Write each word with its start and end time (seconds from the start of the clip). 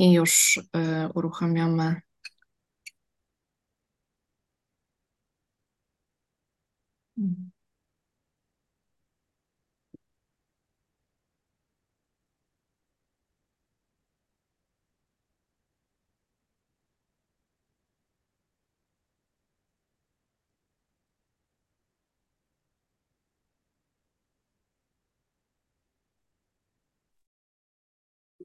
I 0.00 0.12
już 0.12 0.56
y, 0.58 0.62
uruchamiamy. 1.14 2.00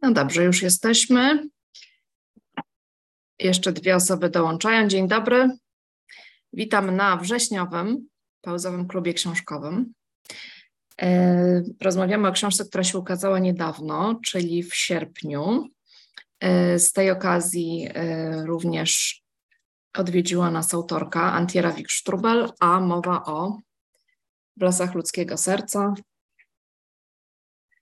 No 0.06 0.12
dobrze, 0.12 0.44
już 0.44 0.62
jesteśmy. 0.62 1.50
Jeszcze 3.40 3.72
dwie 3.72 3.96
osoby 3.96 4.30
dołączają. 4.30 4.88
Dzień 4.88 5.08
dobry. 5.08 5.50
Witam 6.54 6.96
na 6.96 7.18
wrześniowym 7.18 8.08
pauzowym 8.42 8.88
klubie 8.88 9.14
książkowym. 9.14 9.94
E, 11.02 11.64
rozmawiamy 11.82 12.28
o 12.28 12.32
książce, 12.32 12.66
która 12.66 12.84
się 12.84 12.98
ukazała 12.98 13.40
niedawno, 13.40 14.20
czyli 14.26 14.64
w 14.64 14.76
sierpniu. 14.76 15.70
E, 16.40 16.80
z 16.80 16.94
tej 16.94 17.12
okazji 17.12 17.90
e, 17.94 18.46
również 18.46 19.24
odwiedziła 19.98 20.52
nas 20.52 20.74
autorka 20.74 21.34
Antiera 21.34 21.72
Wikstrubel, 21.72 22.50
a 22.60 22.80
mowa 22.80 23.24
o 23.24 23.60
w 24.58 24.62
lasach 24.62 24.96
ludzkiego 24.96 25.38
serca. 25.38 25.94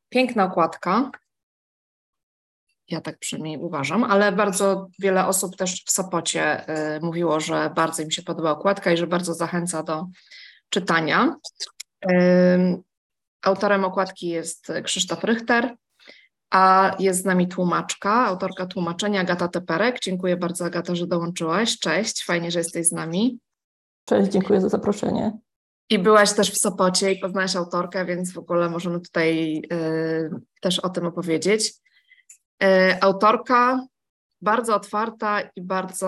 Piękna 0.09 0.45
okładka, 0.45 1.11
ja 2.89 3.01
tak 3.01 3.19
przynajmniej 3.19 3.57
uważam, 3.57 4.03
ale 4.03 4.31
bardzo 4.31 4.87
wiele 4.99 5.27
osób 5.27 5.55
też 5.55 5.83
w 5.85 5.91
Sopocie 5.91 6.69
y, 6.95 6.99
mówiło, 7.01 7.39
że 7.39 7.71
bardzo 7.75 8.03
im 8.03 8.11
się 8.11 8.23
podoba 8.23 8.51
okładka 8.51 8.91
i 8.91 8.97
że 8.97 9.07
bardzo 9.07 9.33
zachęca 9.33 9.83
do 9.83 10.07
czytania. 10.69 11.35
Y, 12.11 12.81
autorem 13.41 13.85
okładki 13.85 14.27
jest 14.27 14.71
Krzysztof 14.83 15.23
Rychter, 15.23 15.75
a 16.51 16.95
jest 16.99 17.21
z 17.21 17.25
nami 17.25 17.47
tłumaczka, 17.47 18.25
autorka 18.25 18.65
tłumaczenia 18.65 19.21
Agata 19.21 19.47
Teperek. 19.47 19.99
Dziękuję 19.99 20.37
bardzo 20.37 20.65
Agata, 20.65 20.95
że 20.95 21.07
dołączyłaś. 21.07 21.79
Cześć, 21.79 22.25
fajnie, 22.25 22.51
że 22.51 22.59
jesteś 22.59 22.87
z 22.87 22.91
nami. 22.91 23.39
Cześć, 24.05 24.31
dziękuję 24.31 24.61
za 24.61 24.69
zaproszenie. 24.69 25.31
I 25.89 25.99
byłaś 25.99 26.33
też 26.33 26.51
w 26.51 26.57
Sopocie 26.57 27.11
i 27.11 27.19
poznałaś 27.19 27.55
autorkę, 27.55 28.05
więc 28.05 28.33
w 28.33 28.37
ogóle 28.37 28.69
możemy 28.69 28.99
tutaj 28.99 29.61
y, 29.73 30.29
też 30.61 30.79
o 30.79 30.89
tym 30.89 31.05
opowiedzieć. 31.05 31.73
E, 32.63 32.97
autorka 33.03 33.87
bardzo 34.41 34.75
otwarta 34.75 35.41
i 35.55 35.61
bardzo 35.61 36.07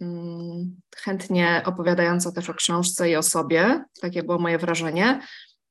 mm, 0.00 0.80
chętnie 0.96 1.62
opowiadająca 1.64 2.32
też 2.32 2.50
o 2.50 2.54
książce 2.54 3.10
i 3.10 3.16
o 3.16 3.22
sobie. 3.22 3.84
Takie 4.00 4.22
było 4.22 4.38
moje 4.38 4.58
wrażenie. 4.58 5.20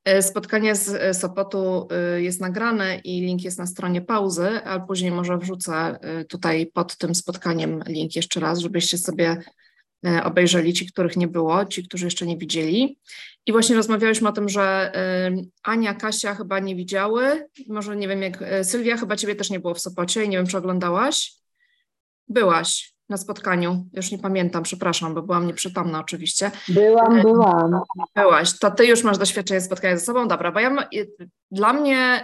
E, 0.06 0.22
spotkanie 0.22 0.76
z 0.76 0.90
e, 0.90 1.14
Sopotu 1.14 1.88
jest 2.18 2.42
nagrane 2.42 2.96
i 2.96 3.22
link 3.22 3.44
jest 3.44 3.60
na 3.60 3.66
stronie 3.66 4.02
pauzy, 4.02 4.48
ale 4.66 4.86
później 4.88 5.12
może 5.12 5.38
wrzucę 5.38 6.00
tutaj 6.30 6.66
pod 6.66 6.98
tym 6.98 7.16
spotkaniem 7.16 7.84
link 7.88 8.16
jeszcze 8.16 8.40
raz, 8.40 8.60
żebyście 8.60 8.98
sobie 8.98 9.38
obejrzeli, 10.24 10.74
ci, 10.74 10.86
których 10.86 11.18
nie 11.18 11.28
było, 11.28 11.66
ci, 11.66 11.88
którzy 11.88 12.06
jeszcze 12.06 12.26
nie 12.26 12.38
widzieli. 12.38 13.00
I 13.46 13.52
właśnie 13.52 13.76
rozmawialiśmy 13.76 14.30
o 14.30 14.32
tym, 14.32 14.50
że 14.50 14.92
Ania, 15.64 15.94
Kasia 15.94 16.36
chyba 16.36 16.60
nie 16.60 16.76
widziały, 16.76 17.50
może 17.68 17.96
nie 17.96 18.08
wiem 18.08 18.22
jak, 18.22 18.42
e, 18.42 18.64
Sylwia, 18.64 18.98
chyba 18.98 19.16
ciebie 19.16 19.36
też 19.36 19.50
nie 19.50 19.60
było 19.60 19.74
w 19.74 19.80
Sopocie 19.80 20.24
i 20.24 20.30
nie 20.30 20.38
wiem, 20.38 20.48
czy 20.48 20.58
oglądałaś? 20.58 21.34
Byłaś 22.28 22.96
na 23.10 23.18
spotkaniu, 23.18 23.86
już 23.94 24.12
nie 24.12 24.18
pamiętam, 24.18 24.64
przepraszam, 24.64 25.14
bo 25.14 25.22
byłam 25.22 25.48
nieprzytomna 25.48 26.00
oczywiście. 26.00 26.52
Byłam, 26.70 27.22
byłam. 27.22 27.80
Byłaś, 28.16 28.60
to 28.60 28.72
ty 28.72 28.86
już 28.86 29.04
masz 29.04 29.18
doświadczenie 29.18 29.62
spotkania 29.62 29.98
ze 29.98 30.06
sobą, 30.06 30.28
dobra, 30.28 30.52
bo 30.52 30.60
ja, 30.60 30.88
dla 31.52 31.74
mnie 31.74 32.24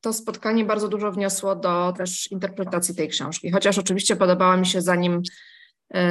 to 0.00 0.12
spotkanie 0.12 0.64
bardzo 0.64 0.88
dużo 0.88 1.12
wniosło 1.12 1.56
do 1.56 1.92
też 1.96 2.30
interpretacji 2.30 2.94
tej 2.94 3.08
książki, 3.08 3.50
chociaż 3.50 3.78
oczywiście 3.78 4.16
podobała 4.16 4.56
mi 4.56 4.66
się 4.66 4.82
zanim 4.82 5.22
E, 5.22 5.51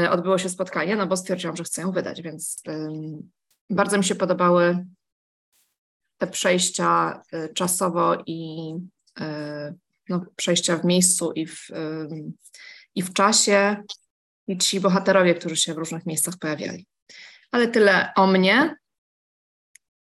odbyło 0.09 0.37
się 0.37 0.49
spotkanie, 0.49 0.95
no 0.95 1.07
bo 1.07 1.17
stwierdziłam, 1.17 1.55
że 1.55 1.63
chcę 1.63 1.81
ją 1.81 1.91
wydać, 1.91 2.21
więc 2.21 2.63
bardzo 3.69 3.97
mi 3.97 4.03
się 4.03 4.15
podobały 4.15 4.85
te 6.17 6.27
przejścia 6.27 7.21
e, 7.31 7.49
czasowo 7.49 8.23
i 8.25 8.71
e, 9.19 9.73
no, 10.09 10.25
przejścia 10.35 10.77
w 10.77 10.85
miejscu 10.85 11.31
i 11.31 11.47
w, 11.47 11.67
i 12.95 13.03
w 13.03 13.13
czasie 13.13 13.83
i 14.47 14.57
ci 14.57 14.79
bohaterowie, 14.79 15.35
którzy 15.35 15.55
się 15.55 15.73
w 15.73 15.77
różnych 15.77 16.05
miejscach 16.05 16.37
pojawiali. 16.37 16.87
Ale 17.51 17.67
tyle 17.67 18.11
o 18.15 18.27
mnie. 18.27 18.75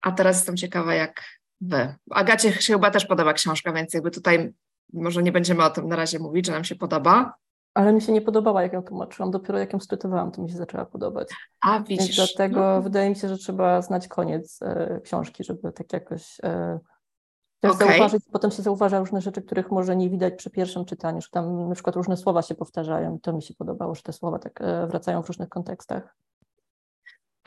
A 0.01 0.11
teraz 0.11 0.35
jestem 0.35 0.57
ciekawa, 0.57 0.95
jak 0.95 1.23
wy. 1.61 1.95
Agacie 2.11 2.53
się 2.53 2.73
chyba 2.73 2.91
też 2.91 3.05
podoba 3.05 3.33
książka, 3.33 3.73
więc 3.73 3.93
jakby 3.93 4.11
tutaj 4.11 4.53
może 4.93 5.23
nie 5.23 5.31
będziemy 5.31 5.63
o 5.63 5.69
tym 5.69 5.87
na 5.87 5.95
razie 5.95 6.19
mówić, 6.19 6.45
że 6.45 6.51
nam 6.51 6.63
się 6.63 6.75
podoba. 6.75 7.33
Ale 7.77 7.93
mi 7.93 8.01
się 8.01 8.11
nie 8.11 8.21
podobała, 8.21 8.63
jak 8.63 8.73
ją 8.73 8.83
tłumaczyłam. 8.83 9.31
Dopiero 9.31 9.59
jak 9.59 9.73
ją 9.73 9.79
czytywałam, 9.79 10.31
to 10.31 10.41
mi 10.41 10.49
się 10.49 10.57
zaczęła 10.57 10.85
podobać. 10.85 11.29
A, 11.61 11.79
widzisz. 11.79 12.17
Więc 12.17 12.33
dlatego 12.35 12.59
no. 12.59 12.81
wydaje 12.81 13.09
mi 13.09 13.15
się, 13.15 13.29
że 13.29 13.37
trzeba 13.37 13.81
znać 13.81 14.07
koniec 14.07 14.59
e, 14.61 15.01
książki, 15.03 15.43
żeby 15.43 15.71
tak 15.71 15.93
jakoś 15.93 16.39
e, 16.43 16.79
też 17.59 17.71
okay. 17.71 17.87
zauważyć. 17.87 18.23
Potem 18.31 18.51
się 18.51 18.61
zauważa 18.61 18.99
różne 18.99 19.21
rzeczy, 19.21 19.41
których 19.41 19.71
może 19.71 19.95
nie 19.95 20.09
widać 20.09 20.33
przy 20.35 20.49
pierwszym 20.49 20.85
czytaniu, 20.85 21.21
że 21.21 21.27
tam 21.31 21.69
na 21.69 21.73
przykład 21.73 21.95
różne 21.95 22.17
słowa 22.17 22.41
się 22.41 22.55
powtarzają. 22.55 23.19
To 23.19 23.33
mi 23.33 23.41
się 23.41 23.53
podobało, 23.53 23.95
że 23.95 24.01
te 24.01 24.13
słowa 24.13 24.39
tak 24.39 24.61
e, 24.61 24.87
wracają 24.87 25.23
w 25.23 25.27
różnych 25.27 25.49
kontekstach. 25.49 26.15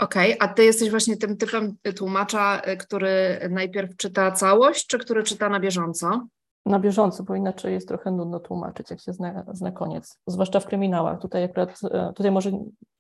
Okej, 0.01 0.35
okay. 0.35 0.49
a 0.49 0.55
ty 0.55 0.65
jesteś 0.65 0.91
właśnie 0.91 1.17
tym 1.17 1.37
typem 1.37 1.77
tłumacza, 1.97 2.61
e, 2.61 2.77
który 2.77 3.49
najpierw 3.51 3.97
czyta 3.97 4.31
całość, 4.31 4.87
czy 4.87 4.99
który 4.99 5.23
czyta 5.23 5.49
na 5.49 5.61
bieżąco? 5.61 6.27
Na 6.67 6.79
bieżąco, 6.79 7.23
bo 7.23 7.35
inaczej 7.35 7.73
jest 7.73 7.89
trochę 7.89 8.11
nudno 8.11 8.41
tłumaczyć, 8.41 8.91
jak 8.91 9.01
się 9.01 9.13
zna, 9.13 9.45
zna 9.53 9.73
koniec. 9.73 10.21
Zwłaszcza 10.27 10.61
w 10.61 10.67
kryminałach. 10.67 11.21
Tutaj 11.21 11.45
akurat, 11.45 11.81
e, 11.91 12.13
tutaj 12.13 12.33
może, 12.33 12.51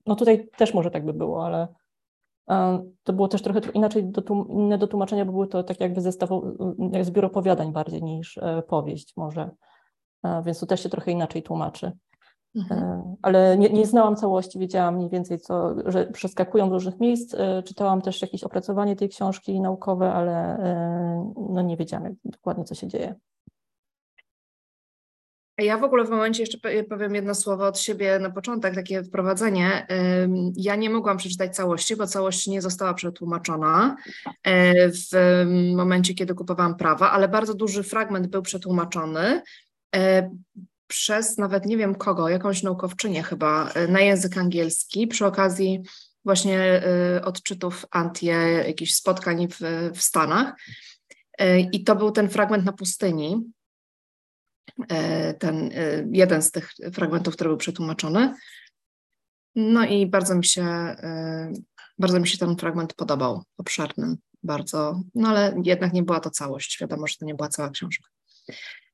no 0.06 0.16
tutaj 0.16 0.48
też 0.56 0.74
może 0.74 0.90
tak 0.90 1.04
by 1.04 1.12
było, 1.12 1.46
ale 1.46 1.68
e, 2.50 2.84
to 3.02 3.12
było 3.12 3.28
też 3.28 3.42
trochę 3.42 3.60
inaczej 3.74 4.04
do, 4.04 4.22
inne 4.48 4.78
do 4.78 4.86
tłumaczenia, 4.86 5.24
bo 5.24 5.32
były 5.32 5.46
to 5.46 5.62
tak 5.62 5.80
jakby 5.80 6.00
zestaw, 6.00 6.30
jak 6.92 7.04
zbiór 7.04 7.24
opowiadań 7.24 7.72
bardziej 7.72 8.02
niż 8.02 8.38
e, 8.38 8.62
powieść 8.62 9.12
może, 9.16 9.50
więc 10.44 10.60
to 10.60 10.66
też 10.66 10.82
się 10.82 10.88
trochę 10.88 11.10
inaczej 11.10 11.42
tłumaczy. 11.42 11.92
Mhm. 12.56 13.16
Ale 13.22 13.58
nie, 13.58 13.70
nie, 13.70 13.86
znałam 13.86 14.16
całości, 14.16 14.58
wiedziałam 14.58 14.96
mniej 14.96 15.10
więcej, 15.10 15.38
co, 15.38 15.74
że 15.86 16.06
przeskakują 16.06 16.68
do 16.68 16.74
różnych 16.74 17.00
miejsc. 17.00 17.36
Czytałam 17.64 18.02
też 18.02 18.22
jakieś 18.22 18.44
opracowanie 18.44 18.96
tej 18.96 19.08
książki 19.08 19.60
naukowe, 19.60 20.12
ale 20.12 20.58
no 21.50 21.62
nie 21.62 21.76
wiedziałam 21.76 22.16
dokładnie, 22.24 22.64
co 22.64 22.74
się 22.74 22.88
dzieje. 22.88 23.14
Ja 25.60 25.78
w 25.78 25.84
ogóle 25.84 26.04
w 26.04 26.10
momencie 26.10 26.42
jeszcze 26.42 26.58
powiem 26.88 27.14
jedno 27.14 27.34
słowo 27.34 27.66
od 27.66 27.78
siebie 27.78 28.18
na 28.18 28.30
początek, 28.30 28.74
takie 28.74 29.02
wprowadzenie. 29.02 29.86
Ja 30.56 30.76
nie 30.76 30.90
mogłam 30.90 31.16
przeczytać 31.16 31.56
całości, 31.56 31.96
bo 31.96 32.06
całość 32.06 32.46
nie 32.46 32.62
została 32.62 32.94
przetłumaczona 32.94 33.96
e, 34.42 34.88
w 34.88 35.10
momencie, 35.76 36.14
kiedy 36.14 36.34
kupowałam 36.34 36.76
prawa, 36.76 37.10
ale 37.10 37.28
bardzo 37.28 37.54
duży 37.54 37.82
fragment 37.82 38.26
był 38.26 38.42
przetłumaczony 38.42 39.42
e, 39.96 40.30
przez 40.86 41.38
nawet 41.38 41.66
nie 41.66 41.76
wiem 41.76 41.94
kogo, 41.94 42.28
jakąś 42.28 42.62
naukowczynię 42.62 43.22
chyba, 43.22 43.70
e, 43.70 43.88
na 43.88 44.00
język 44.00 44.38
angielski 44.38 45.06
przy 45.06 45.26
okazji 45.26 45.82
właśnie 46.24 46.82
odczytów 47.24 47.86
Antie, 47.90 48.62
jakichś 48.66 48.94
spotkań 48.94 49.48
w, 49.48 49.60
w 49.94 50.02
Stanach. 50.02 50.54
I 51.72 51.84
to 51.84 51.96
był 51.96 52.10
ten 52.10 52.28
fragment 52.28 52.64
na 52.64 52.72
pustyni, 52.72 53.52
ten 55.38 55.70
e, 55.74 56.06
jeden 56.12 56.42
z 56.42 56.50
tych 56.50 56.72
fragmentów, 56.92 57.34
który 57.34 57.50
był 57.50 57.56
przetłumaczony. 57.56 58.34
No 59.54 59.84
i 59.84 60.06
bardzo 60.06 60.34
mi 60.34 60.44
się, 60.44 60.62
e, 60.62 61.52
bardzo 61.98 62.20
mi 62.20 62.28
się 62.28 62.38
ten 62.38 62.56
fragment 62.56 62.94
podobał, 62.94 63.42
obszerny 63.58 64.16
bardzo, 64.42 65.02
no 65.14 65.28
ale 65.28 65.54
jednak 65.64 65.92
nie 65.92 66.02
była 66.02 66.20
to 66.20 66.30
całość, 66.30 66.80
wiadomo, 66.80 67.06
że 67.06 67.16
to 67.16 67.24
nie 67.24 67.34
była 67.34 67.48
cała 67.48 67.70
książka. 67.70 68.08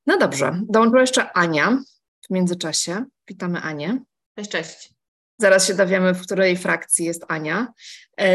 No 0.06 0.18
dobrze, 0.18 0.60
dołączyła 0.68 1.00
jeszcze 1.00 1.32
Ania 1.32 1.78
w 2.26 2.30
międzyczasie. 2.30 3.04
Witamy 3.28 3.60
Anię. 3.60 4.00
Cześć, 4.36 4.50
cześć. 4.50 4.94
Zaraz 5.38 5.66
się 5.66 5.74
dowiemy, 5.74 6.14
w 6.14 6.22
której 6.22 6.56
frakcji 6.56 7.04
jest 7.04 7.24
Ania. 7.28 7.72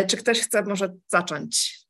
Czy 0.07 0.17
ktoś 0.17 0.39
chce 0.39 0.63
może 0.63 0.93
zacząć 1.07 1.80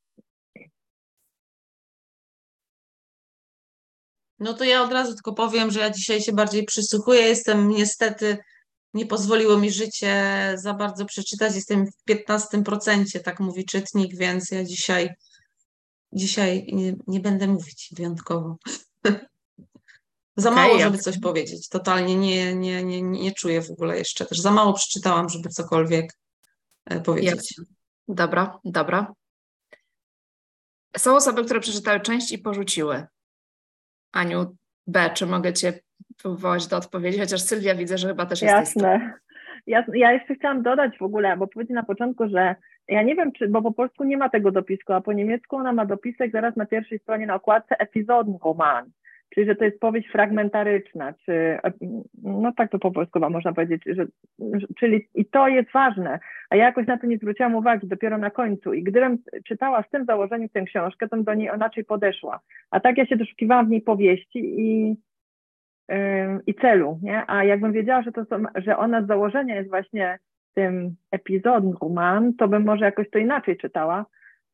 No 4.42 4.54
to 4.54 4.64
ja 4.64 4.84
od 4.84 4.92
razu 4.92 5.14
tylko 5.14 5.34
powiem, 5.34 5.72
że 5.72 5.80
ja 5.80 5.90
dzisiaj 5.90 6.22
się 6.22 6.32
bardziej 6.32 6.66
przysłuchuję. 6.66 7.22
Jestem 7.22 7.70
niestety, 7.70 8.38
nie 8.94 9.06
pozwoliło 9.06 9.58
mi 9.58 9.72
życie 9.72 10.16
za 10.56 10.74
bardzo 10.74 11.06
przeczytać. 11.06 11.56
Jestem 11.56 11.86
w 11.86 12.12
15%, 12.12 13.22
tak 13.24 13.40
mówi 13.40 13.66
czytnik, 13.66 14.16
więc 14.16 14.52
ja 14.52 14.64
dzisiaj, 14.64 15.10
dzisiaj 16.14 16.68
nie, 16.74 16.96
nie 17.08 17.20
będę 17.20 17.48
mówić 17.48 17.90
wyjątkowo. 17.96 18.58
Za 20.38 20.52
mało, 20.52 20.80
żeby 20.80 20.98
coś 20.98 21.20
powiedzieć. 21.20 21.70
Totalnie 21.70 22.16
nie, 22.16 22.56
nie, 22.56 22.84
nie, 22.84 23.02
nie 23.02 23.32
czuję 23.32 23.62
w 23.62 23.72
ogóle 23.72 23.98
jeszcze 23.98 24.26
też. 24.26 24.40
Za 24.40 24.52
mało 24.52 24.74
przeczytałam, 24.74 25.30
żeby 25.30 25.50
cokolwiek 25.50 26.18
e, 26.86 27.02
powiedzieć. 27.02 27.54
Dobra, 28.08 28.60
dobra. 28.64 29.14
Są 30.98 31.16
osoby, 31.16 31.46
które 31.46 31.60
przeczytały 31.60 32.00
część 32.00 32.32
i 32.32 32.40
porzuciły. 32.40 33.08
Aniu 34.14 34.56
B, 34.88 35.10
czy 35.14 35.26
mogę 35.26 35.54
Cię 35.54 35.74
wywołać 36.24 36.68
do 36.68 36.78
odpowiedzi? 36.78 37.20
Chociaż 37.20 37.42
Sylwia 37.42 37.76
widzę, 37.76 37.98
że 37.98 38.08
chyba 38.08 38.26
też 38.26 38.42
jesteś. 38.42 38.60
Jasne. 38.60 39.14
Jasne. 39.68 39.98
Ja 39.98 40.12
jeszcze 40.12 40.36
chciałam 40.36 40.64
dodać 40.64 40.98
w 40.98 41.02
ogóle, 41.02 41.38
bo 41.38 41.48
powiedzieć 41.48 41.76
na 41.76 41.84
początku, 41.84 42.30
że 42.30 42.56
ja 42.88 43.04
nie 43.04 43.16
wiem, 43.16 43.32
czy, 43.32 43.48
bo 43.48 43.62
po 43.62 43.72
polsku 43.72 44.04
nie 44.04 44.18
ma 44.18 44.30
tego 44.30 44.52
dopisku, 44.52 44.94
a 44.94 45.02
po 45.02 45.14
niemiecku 45.14 45.56
ona 45.56 45.74
ma 45.74 45.86
dopisek 45.86 46.32
zaraz 46.32 46.56
na 46.56 46.66
pierwszej 46.66 47.00
stronie 47.00 47.26
na 47.26 47.36
okładce 47.36 47.78
epizodenroman, 47.78 48.92
czyli 49.34 49.48
że 49.48 49.56
to 49.56 49.66
jest 49.66 49.80
powieść 49.80 50.10
fragmentaryczna, 50.10 51.14
czy 51.14 51.58
no 52.24 52.52
tak 52.58 52.72
to 52.72 52.80
po 52.80 52.92
polsku 52.92 53.20
można 53.20 53.54
powiedzieć, 53.54 53.84
że, 53.86 54.06
czyli 54.78 55.08
i 55.16 55.26
to 55.26 55.48
jest 55.48 55.72
ważne, 55.72 56.20
a 56.50 56.56
ja 56.56 56.66
jakoś 56.66 56.88
na 56.88 56.98
to 56.98 57.08
nie 57.08 57.18
zwróciłam 57.18 57.56
uwagi 57.56 57.88
dopiero 57.88 58.18
na 58.18 58.30
końcu 58.30 58.74
i 58.74 58.84
gdybym 58.84 59.18
czytała 59.46 59.84
z 59.84 59.90
tym 59.90 60.06
założeniem 60.06 60.50
tę 60.50 60.62
książkę, 60.62 61.10
to 61.10 61.16
bym 61.16 61.26
do 61.26 61.34
niej 61.34 61.50
inaczej 61.56 61.84
podeszła, 61.84 62.40
a 62.72 62.80
tak 62.80 62.98
ja 62.98 63.06
się 63.06 63.16
doszukiwałam 63.16 63.68
w 63.68 63.70
niej 63.70 63.82
powieści 63.82 64.40
i 64.40 64.96
ym, 65.92 66.40
i 66.48 66.54
celu, 66.54 67.00
nie? 67.04 67.24
A 67.28 67.44
jakbym 67.44 67.72
wiedziała, 67.72 68.02
że, 68.02 68.12
to 68.12 68.26
są, 68.26 68.44
że 68.56 68.78
ona 68.78 69.04
z 69.04 69.08
założenia 69.08 69.56
jest 69.56 69.70
właśnie 69.70 70.20
tym 70.54 70.96
epizodem 71.12 71.74
roman, 71.82 72.34
to 72.34 72.48
bym 72.48 72.66
może 72.66 72.86
jakoś 72.86 73.10
to 73.10 73.20
inaczej 73.20 73.58
czytała. 73.58 74.06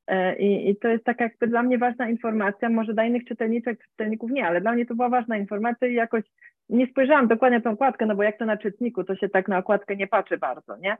E, 0.08 0.36
I, 0.36 0.70
I 0.70 0.76
to 0.76 0.88
jest 0.88 1.04
taka 1.04 1.24
jakby 1.24 1.48
dla 1.48 1.64
mnie 1.64 1.78
ważna 1.78 2.10
informacja, 2.10 2.70
może 2.70 2.94
dla 2.94 3.06
innych 3.06 3.26
czytelniczek, 3.26 3.84
czytelników 3.84 4.32
nie, 4.32 4.48
ale 4.48 4.62
dla 4.62 4.72
mnie 4.72 4.86
to 4.86 4.96
była 4.96 5.10
ważna 5.10 5.38
informacja 5.38 5.88
i 5.88 5.94
jakoś 5.94 6.24
nie 6.70 6.88
spojrzałam 6.88 7.28
dokładnie 7.28 7.58
na 7.58 7.64
tą 7.64 7.72
okładkę, 7.72 8.06
no 8.06 8.16
bo 8.16 8.24
jak 8.24 8.38
to 8.38 8.46
na 8.46 8.58
czytniku, 8.58 9.04
to 9.04 9.16
się 9.16 9.30
tak 9.30 9.48
na 9.48 9.58
okładkę 9.58 9.96
nie 9.96 10.08
patrzy 10.08 10.38
bardzo, 10.38 10.78
nie? 10.78 10.98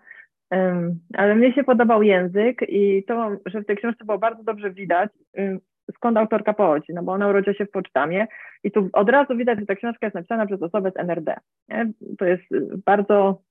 Um, 0.52 1.00
ale 1.14 1.36
mnie 1.36 1.54
się 1.54 1.64
podobał 1.64 2.04
język 2.04 2.62
i 2.70 3.04
to, 3.08 3.32
że 3.46 3.62
w 3.62 3.66
tej 3.66 3.78
książce 3.78 4.06
było 4.06 4.18
bardzo 4.18 4.44
dobrze 4.44 4.72
widać, 4.72 5.10
um, 5.34 5.60
skąd 5.96 6.18
autorka 6.18 6.54
pochodzi, 6.54 6.94
no 6.94 7.04
bo 7.04 7.12
ona 7.12 7.28
urodziła 7.28 7.54
się 7.54 7.66
w 7.66 7.72
Pocztamie 7.72 8.28
i 8.64 8.72
tu 8.72 8.90
od 8.94 9.10
razu 9.10 9.38
widać, 9.38 9.60
że 9.60 9.66
ta 9.66 9.76
książka 9.76 10.06
jest 10.06 10.16
napisana 10.16 10.46
przez 10.46 10.62
osobę 10.62 10.92
z 10.92 10.98
NRD. 11.00 11.36
Nie? 11.70 11.92
To 12.18 12.26
jest 12.26 12.44
bardzo 12.86 13.42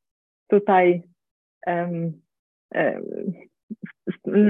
tutaj 0.49 1.03
um, 1.67 2.13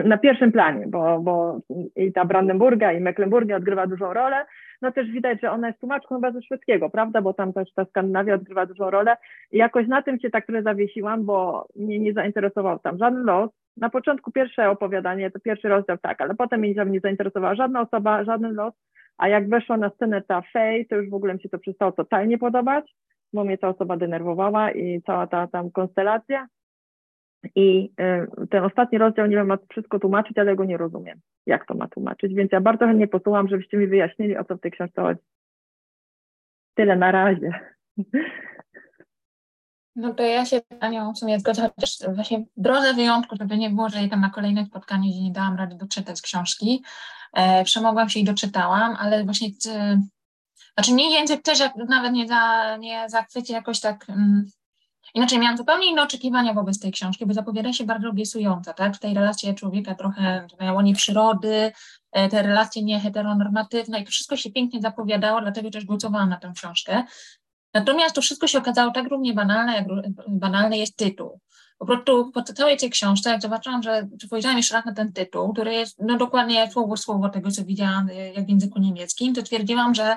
na 0.05 0.19
pierwszym 0.19 0.53
planie, 0.53 0.87
bo, 0.87 1.21
bo 1.21 1.61
i 1.97 2.13
ta 2.13 2.25
Brandenburga 2.25 2.93
i 2.93 3.01
Mecklenburgia 3.01 3.57
odgrywa 3.57 3.87
dużą 3.87 4.13
rolę. 4.13 4.37
No 4.83 4.93
też 4.93 5.11
widać, 5.11 5.41
że 5.41 5.51
ona 5.51 5.67
jest 5.67 5.81
tłumaczką 5.81 6.15
chyba 6.15 6.33
ze 6.33 6.43
szwedzkiego, 6.43 6.91
prawda, 6.91 7.23
bo 7.23 7.35
tam 7.35 7.53
też 7.53 7.73
ta 7.75 7.85
Skandynawia 7.85 8.35
odgrywa 8.35 8.67
dużą 8.67 8.91
rolę. 8.91 9.17
I 9.53 9.59
jakoś 9.59 9.89
na 9.89 10.03
tym 10.03 10.21
się 10.21 10.31
tak 10.31 10.47
trochę 10.47 10.63
zawiesiłam, 10.63 11.25
bo 11.25 11.67
mnie 11.77 11.99
nie 11.99 12.13
zainteresował 12.13 12.79
tam 12.79 12.99
żaden 12.99 13.25
los. 13.25 13.51
Na 13.77 13.91
początku 13.91 14.33
pierwsze 14.33 14.71
opowiadanie, 14.71 15.31
to 15.31 15.41
pierwszy 15.41 15.69
rozdział 15.69 15.99
tak, 15.99 16.21
ale 16.21 16.35
potem 16.35 16.61
mnie 16.61 16.75
nie 16.87 17.01
zainteresowała 17.01 17.55
żadna 17.55 17.81
osoba, 17.81 18.25
żaden 18.25 18.55
los. 18.55 18.75
A 19.19 19.29
jak 19.29 19.49
weszła 19.49 19.77
na 19.77 19.91
scenę 19.91 20.23
ta 20.23 20.43
Faye, 20.53 20.85
to 20.85 20.97
już 20.97 21.11
w 21.11 21.15
ogóle 21.15 21.35
mi 21.35 21.41
się 21.41 21.49
to 21.49 21.59
przestało 21.59 21.93
totalnie 21.93 22.39
podobać, 22.39 22.95
bo 23.33 23.45
mnie 23.45 23.59
ta 23.59 23.69
osoba 23.69 23.97
denerwowała 23.97 24.71
i 24.71 25.03
cała 25.03 25.27
ta 25.27 25.47
tam 25.47 25.71
konstelacja. 25.71 26.47
I 27.55 27.93
y, 28.01 28.47
ten 28.47 28.65
ostatni 28.65 28.99
rozdział, 28.99 29.27
nie 29.27 29.37
wiem, 29.37 29.47
ma 29.47 29.59
wszystko 29.71 29.99
tłumaczyć, 29.99 30.39
ale 30.39 30.57
go 30.57 30.65
nie 30.65 30.77
rozumiem, 30.77 31.21
jak 31.47 31.67
to 31.67 31.75
ma 31.75 31.89
tłumaczyć, 31.89 32.35
więc 32.35 32.53
ja 32.53 32.61
bardzo 32.61 32.87
chętnie 32.87 33.09
posłucham, 33.09 33.49
żebyście 33.49 33.77
mi 33.77 33.87
wyjaśnili, 33.87 34.37
o 34.37 34.45
co 34.45 34.57
w 34.57 34.61
tej 34.61 34.71
książce 34.71 35.03
chodzi. 35.03 35.21
Tyle 36.75 36.97
na 36.97 37.13
razie. 37.13 37.51
No 39.97 40.15
to 40.15 40.23
ja 40.23 40.45
się 40.45 40.59
z 40.59 40.85
Anią 40.85 41.13
w 41.13 41.19
sumie 41.19 41.41
zgodzę, 41.41 41.71
chociaż 41.77 42.15
właśnie 42.15 42.39
w 42.39 42.63
drodze 42.63 42.95
wyjątku, 42.95 43.37
żeby 43.41 43.59
nie 43.59 43.71
było, 43.71 43.89
że 43.89 43.99
jej 43.99 44.11
tam 44.11 44.21
na 44.21 44.31
kolejne 44.31 44.67
spotkanie, 44.67 45.11
gdzie 45.11 45.23
nie 45.23 45.33
dałam 45.33 45.57
rady 45.57 45.77
doczytać 45.77 46.23
książki, 46.23 46.85
e, 47.33 47.65
przemogłam 47.65 48.09
się 48.09 48.21
i 48.21 48.25
doczytałam, 48.25 48.97
ale 48.99 49.25
właśnie, 49.25 49.49
e, 49.67 50.01
znaczy 50.75 50.93
mnie 50.93 51.19
język 51.19 51.43
też 51.43 51.61
jak, 51.61 51.77
nawet 51.77 52.13
nie, 52.13 52.29
za, 52.29 52.77
nie 52.77 53.09
zachwyci 53.09 53.53
jakoś 53.53 53.81
tak, 53.81 54.11
mm, 54.11 54.45
inaczej 55.15 55.39
miałam 55.39 55.57
zupełnie 55.57 55.91
inne 55.91 56.03
oczekiwania 56.03 56.55
wobec 56.55 56.81
tej 56.81 56.93
książki, 56.93 57.27
bo 57.27 57.35
zapowiada 57.35 57.73
się 57.73 57.85
bardzo 57.85 58.09
obiecująca, 58.09 58.73
tak, 58.73 58.97
w 58.97 58.99
tej 58.99 59.15
relacji 59.15 59.55
człowieka 59.55 59.95
trochę 59.95 60.47
na 60.61 60.73
łonie 60.73 60.95
przyrody, 60.95 61.73
e, 62.13 62.29
te 62.29 62.43
relacje 62.43 62.83
nieheteronormatywne 62.83 64.01
i 64.01 64.05
to 64.05 64.11
wszystko 64.11 64.37
się 64.37 64.51
pięknie 64.51 64.81
zapowiadało, 64.81 65.41
dlatego 65.41 65.71
też 65.71 65.85
głosowałam 65.85 66.29
na 66.29 66.37
tę 66.37 66.53
książkę. 66.57 67.05
Natomiast 67.75 68.15
to 68.15 68.21
wszystko 68.21 68.47
się 68.47 68.59
okazało 68.59 68.93
tak 68.93 69.09
równie 69.09 69.35
banalne, 69.35 69.75
jak 69.75 69.87
banalny 70.29 70.79
jest 70.79 70.97
tytuł. 70.97 71.41
Po 71.79 71.87
prostu 71.87 72.31
po 72.33 72.43
całej 72.43 72.77
tej 72.77 72.91
książce, 72.91 73.31
jak 73.31 73.43
zobaczyłam, 73.43 73.83
że 73.83 74.09
spojrzałam 74.27 74.57
jeszcze 74.57 74.75
raz 74.75 74.85
na 74.85 74.95
ten 74.95 75.13
tytuł, 75.13 75.53
który 75.53 75.75
jest 75.75 75.97
no 75.99 76.17
dokładnie 76.17 76.71
słowo 76.71 76.97
słowo 76.97 77.29
tego, 77.29 77.51
co 77.51 77.65
widziałam 77.65 78.09
jak 78.35 78.47
w 78.47 78.49
języku 78.49 78.79
niemieckim, 78.79 79.35
to 79.35 79.43
twierdziłam, 79.43 79.95
że 79.95 80.17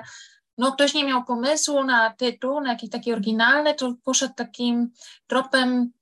no 0.60 0.72
ktoś 0.72 0.94
nie 0.94 1.04
miał 1.04 1.24
pomysłu 1.24 1.84
na 1.84 2.10
tytuł, 2.10 2.60
na 2.60 2.72
jakiś 2.72 2.90
taki 2.90 3.12
oryginalny, 3.12 3.74
to 3.74 3.94
poszedł 4.04 4.34
takim 4.34 4.90
tropem, 5.26 5.92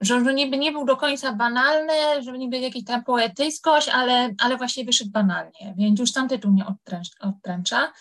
że, 0.00 0.24
że 0.24 0.34
niby 0.34 0.58
nie 0.58 0.72
był 0.72 0.84
do 0.84 0.96
końca 0.96 1.32
banalny, 1.32 2.22
że 2.22 2.32
niby 2.32 2.58
jakiś 2.58 2.84
tam 2.84 3.04
poetyckość, 3.04 3.88
ale, 3.88 4.34
ale 4.38 4.56
właśnie 4.56 4.84
wyszedł 4.84 5.10
banalnie, 5.10 5.74
więc 5.76 6.00
już 6.00 6.12
sam 6.12 6.28
tytuł 6.28 6.52
odtręcza. 6.68 7.10
odtręcza. 7.20 7.92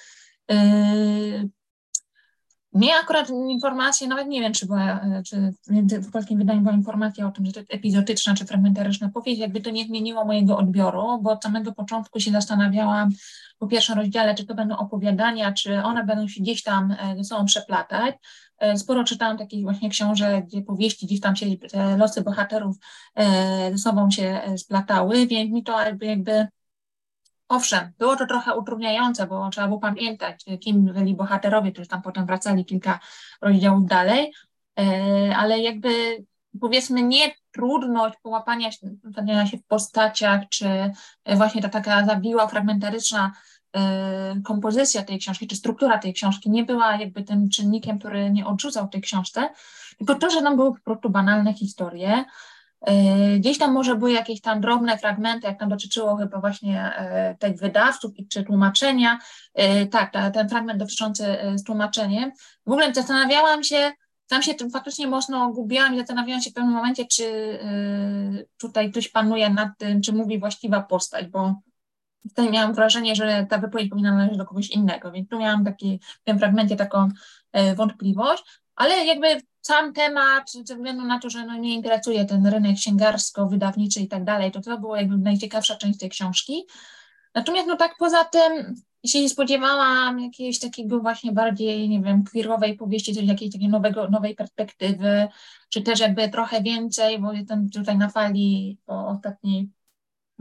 Yy, 0.49 1.49
mnie 2.73 2.91
akurat 3.03 3.29
informacja, 3.29 4.07
nawet 4.07 4.27
nie 4.27 4.41
wiem, 4.41 4.53
czy 4.53 4.65
była, 4.65 5.01
czy 5.25 5.53
w 6.01 6.12
polskim 6.12 6.38
wydaniu 6.38 6.62
była 6.62 6.73
informacja 6.73 7.27
o 7.27 7.31
tym, 7.31 7.45
że 7.45 7.51
to 7.51 7.59
jest 7.59 7.73
epizodyczna 7.73 8.35
czy 8.35 8.45
fragmentaryczna 8.45 9.09
powieść, 9.09 9.39
jakby 9.39 9.62
to 9.62 9.69
nie 9.69 9.85
zmieniło 9.85 10.25
mojego 10.25 10.57
odbioru, 10.57 11.21
bo 11.21 11.31
od 11.31 11.44
samego 11.44 11.71
początku 11.71 12.19
się 12.19 12.31
zastanawiałam 12.31 13.09
po 13.59 13.68
pierwszym 13.68 13.95
rozdziale, 13.95 14.35
czy 14.35 14.45
to 14.45 14.56
będą 14.56 14.77
opowiadania, 14.77 15.53
czy 15.53 15.83
one 15.83 16.03
będą 16.03 16.27
się 16.27 16.41
gdzieś 16.41 16.63
tam 16.63 16.95
ze 17.18 17.23
sobą 17.23 17.45
przeplatać. 17.45 18.15
Sporo 18.75 19.03
czytałam 19.03 19.38
takich 19.38 19.63
właśnie 19.63 19.89
książek, 19.89 20.45
gdzie 20.45 20.62
powieści 20.62 21.06
gdzieś 21.06 21.19
tam 21.19 21.35
się 21.35 21.45
losy 21.97 22.21
bohaterów 22.21 22.75
ze 23.71 23.77
sobą 23.77 24.12
się 24.12 24.41
splatały, 24.57 25.27
więc 25.27 25.51
mi 25.51 25.63
to 25.63 25.81
jakby, 25.81 26.06
jakby 26.06 26.47
Owszem, 27.51 27.92
było 28.00 28.15
to 28.15 28.25
trochę 28.27 28.56
utrudniające, 28.56 29.27
bo 29.27 29.50
trzeba 29.50 29.68
było 29.68 29.80
pamiętać, 29.80 30.45
kim 30.59 30.86
byli 30.86 31.15
bohaterowie, 31.15 31.71
którzy 31.71 31.87
tam 31.87 32.02
potem 32.02 32.25
wracali 32.25 32.66
kilka 32.66 32.99
rozdziałów 33.42 33.85
dalej, 33.85 34.33
ale 35.35 35.59
jakby 35.59 35.90
powiedzmy 36.61 37.04
nie 37.04 37.31
trudność 37.52 38.16
połapania 38.21 38.71
się 38.71 39.57
w 39.57 39.68
postaciach, 39.68 40.42
czy 40.49 40.92
właśnie 41.35 41.61
ta 41.61 41.69
taka 41.69 42.06
zawiła, 42.06 42.47
fragmentaryczna 42.47 43.31
kompozycja 44.44 45.04
tej 45.04 45.19
książki, 45.19 45.47
czy 45.47 45.56
struktura 45.56 45.97
tej 45.97 46.14
książki 46.14 46.49
nie 46.49 46.64
była 46.64 46.95
jakby 46.95 47.23
tym 47.23 47.49
czynnikiem, 47.49 47.99
który 47.99 48.31
nie 48.31 48.45
odrzucał 48.45 48.87
tej 48.87 49.02
książce, 49.02 49.49
tylko 49.97 50.16
to, 50.16 50.30
że 50.30 50.42
tam 50.42 50.56
były 50.56 50.73
po 50.73 50.81
prostu 50.81 51.09
banalne 51.09 51.54
historie, 51.54 52.25
Gdzieś 53.38 53.57
tam 53.57 53.73
może 53.73 53.95
były 53.95 54.11
jakieś 54.11 54.42
tam 54.42 54.61
drobne 54.61 54.97
fragmenty, 54.97 55.47
jak 55.47 55.59
tam 55.59 55.69
dotyczyło 55.69 56.16
chyba 56.16 56.40
właśnie 56.40 56.92
tych 57.40 57.57
wydawców 57.57 58.11
czy 58.30 58.44
tłumaczenia. 58.44 59.19
Tak, 59.92 60.14
ta, 60.14 60.31
ten 60.31 60.50
fragment 60.50 60.80
dotyczący 60.80 61.38
z 61.56 61.64
tłumaczeniem. 61.64 62.31
W 62.66 62.71
ogóle 62.71 62.94
zastanawiałam 62.94 63.64
się, 63.64 63.92
tam 64.28 64.44
się 64.44 64.54
tym 64.54 64.71
faktycznie 64.71 65.07
mocno 65.07 65.50
gubiłam 65.50 65.95
i 65.95 65.97
zastanawiałam 65.97 66.42
się 66.42 66.50
w 66.50 66.54
pewnym 66.54 66.73
momencie, 66.73 67.06
czy 67.06 67.59
tutaj 68.57 68.92
ktoś 68.92 69.09
panuje 69.09 69.50
nad 69.50 69.69
tym, 69.78 70.02
czy 70.02 70.14
mówi 70.14 70.40
właściwa 70.40 70.81
postać, 70.81 71.28
bo 71.28 71.56
tutaj 72.30 72.52
miałam 72.52 72.73
wrażenie, 72.73 73.16
że 73.16 73.45
ta 73.50 73.57
wypowiedź 73.57 73.90
powinna 73.90 74.16
należeć 74.16 74.38
do 74.38 74.45
kogoś 74.45 74.69
innego, 74.69 75.11
więc 75.11 75.30
tu 75.30 75.40
miałam 75.40 75.66
taki, 75.66 76.00
w 76.21 76.23
tym 76.23 76.40
fragmencie 76.40 76.76
taką 76.76 77.09
wątpliwość, 77.76 78.44
ale 78.76 79.06
jakby 79.06 79.28
sam 79.61 79.94
temat, 79.94 80.51
ze 80.51 80.75
względu 80.75 81.06
na 81.06 81.19
to, 81.19 81.30
że 81.30 81.45
no 81.45 81.53
mnie 81.53 81.75
interesuje 81.75 82.25
ten 82.25 82.47
rynek 82.47 82.75
księgarsko-wydawniczy 82.75 83.99
i 83.99 84.07
tak 84.07 84.23
dalej, 84.23 84.51
to 84.51 84.61
to 84.61 84.77
było 84.77 84.95
jakby 84.95 85.18
najciekawsza 85.18 85.75
część 85.75 85.99
tej 85.99 86.09
książki. 86.09 86.65
Natomiast 87.35 87.68
no 87.68 87.77
tak 87.77 87.95
poza 87.99 88.23
tym 88.23 88.75
się 89.06 89.21
nie 89.21 89.30
spodziewałam 89.30 90.19
jakiegoś 90.19 90.59
takiego 90.59 90.99
właśnie 90.99 91.31
bardziej, 91.31 91.89
nie 91.89 92.01
wiem, 92.01 92.23
queerowej 92.23 92.77
powieści, 92.77 93.15
coś 93.15 93.23
jakiejś 93.23 93.53
takiej 93.53 93.69
nowego, 93.69 94.09
nowej 94.09 94.35
perspektywy, 94.35 95.27
czy 95.69 95.81
też 95.81 95.99
jakby 95.99 96.30
trochę 96.30 96.61
więcej, 96.61 97.19
bo 97.19 97.33
jestem 97.33 97.69
tutaj 97.69 97.97
na 97.97 98.09
fali 98.09 98.77
po 98.85 99.07
ostatniej 99.07 99.69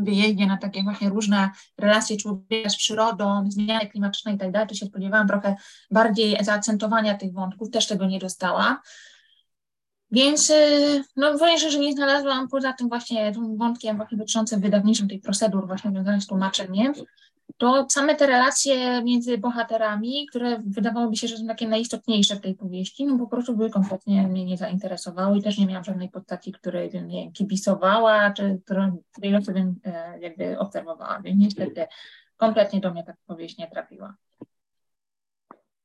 wyjeździe 0.05 0.47
na 0.47 0.57
takie 0.57 0.83
właśnie 0.83 1.09
różne 1.09 1.51
relacje 1.79 2.17
człowieka 2.17 2.69
z 2.69 2.77
przyrodą, 2.77 3.45
zmiany 3.49 3.87
klimatyczne 3.87 4.33
i 4.33 4.39
tak 4.39 4.51
dalej, 4.51 4.69
to 4.69 4.75
się 4.75 4.87
spodziewałam 4.87 5.29
trochę 5.29 5.57
bardziej 5.91 6.45
zaakcentowania 6.45 7.15
tych 7.15 7.33
wątków, 7.33 7.71
też 7.71 7.87
tego 7.87 8.07
nie 8.07 8.19
dostałam. 8.19 8.77
Więc 10.11 10.53
no 11.17 11.39
powiem 11.39 11.59
że 11.59 11.79
nie 11.79 11.93
znalazłam 11.93 12.49
poza 12.49 12.73
tym 12.73 12.89
właśnie 12.89 13.33
tym 13.33 13.57
wątkiem 13.57 13.97
właśnie 13.97 14.19
dotyczącym 14.19 14.61
wydawniczym 14.61 15.09
tej 15.09 15.21
procedur 15.21 15.67
właśnie 15.67 15.91
związanych 15.91 16.23
z 16.23 16.27
tłumaczeniem, 16.27 16.93
to 17.59 17.87
same 17.89 18.15
te 18.15 18.27
relacje 18.27 19.03
między 19.03 19.39
bohaterami, 19.39 20.27
które 20.27 20.59
wydawałoby 20.67 21.17
się, 21.17 21.29
że 21.29 21.37
są 21.37 21.47
takie 21.47 21.69
najistotniejsze 21.69 22.37
w 22.37 22.41
tej 22.41 22.55
powieści, 22.55 23.07
no 23.07 23.19
po 23.19 23.27
prostu 23.27 23.57
były 23.57 23.71
kompletnie 23.71 24.29
mnie 24.29 24.45
nie 24.45 24.57
zainteresowały 24.57 25.39
i 25.39 25.43
też 25.43 25.59
nie 25.59 25.67
miałam 25.67 25.85
żadnej 25.85 26.09
postaci, 26.09 26.53
której 26.53 26.91
bym 26.91 27.09
nie 27.09 27.33
kibisowała, 27.33 28.31
czy 28.31 28.61
której 28.65 29.33
losy 29.33 29.53
bym 29.53 29.81
e, 29.85 30.19
jakby 30.21 30.59
obserwowała, 30.59 31.21
więc 31.25 31.41
niestety 31.41 31.87
kompletnie 32.37 32.81
do 32.81 32.91
mnie 32.91 33.05
ta 33.05 33.15
powieść 33.27 33.59
nie 33.59 33.71
trafiła. 33.71 34.15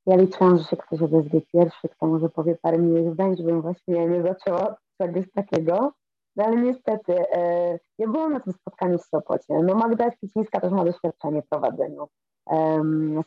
Ja 0.06 0.16
liczyłam, 0.16 0.58
że 0.58 0.64
się 0.64 0.78
ktoś 0.78 1.02
odezwie 1.02 1.42
pierwszy, 1.54 1.90
kto 1.90 2.08
może 2.08 2.30
powie 2.30 2.56
parę 2.62 2.78
miłych 2.78 3.14
zdań, 3.14 3.38
żebym 3.38 3.62
właśnie 3.62 4.08
nie 4.08 4.24
zaczęła 4.24 4.76
czegoś 4.98 5.26
takiego. 5.32 5.94
No 6.36 6.46
ale 6.46 6.56
niestety, 6.56 7.16
e, 7.32 7.80
ja 7.98 8.08
byłam 8.08 8.34
na 8.34 8.40
tym 8.40 8.54
spotkaniu 8.54 8.98
w 8.98 9.06
Sopocie. 9.06 9.54
No 9.64 9.76
Magda 9.76 10.12
Spicińska 10.12 10.60
też 10.60 10.72
ma 10.72 10.86
doświadczenie 10.86 11.42
w 11.42 11.48
prowadzeniu 11.48 12.08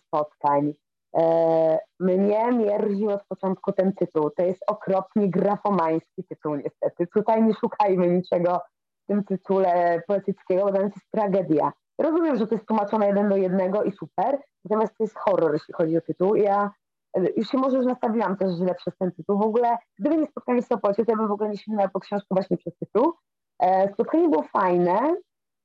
spotkań. 0.07 0.75
E, 1.17 1.79
mnie 2.01 2.53
mierził 2.53 3.11
od 3.11 3.25
początku 3.29 3.73
ten 3.73 3.93
tytuł. 3.93 4.31
To 4.31 4.43
jest 4.43 4.65
okropnie 4.67 5.31
grafomański 5.31 6.25
tytuł 6.25 6.55
niestety. 6.55 7.07
Tutaj 7.07 7.43
nie 7.43 7.55
szukajmy 7.55 8.09
niczego 8.09 8.61
w 9.05 9.07
tym 9.07 9.25
tytule 9.25 10.03
poetyckiego, 10.07 10.65
bo 10.65 10.73
to 10.73 10.83
jest 10.83 11.11
tragedia. 11.11 11.73
Rozumiem, 11.99 12.37
że 12.37 12.47
to 12.47 12.55
jest 12.55 12.67
tłumaczone 12.67 13.07
jeden 13.07 13.29
do 13.29 13.37
jednego 13.37 13.83
i 13.83 13.93
super, 13.93 14.39
natomiast 14.65 14.97
to 14.99 15.05
jest 15.05 15.19
horror, 15.19 15.53
jeśli 15.53 15.75
chodzi 15.75 15.97
o 15.97 16.01
tytuł. 16.01 16.35
Ja 16.35 16.71
już 17.37 17.49
się 17.49 17.59
może 17.59 17.77
już 17.77 17.87
nastawiłam 17.87 18.37
też 18.37 18.57
źle 18.57 18.75
przez 18.75 18.97
ten 18.97 19.13
tytuł. 19.13 19.39
W 19.39 19.43
ogóle, 19.43 19.77
gdyby 19.99 20.17
nie 20.17 20.27
spotkanie 20.27 20.63
w 20.63 20.67
Sopocie, 20.67 21.05
to 21.05 21.13
ja 21.13 21.17
bym 21.17 21.29
w 21.29 21.33
ogóle 21.33 21.51
nie 21.51 21.57
sięgnęła 21.57 21.89
po 21.89 22.01
książkę 22.01 22.27
właśnie 22.31 22.57
przez 22.57 22.77
tytuł. 22.77 23.13
E, 23.59 23.93
spotkanie 23.93 24.29
było 24.29 24.43
fajne. 24.43 25.17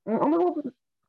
Ono 0.06 0.38
było 0.38 0.56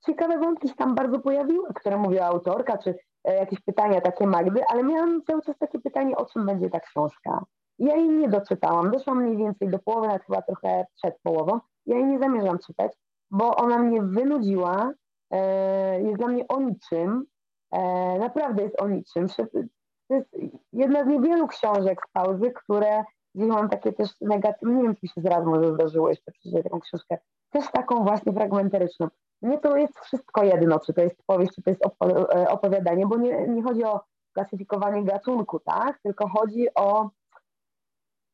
ciekawe 0.07 0.39
wątki 0.39 0.69
się 0.69 0.75
tam 0.75 0.95
bardzo 0.95 1.21
pojawiły, 1.21 1.75
które 1.75 1.97
mówiła 1.97 2.27
autorka, 2.27 2.79
czy 2.79 2.99
e, 3.25 3.35
jakieś 3.35 3.61
pytania 3.61 4.01
takie 4.01 4.27
Magdy, 4.27 4.61
ale 4.69 4.83
miałam 4.83 5.23
cały 5.23 5.43
czas 5.43 5.59
takie 5.59 5.79
pytanie, 5.81 6.17
o 6.17 6.27
czym 6.27 6.47
będzie 6.47 6.71
ta 6.71 6.81
książka. 6.81 7.45
Ja 7.79 7.97
jej 7.97 8.09
nie 8.09 8.29
doczytałam. 8.29 8.91
Doszłam 8.91 9.23
mniej 9.23 9.37
więcej 9.37 9.69
do 9.69 9.79
połowy, 9.79 10.07
nawet 10.07 10.25
chyba 10.25 10.43
trochę 10.43 10.87
przed 10.95 11.19
połową. 11.23 11.61
Ja 11.87 11.97
jej 11.97 12.07
nie 12.07 12.19
zamierzam 12.19 12.59
czytać, 12.59 12.93
bo 13.31 13.57
ona 13.57 13.79
mnie 13.79 14.03
wynudziła. 14.03 14.93
E, 15.31 16.03
jest 16.03 16.17
dla 16.17 16.29
mnie 16.29 16.49
o 16.49 16.61
niczym. 16.61 17.27
Naprawdę 18.19 18.63
jest 18.63 18.83
o 18.83 18.89
niczym 18.89 19.29
to 20.09 20.15
jest 20.15 20.29
jedna 20.73 21.05
z 21.05 21.07
niewielu 21.07 21.47
książek 21.49 22.01
z 22.09 22.13
pauzy, 22.13 22.51
które 22.51 23.05
gdzieś 23.35 23.49
mam 23.49 23.69
takie 23.69 23.93
też 23.93 24.11
negatywne, 24.21 24.75
nie 24.75 24.83
wiem, 24.83 24.97
czy 24.97 25.09
się 25.09 25.21
zaraz 25.21 25.45
może 25.45 25.75
zdarzyło 25.75 26.09
jeszcze 26.09 26.33
przeczytać 26.33 26.63
taką 26.63 26.81
książkę, 26.81 27.19
też 27.51 27.71
taką 27.73 28.05
właśnie 28.05 28.33
fragmentaryczną. 28.33 29.09
Nie 29.43 29.59
to 29.59 29.77
jest 29.77 29.99
wszystko 30.01 30.45
jedno, 30.45 30.81
czy 30.81 30.93
to 30.93 31.01
jest 31.01 31.23
powieść, 31.27 31.53
czy 31.55 31.63
to 31.63 31.71
jest 31.71 31.83
e, 31.85 32.49
opowiadanie, 32.49 33.07
bo 33.07 33.17
nie, 33.17 33.49
nie 33.49 33.63
chodzi 33.63 33.85
o 33.85 34.01
klasyfikowanie 34.33 35.05
gatunku, 35.05 35.61
tak? 35.61 35.99
Tylko 36.03 36.29
chodzi 36.29 36.67
o 36.75 37.11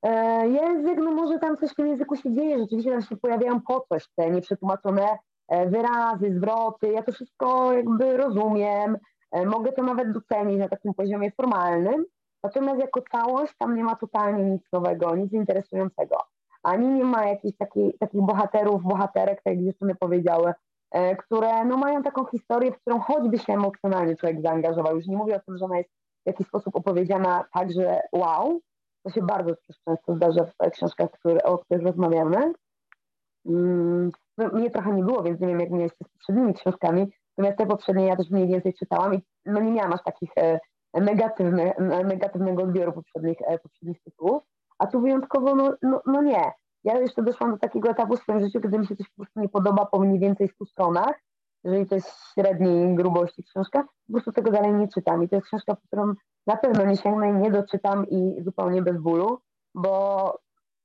e, 0.03 0.49
język, 0.49 0.99
no 0.99 1.11
może 1.11 1.39
tam 1.39 1.57
coś 1.57 1.71
w 1.71 1.75
tym 1.75 1.87
języku 1.87 2.17
się 2.17 2.35
dzieje, 2.35 2.59
rzeczywiście 2.59 2.91
tam 2.91 3.03
się 3.03 3.17
pojawiają 3.17 3.61
po 3.61 3.87
coś 3.89 4.09
te 4.17 4.31
nieprzetłumaczone 4.31 5.19
e, 5.49 5.67
wyrazy, 5.67 6.35
zwroty, 6.37 6.93
ja 6.93 7.03
to 7.03 7.13
wszystko 7.13 7.73
jakby 7.73 8.17
rozumiem, 8.17 8.99
mogę 9.47 9.73
to 9.73 9.83
nawet 9.83 10.13
docenić 10.13 10.59
na 10.59 10.69
takim 10.69 10.95
poziomie 10.95 11.31
formalnym, 11.31 12.05
natomiast 12.43 12.81
jako 12.81 13.03
całość 13.13 13.53
tam 13.59 13.77
nie 13.77 13.85
ma 13.85 13.97
totalnie 13.97 14.45
nic 14.45 14.63
nowego, 14.73 15.17
nic 15.17 15.33
interesującego. 15.33 16.17
Ani 16.63 16.89
nie 16.89 17.05
ma 17.05 17.27
jakichś 17.27 17.57
taki, 17.59 17.99
takich 17.99 18.21
bohaterów, 18.21 18.83
bohaterek, 18.83 19.43
tak 19.43 19.55
jak 19.55 19.65
dziewczyny 19.65 19.95
powiedziały, 19.95 20.53
e, 20.91 21.17
które 21.17 21.65
no, 21.65 21.77
mają 21.77 22.03
taką 22.03 22.25
historię, 22.27 22.73
w 22.73 22.81
którą 22.81 23.01
choćby 23.01 23.39
się 23.39 23.53
emocjonalnie 23.53 24.17
człowiek 24.17 24.43
zaangażował. 24.43 24.97
Już 24.97 25.07
nie 25.07 25.17
mówię 25.17 25.37
o 25.37 25.41
tym, 25.41 25.59
że 25.59 25.65
ona 25.65 25.79
jest 25.79 25.91
w 26.25 26.27
jakiś 26.27 26.47
sposób 26.47 26.77
opowiedziana 26.77 27.45
tak, 27.55 27.73
że 27.73 28.01
wow, 28.13 28.61
to 29.03 29.11
się 29.11 29.23
bardzo 29.23 29.55
często 29.87 30.15
zdarza 30.15 30.45
w 30.45 30.71
książkach, 30.71 31.11
które, 31.11 31.43
o 31.43 31.59
których 31.59 31.87
rozmawiamy. 31.87 32.53
Mm, 33.47 34.11
no, 34.39 34.49
mnie 34.49 34.71
trochę 34.71 34.93
nie 34.93 35.05
było, 35.05 35.23
więc 35.23 35.41
nie 35.41 35.47
wiem, 35.47 35.61
jak 35.61 35.71
mieliście 35.71 36.05
z 36.05 36.09
poprzednimi 36.09 36.55
książkami, 36.55 37.13
Natomiast 37.41 37.59
te 37.59 37.67
poprzednie 37.67 38.07
ja 38.07 38.17
też 38.17 38.31
mniej 38.31 38.49
więcej 38.49 38.75
czytałam 38.75 39.15
i 39.15 39.23
no 39.47 39.61
nie 39.61 39.73
miałam 39.73 39.93
aż 39.93 40.03
takich 40.05 40.31
e, 40.37 40.61
negatywny, 40.95 41.73
negatywnego 42.05 42.63
odbioru 42.63 42.93
poprzednich, 42.93 43.39
e, 43.47 43.59
poprzednich 43.59 44.03
tytułów, 44.03 44.43
a 44.79 44.87
tu 44.87 45.01
wyjątkowo 45.01 45.55
no, 45.55 45.75
no, 45.83 46.03
no 46.07 46.23
nie. 46.23 46.53
Ja 46.85 46.99
jeszcze 46.99 47.23
doszłam 47.23 47.51
do 47.51 47.59
takiego 47.59 47.91
etapu 47.91 48.17
w 48.17 48.21
swoim 48.21 48.41
życiu, 48.41 48.61
kiedy 48.61 48.79
mi 48.79 48.87
się 48.87 48.97
coś 48.97 49.09
po 49.09 49.17
prostu 49.17 49.41
nie 49.41 49.49
podoba 49.49 49.87
po 49.87 49.99
mniej 49.99 50.19
więcej 50.19 50.49
100 50.49 50.65
stronach, 50.65 51.21
jeżeli 51.65 51.87
to 51.87 51.95
jest 51.95 52.09
średniej 52.35 52.95
grubości 52.95 53.45
książka, 53.45 53.83
po 53.83 54.13
prostu 54.13 54.33
tego 54.33 54.51
dalej 54.51 54.73
nie 54.73 54.89
czytam. 54.89 55.23
I 55.23 55.29
to 55.29 55.37
jest 55.37 55.47
książka, 55.47 55.75
po 55.75 55.87
którą 55.87 56.15
na 56.47 56.57
pewno 56.57 56.85
nie 56.85 56.97
sięgnę 56.97 57.31
i 57.31 57.33
nie 57.33 57.51
doczytam 57.51 58.07
i 58.09 58.43
zupełnie 58.43 58.83
bez 58.83 58.99
bólu, 58.99 59.39
bo 59.75 60.39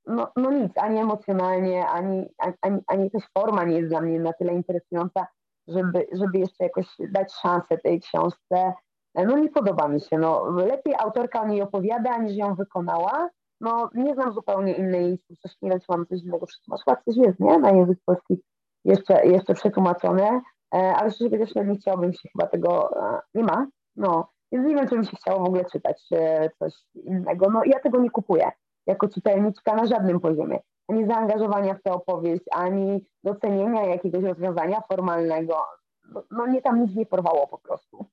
no, 0.06 0.32
no 0.36 0.50
nic, 0.50 0.72
ani 0.76 0.98
emocjonalnie, 0.98 1.88
ani, 1.88 2.26
ani, 2.60 2.80
ani 2.86 3.10
też 3.10 3.22
forma 3.38 3.64
nie 3.64 3.76
jest 3.76 3.88
dla 3.88 4.00
mnie 4.00 4.20
na 4.20 4.32
tyle 4.32 4.54
interesująca, 4.54 5.26
żeby, 5.68 6.06
żeby 6.12 6.38
jeszcze 6.38 6.64
jakoś 6.64 6.86
dać 7.10 7.32
szansę 7.32 7.78
tej 7.78 8.00
książce. 8.00 8.72
No 9.14 9.38
nie 9.38 9.48
podoba 9.48 9.88
mi 9.88 10.00
się. 10.00 10.18
No, 10.18 10.50
lepiej 10.50 10.94
autorka 10.98 11.42
o 11.42 11.46
niej 11.46 11.62
opowiada, 11.62 12.18
niż 12.18 12.36
ją 12.36 12.54
wykonała. 12.54 13.30
No 13.60 13.90
nie 13.94 14.14
znam 14.14 14.32
zupełnie 14.32 14.72
innej 14.72 15.18
twórczości, 15.18 15.58
nie 15.62 15.70
wiem, 15.70 15.80
czy 15.80 15.86
mam 15.88 16.06
coś 16.06 16.22
innego 16.22 16.46
przetłumaczyć. 16.46 16.84
Chyba 16.84 16.96
coś 16.96 17.16
jest, 17.16 17.40
nie? 17.40 17.58
Na 17.58 17.70
język 17.70 17.98
polski 18.04 18.42
jeszcze, 18.84 19.26
jeszcze 19.26 19.54
przetłumaczone, 19.54 20.40
e, 20.74 20.78
ale 20.96 21.10
szczerze 21.10 21.30
mówiąc, 21.30 21.54
nie 21.54 21.76
chciałabym 21.76 22.12
się 22.12 22.28
chyba 22.28 22.46
tego, 22.46 23.00
e, 23.00 23.20
nie 23.34 23.44
ma, 23.44 23.66
no. 23.96 24.28
Więc 24.52 24.66
nie 24.66 24.74
wiem, 24.74 24.88
czy 24.88 24.98
mi 24.98 25.06
się 25.06 25.16
chciało 25.16 25.40
w 25.40 25.48
ogóle 25.48 25.64
czytać 25.64 26.06
e, 26.12 26.50
coś 26.58 26.74
innego. 26.94 27.50
No 27.50 27.62
ja 27.64 27.80
tego 27.80 28.00
nie 28.00 28.10
kupuję 28.10 28.50
jako 28.86 29.08
czytelniczka 29.08 29.74
na 29.74 29.86
żadnym 29.86 30.20
poziomie 30.20 30.58
ani 30.88 31.06
zaangażowania 31.06 31.74
w 31.74 31.82
tę 31.82 31.92
opowieść, 31.92 32.44
ani 32.50 33.06
docenienia 33.24 33.86
jakiegoś 33.86 34.24
rozwiązania 34.24 34.80
formalnego. 34.88 35.64
No, 36.12 36.22
no 36.30 36.46
nie 36.46 36.62
tam 36.62 36.82
nic 36.82 36.96
nie 36.96 37.06
porwało 37.06 37.46
po 37.46 37.58
prostu. 37.58 38.06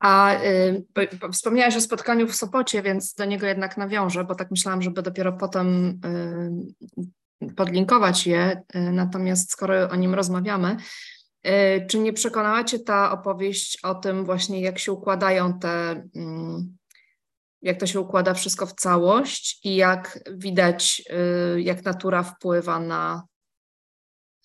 A 0.00 0.34
y, 0.34 0.86
wspomniałaś 1.32 1.76
o 1.76 1.80
spotkaniu 1.80 2.26
w 2.26 2.34
Sopocie, 2.34 2.82
więc 2.82 3.14
do 3.14 3.24
niego 3.24 3.46
jednak 3.46 3.76
nawiążę, 3.76 4.24
bo 4.24 4.34
tak 4.34 4.50
myślałam, 4.50 4.82
żeby 4.82 5.02
dopiero 5.02 5.32
potem 5.32 6.00
y, 7.42 7.54
podlinkować 7.56 8.26
je. 8.26 8.62
Y, 8.74 8.92
natomiast 8.92 9.52
skoro 9.52 9.88
o 9.90 9.96
nim 9.96 10.14
rozmawiamy, 10.14 10.76
y, 11.46 11.86
czy 11.86 11.98
nie 11.98 12.12
przekonała 12.12 12.64
Cię 12.64 12.78
ta 12.78 13.12
opowieść 13.12 13.84
o 13.84 13.94
tym 13.94 14.24
właśnie, 14.24 14.60
jak 14.60 14.78
się 14.78 14.92
układają 14.92 15.58
te 15.58 16.02
mm, 16.16 16.76
jak 17.62 17.76
to 17.76 17.86
się 17.86 18.00
układa 18.00 18.34
wszystko 18.34 18.66
w 18.66 18.72
całość 18.72 19.66
i 19.66 19.76
jak 19.76 20.18
widać, 20.32 21.02
y, 21.56 21.60
jak 21.60 21.84
natura 21.84 22.22
wpływa 22.22 22.80
na 22.80 23.22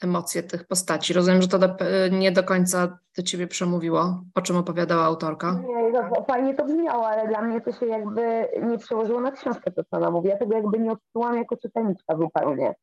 emocje 0.04 0.44
tych 0.44 0.68
postaci. 0.68 1.14
Rozumiem, 1.14 1.42
że 1.42 1.48
to 1.48 1.60
do, 1.60 1.68
nie 2.12 2.32
do 2.32 2.44
końca 2.44 3.00
do 3.18 3.24
ciebie 3.24 3.48
przemówiło, 3.48 4.24
o 4.36 4.42
czym 4.42 4.58
opowiadała 4.58 5.04
autorka. 5.04 5.62
Nie, 5.68 5.92
to, 5.92 6.24
fajnie 6.24 6.56
to 6.56 6.66
brzmiało, 6.66 7.08
ale 7.08 7.28
dla 7.28 7.42
mnie 7.42 7.62
to 7.62 7.72
się 7.72 7.86
jakby 7.86 8.48
nie 8.64 8.78
przełożyło 8.78 9.22
na 9.22 9.32
książkę, 9.32 9.72
to 9.72 9.84
co 9.84 9.98
ona 9.98 10.12
mówi. 10.12 10.30
Ja 10.30 10.38
tego 10.38 10.56
jakby 10.56 10.80
nie 10.80 10.92
odczułam 10.92 11.38
jako 11.38 11.58
czytelniczka 11.58 12.18
zupełnie. 12.18 12.76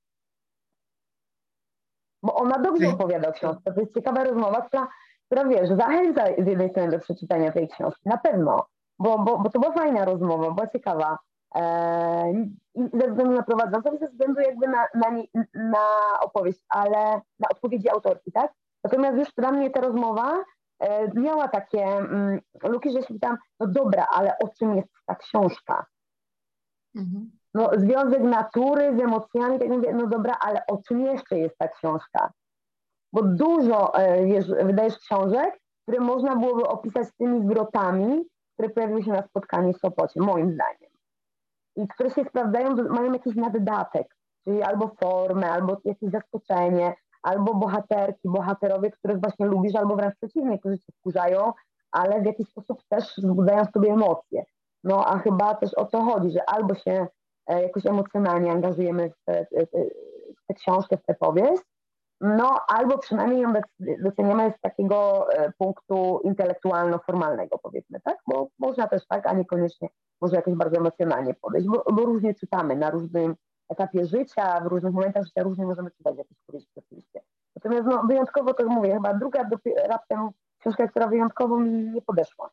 Bo 2.23 2.35
ona 2.35 2.59
dobrze 2.59 2.87
okay. 2.87 2.95
opowiada 2.95 3.29
o 3.29 3.33
książce. 3.33 3.73
To 3.73 3.81
jest 3.81 3.95
ciekawa 3.95 4.25
rozmowa, 4.25 4.63
która, 4.63 4.89
która 5.27 5.45
wiesz, 5.49 5.69
zachęca 5.69 6.25
z 6.39 6.47
jednej 6.47 6.71
strony 6.71 6.91
do 6.91 6.99
przeczytania 6.99 7.53
tej 7.53 7.69
książki, 7.69 8.01
na 8.05 8.19
pewno 8.19 8.67
bo, 9.03 9.19
bo, 9.19 9.39
bo 9.39 9.51
to 9.51 9.61
była 9.61 9.73
fajna 9.73 10.05
rozmowa, 10.05 10.51
była 10.51 10.67
ciekawa. 10.67 11.19
E, 11.55 12.47
ze 12.75 13.09
względu 13.09 13.37
na 13.37 13.43
prowadzącą, 13.43 13.99
ze 13.99 14.09
względu 14.09 14.41
jakby 14.41 14.69
na, 14.69 14.87
na, 14.95 15.11
na 15.55 15.87
opowieść, 16.21 16.61
ale 16.69 17.21
na 17.41 17.49
odpowiedzi 17.51 17.91
autorki, 17.91 18.33
tak? 18.33 18.53
Natomiast 18.85 19.19
już 19.19 19.29
dla 19.39 19.53
mnie 19.53 19.71
ta 19.71 19.81
rozmowa 19.81 20.45
e, 20.81 21.21
miała 21.21 21.49
takie 21.49 21.85
mm, 21.85 22.41
luki, 22.63 22.93
że 22.93 23.03
się 23.03 23.15
pytałam, 23.15 23.39
no 23.61 23.67
dobra, 23.67 24.07
ale 24.15 24.39
o 24.39 24.49
czym 24.49 24.77
jest 24.77 24.89
ta 25.07 25.15
książka? 25.15 25.87
Mhm. 26.97 27.31
No, 27.55 27.71
związek 27.77 28.23
natury 28.23 28.97
z 28.97 29.01
emocjami, 29.01 29.59
tak 29.59 29.69
mówię, 29.69 29.95
no 29.95 30.07
dobra, 30.07 30.37
ale 30.41 30.63
o 30.67 30.79
czym 30.89 31.01
jeszcze 31.01 31.39
jest 31.39 31.59
ta 31.59 31.69
książka? 31.69 32.33
Bo 33.13 33.23
dużo 33.23 33.95
e, 33.99 34.27
wiesz, 34.27 34.49
wydajesz 34.49 34.99
książek, 34.99 35.61
które 35.83 36.01
można 36.01 36.37
byłoby 36.37 36.69
opisać 36.69 37.09
tymi 37.19 37.43
zwrotami, 37.43 38.25
które 38.55 38.69
pojawiły 38.69 39.03
się 39.03 39.11
na 39.11 39.23
spotkaniu 39.23 39.73
w 39.73 39.79
Sopocie, 39.79 40.21
moim 40.21 40.53
zdaniem. 40.53 40.93
I 41.77 41.89
które 41.89 42.11
się 42.11 42.25
sprawdzają, 42.25 42.75
mają 42.77 43.13
jakiś 43.13 43.37
naddatek, 43.37 44.17
czyli 44.45 44.63
albo 44.63 44.89
formę, 45.01 45.51
albo 45.51 45.77
jakieś 45.85 46.11
zaskoczenie, 46.11 46.95
albo 47.23 47.55
bohaterki, 47.55 48.29
bohaterowie, 48.29 48.91
których 48.91 49.21
właśnie 49.21 49.47
lubisz, 49.47 49.75
albo 49.75 49.97
wręcz 49.97 50.15
przeciwnie, 50.17 50.59
którzy 50.59 50.79
cię 50.79 50.93
wkurzają, 51.01 51.53
ale 51.91 52.23
w 52.23 52.25
jakiś 52.25 52.49
sposób 52.49 52.83
też 52.89 53.15
wzbudzają 53.19 53.65
w 53.65 53.71
sobie 53.71 53.91
emocje. 53.91 54.45
No 54.85 55.07
a 55.07 55.19
chyba 55.19 55.55
też 55.55 55.75
o 55.75 55.85
to 55.85 56.03
chodzi, 56.05 56.31
że 56.31 56.51
albo 56.51 56.75
się 56.75 57.07
e, 57.47 57.63
jakoś 57.63 57.87
emocjonalnie 57.87 58.51
angażujemy 58.51 59.11
w 59.11 60.47
tę 60.47 60.55
książkę, 60.55 60.97
w 60.97 61.03
tę 61.03 61.15
powieść, 61.15 61.63
no 62.23 62.61
albo 62.69 62.99
przynajmniej 62.99 63.41
ją 63.41 63.53
doceniamy 64.03 64.53
z 64.59 64.61
takiego 64.61 65.27
e, 65.33 65.53
punktu 65.59 66.21
intelektualno-formalnego 66.25 67.59
powiedzmy, 67.63 68.01
tak? 68.01 68.17
Bo 68.27 68.49
można 68.59 68.89
też 68.89 69.07
tak, 69.07 69.27
a 69.27 69.33
niekoniecznie 69.33 69.89
może 70.21 70.37
jakoś 70.37 70.55
bardzo 70.55 70.77
emocjonalnie 70.77 71.35
podejść, 71.35 71.69
bo, 71.69 71.85
bo 71.93 72.05
różnie 72.05 72.35
czytamy 72.35 72.77
na 72.77 72.91
różnym 72.91 73.37
etapie 73.69 74.07
życia, 74.07 74.61
w 74.61 74.67
różnych 74.67 74.93
momentach 74.93 75.25
życia 75.25 75.43
różnie 75.43 75.67
możemy 75.67 75.91
czytać 75.91 76.17
jakieś 76.19 76.39
powieści 76.47 76.73
oczywiście. 76.77 77.21
Natomiast 77.57 77.87
no, 77.87 78.03
wyjątkowo 78.09 78.55
to 78.55 78.69
mówię, 78.69 78.95
chyba 78.95 79.15
druga 79.15 79.49
raptem 79.89 80.31
książka, 80.59 80.89
która 80.89 81.07
wyjątkowo 81.07 81.59
mi 81.59 81.91
nie 81.91 82.03
podeszła. 82.03 82.51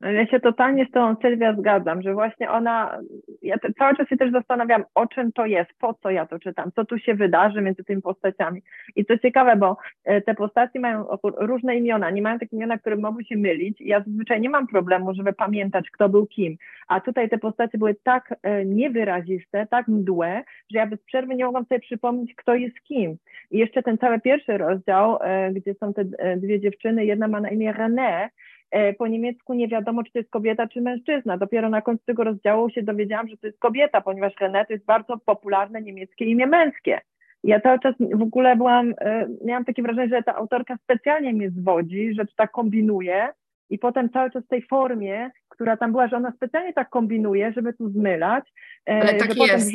Ja 0.00 0.26
się 0.26 0.40
totalnie 0.40 0.86
z 0.86 0.90
tą 0.90 1.16
Sylwia 1.22 1.56
zgadzam, 1.56 2.02
że 2.02 2.14
właśnie 2.14 2.50
ona, 2.50 2.98
ja 3.42 3.56
cały 3.78 3.96
czas 3.96 4.08
się 4.08 4.16
też 4.16 4.32
zastanawiam, 4.32 4.84
o 4.94 5.06
czym 5.06 5.32
to 5.32 5.46
jest, 5.46 5.70
po 5.78 5.94
co 5.94 6.10
ja 6.10 6.26
to 6.26 6.38
czytam, 6.38 6.70
co 6.76 6.84
tu 6.84 6.98
się 6.98 7.14
wydarzy 7.14 7.60
między 7.60 7.84
tymi 7.84 8.02
postaciami. 8.02 8.62
I 8.96 9.04
co 9.04 9.18
ciekawe, 9.18 9.56
bo 9.56 9.76
e, 10.04 10.20
te 10.20 10.34
postaci 10.34 10.78
mają 10.78 11.06
różne 11.22 11.76
imiona, 11.76 12.10
nie 12.10 12.22
mają 12.22 12.38
takie 12.38 12.56
imiona, 12.56 12.78
które 12.78 12.96
mogą 12.96 13.22
się 13.22 13.36
mylić. 13.36 13.80
Ja 13.80 14.00
zazwyczaj 14.00 14.40
nie 14.40 14.50
mam 14.50 14.66
problemu, 14.66 15.14
żeby 15.14 15.32
pamiętać, 15.32 15.90
kto 15.90 16.08
był 16.08 16.26
kim. 16.26 16.56
A 16.88 17.00
tutaj 17.00 17.28
te 17.28 17.38
postacie 17.38 17.78
były 17.78 17.94
tak 18.04 18.34
e, 18.42 18.64
niewyraziste, 18.64 19.66
tak 19.70 19.88
mdłe, 19.88 20.44
że 20.72 20.78
ja 20.78 20.86
bez 20.86 21.02
przerwy 21.02 21.34
nie 21.34 21.44
mogłam 21.44 21.64
sobie 21.64 21.80
przypomnieć, 21.80 22.34
kto 22.34 22.54
jest 22.54 22.80
kim. 22.80 23.16
I 23.50 23.58
jeszcze 23.58 23.82
ten 23.82 23.98
cały 23.98 24.20
pierwszy 24.20 24.58
rozdział, 24.58 25.18
e, 25.20 25.52
gdzie 25.52 25.74
są 25.74 25.94
te 25.94 26.04
dwie 26.36 26.60
dziewczyny, 26.60 27.04
jedna 27.04 27.28
ma 27.28 27.40
na 27.40 27.50
imię 27.50 27.74
René, 27.74 28.28
po 28.98 29.06
niemiecku 29.06 29.54
nie 29.54 29.68
wiadomo, 29.68 30.02
czy 30.02 30.12
to 30.12 30.18
jest 30.18 30.30
kobieta, 30.30 30.68
czy 30.68 30.80
mężczyzna. 30.80 31.38
Dopiero 31.38 31.68
na 31.68 31.82
końcu 31.82 32.04
tego 32.04 32.24
rozdziału 32.24 32.70
się 32.70 32.82
dowiedziałam, 32.82 33.28
że 33.28 33.36
to 33.36 33.46
jest 33.46 33.58
kobieta, 33.58 34.00
ponieważ 34.00 34.32
René 34.40 34.66
to 34.66 34.72
jest 34.72 34.84
bardzo 34.84 35.18
popularne 35.18 35.82
niemieckie 35.82 36.24
imię 36.24 36.46
męskie. 36.46 37.00
Ja 37.44 37.60
cały 37.60 37.78
czas 37.78 37.94
w 38.14 38.22
ogóle 38.22 38.56
byłam, 38.56 38.94
e, 39.00 39.28
miałam 39.44 39.64
takie 39.64 39.82
wrażenie, 39.82 40.08
że 40.08 40.22
ta 40.22 40.34
autorka 40.34 40.76
specjalnie 40.84 41.32
mnie 41.32 41.50
zwodzi, 41.50 42.14
że 42.14 42.26
to 42.26 42.32
tak 42.36 42.50
kombinuje 42.50 43.28
i 43.70 43.78
potem 43.78 44.10
cały 44.10 44.30
czas 44.30 44.44
w 44.44 44.48
tej 44.48 44.62
formie, 44.62 45.30
która 45.48 45.76
tam 45.76 45.90
była, 45.92 46.08
że 46.08 46.16
ona 46.16 46.32
specjalnie 46.32 46.72
tak 46.72 46.90
kombinuje, 46.90 47.52
żeby 47.52 47.72
tu 47.72 47.90
zmylać. 47.90 48.52
E, 48.88 48.92
ale 49.02 49.14
tak 49.14 49.36
jest. 49.36 49.72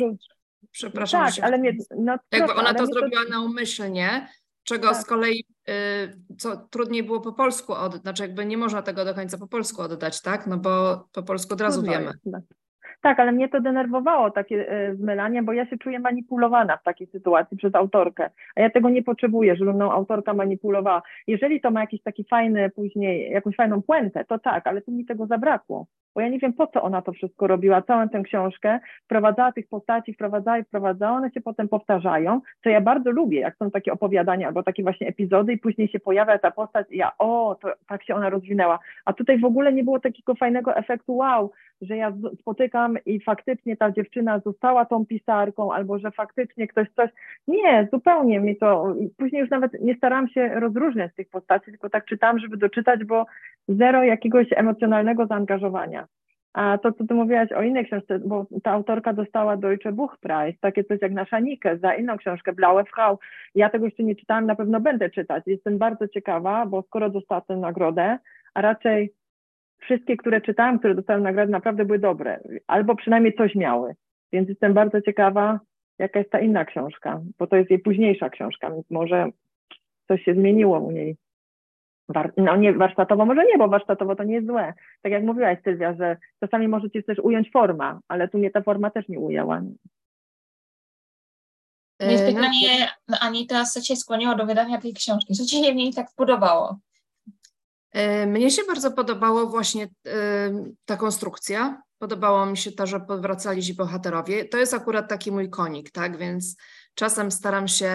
Przepraszam. 0.72 1.26
Tak, 1.26 1.44
ale 1.44 1.58
mnie, 1.58 1.76
no, 1.98 2.16
Jakby 2.32 2.52
ona 2.52 2.74
to 2.74 2.86
zrobiła 2.86 3.24
to... 3.24 3.30
naumyślnie, 3.30 4.28
czego 4.62 4.88
tak. 4.88 4.96
z 4.96 5.04
kolei 5.04 5.44
co 6.38 6.56
trudniej 6.56 7.02
było 7.02 7.20
po 7.20 7.32
polsku 7.32 7.72
oddać, 7.72 8.00
znaczy 8.00 8.22
jakby 8.22 8.46
nie 8.46 8.56
można 8.56 8.82
tego 8.82 9.04
do 9.04 9.14
końca 9.14 9.38
po 9.38 9.46
polsku 9.46 9.82
oddać, 9.82 10.22
tak? 10.22 10.46
No 10.46 10.58
bo 10.58 11.04
po 11.14 11.22
polsku 11.22 11.54
od 11.54 11.60
razu 11.60 11.82
no 11.82 11.92
wiemy. 11.92 12.10
Tak. 12.32 12.42
tak. 13.02 13.20
ale 13.20 13.32
mnie 13.32 13.48
to 13.48 13.60
denerwowało, 13.60 14.30
takie 14.30 14.72
y, 14.90 14.96
zmylanie, 14.96 15.42
bo 15.42 15.52
ja 15.52 15.66
się 15.66 15.78
czuję 15.78 15.98
manipulowana 15.98 16.76
w 16.76 16.82
takiej 16.82 17.06
sytuacji 17.06 17.56
przez 17.56 17.74
autorkę, 17.74 18.30
a 18.56 18.60
ja 18.60 18.70
tego 18.70 18.90
nie 18.90 19.02
potrzebuję, 19.02 19.56
żeby 19.56 19.74
mną 19.74 19.92
autorka 19.92 20.34
manipulowała. 20.34 21.02
Jeżeli 21.26 21.60
to 21.60 21.70
ma 21.70 21.80
jakiś 21.80 22.02
taki 22.02 22.24
fajny 22.24 22.70
później, 22.70 23.30
jakąś 23.30 23.56
fajną 23.56 23.82
puentę, 23.82 24.24
to 24.24 24.38
tak, 24.38 24.66
ale 24.66 24.82
tu 24.82 24.92
mi 24.92 25.04
tego 25.04 25.26
zabrakło 25.26 25.86
bo 26.14 26.20
ja 26.20 26.28
nie 26.28 26.38
wiem, 26.38 26.52
po 26.52 26.66
co 26.66 26.82
ona 26.82 27.02
to 27.02 27.12
wszystko 27.12 27.46
robiła, 27.46 27.82
całą 27.82 28.08
tę 28.08 28.22
książkę, 28.22 28.80
wprowadzała 29.04 29.52
tych 29.52 29.68
postaci, 29.68 30.14
wprowadzała 30.14 30.58
i 30.58 30.64
wprowadzała, 30.64 31.16
one 31.16 31.30
się 31.30 31.40
potem 31.40 31.68
powtarzają, 31.68 32.40
co 32.64 32.70
ja 32.70 32.80
bardzo 32.80 33.10
lubię, 33.10 33.40
jak 33.40 33.56
są 33.56 33.70
takie 33.70 33.92
opowiadania 33.92 34.46
albo 34.46 34.62
takie 34.62 34.82
właśnie 34.82 35.08
epizody 35.08 35.52
i 35.52 35.58
później 35.58 35.88
się 35.88 36.00
pojawia 36.00 36.38
ta 36.38 36.50
postać 36.50 36.86
i 36.90 36.96
ja, 36.96 37.12
o, 37.18 37.56
to 37.62 37.68
tak 37.88 38.04
się 38.04 38.14
ona 38.14 38.30
rozwinęła, 38.30 38.78
a 39.04 39.12
tutaj 39.12 39.38
w 39.38 39.44
ogóle 39.44 39.72
nie 39.72 39.84
było 39.84 40.00
takiego 40.00 40.34
fajnego 40.34 40.76
efektu 40.76 41.16
wow, 41.16 41.50
że 41.80 41.96
ja 41.96 42.12
spotykam 42.40 42.98
i 43.06 43.20
faktycznie 43.20 43.76
ta 43.76 43.90
dziewczyna 43.90 44.38
została 44.38 44.84
tą 44.84 45.06
pisarką, 45.06 45.72
albo 45.72 45.98
że 45.98 46.10
faktycznie 46.10 46.68
ktoś 46.68 46.90
coś. 46.90 47.10
Nie, 47.48 47.88
zupełnie 47.92 48.40
mi 48.40 48.56
to. 48.56 48.94
Później 49.16 49.40
już 49.40 49.50
nawet 49.50 49.80
nie 49.80 49.94
starałam 49.94 50.28
się 50.28 50.48
rozróżniać 50.48 51.14
tych 51.14 51.28
postaci, 51.28 51.64
tylko 51.64 51.90
tak 51.90 52.04
czytałam, 52.04 52.38
żeby 52.38 52.56
doczytać, 52.56 53.04
bo 53.04 53.26
zero 53.68 54.04
jakiegoś 54.04 54.46
emocjonalnego 54.50 55.26
zaangażowania. 55.26 56.06
A 56.52 56.78
to, 56.78 56.92
co 56.92 57.06
ty 57.06 57.14
mówiłaś 57.14 57.52
o 57.52 57.62
innej 57.62 57.84
książce, 57.84 58.18
bo 58.18 58.46
ta 58.62 58.70
autorka 58.70 59.12
dostała 59.12 59.56
Deutsche 59.56 59.92
Buchpreis, 59.92 60.60
takie 60.60 60.84
coś 60.84 61.02
jak 61.02 61.12
Nasza 61.12 61.40
Nike, 61.40 61.78
za 61.78 61.94
inną 61.94 62.16
książkę, 62.16 62.52
Blaue 62.52 62.84
Frau. 62.84 63.18
Ja 63.54 63.70
tego 63.70 63.84
jeszcze 63.84 64.02
nie 64.02 64.16
czytałam, 64.16 64.46
na 64.46 64.54
pewno 64.54 64.80
będę 64.80 65.10
czytać. 65.10 65.42
Jestem 65.46 65.78
bardzo 65.78 66.08
ciekawa, 66.08 66.66
bo 66.66 66.82
skoro 66.82 67.10
dostała 67.10 67.40
tę 67.40 67.56
nagrodę, 67.56 68.18
a 68.54 68.60
raczej 68.60 69.12
wszystkie, 69.78 70.16
które 70.16 70.40
czytałam, 70.40 70.78
które 70.78 70.94
dostałem 70.94 71.22
nagrodę, 71.22 71.52
naprawdę 71.52 71.84
były 71.84 71.98
dobre, 71.98 72.40
albo 72.66 72.96
przynajmniej 72.96 73.34
coś 73.34 73.54
miały. 73.54 73.94
Więc 74.32 74.48
jestem 74.48 74.74
bardzo 74.74 75.00
ciekawa, 75.00 75.60
jaka 75.98 76.18
jest 76.18 76.30
ta 76.30 76.40
inna 76.40 76.64
książka, 76.64 77.20
bo 77.38 77.46
to 77.46 77.56
jest 77.56 77.70
jej 77.70 77.78
późniejsza 77.78 78.30
książka, 78.30 78.70
więc 78.70 78.90
może 78.90 79.28
coś 80.08 80.22
się 80.22 80.34
zmieniło 80.34 80.80
u 80.80 80.90
niej. 80.90 81.16
War, 82.08 82.32
no 82.36 82.56
nie 82.56 82.72
warsztatowo, 82.72 83.26
może 83.26 83.44
nie, 83.44 83.58
bo 83.58 83.68
warsztatowo 83.68 84.16
to 84.16 84.24
nie 84.24 84.34
jest 84.34 84.46
złe. 84.46 84.74
Tak 85.02 85.12
jak 85.12 85.24
mówiłaś 85.24 85.58
Sylwia, 85.64 85.94
że 85.94 86.16
czasami 86.40 86.68
możecie 86.68 87.02
też 87.02 87.18
ująć 87.18 87.50
forma, 87.50 88.00
ale 88.08 88.28
tu 88.28 88.38
mnie 88.38 88.50
ta 88.50 88.62
forma 88.62 88.90
też 88.90 89.08
nie 89.08 89.18
ujęła. 89.18 89.62
Jest 92.00 92.24
pytanie, 92.26 92.90
no 93.08 93.18
Anita, 93.20 93.64
co 93.64 93.80
Cię 93.80 93.96
skłoniło 93.96 94.34
do 94.34 94.46
wydania 94.46 94.80
tej 94.80 94.94
książki? 94.94 95.34
Co 95.34 95.44
Ci 95.44 95.64
się 95.64 95.72
w 95.72 95.76
niej 95.76 95.94
tak 95.94 96.06
podobało? 96.16 96.78
E, 97.92 98.26
mnie 98.26 98.50
się 98.50 98.62
bardzo 98.68 98.90
podobało 98.90 99.46
właśnie 99.46 99.84
e, 99.84 99.88
ta 100.84 100.96
konstrukcja. 100.96 101.82
Podobało 101.98 102.46
mi 102.46 102.56
się 102.56 102.72
to, 102.72 102.86
że 102.86 103.00
powracali 103.00 103.62
ci 103.62 103.74
bohaterowie. 103.74 104.44
To 104.44 104.58
jest 104.58 104.74
akurat 104.74 105.08
taki 105.08 105.32
mój 105.32 105.50
konik, 105.50 105.90
tak? 105.90 106.16
Więc 106.16 106.56
czasem 106.94 107.30
staram 107.30 107.68
się, 107.68 107.90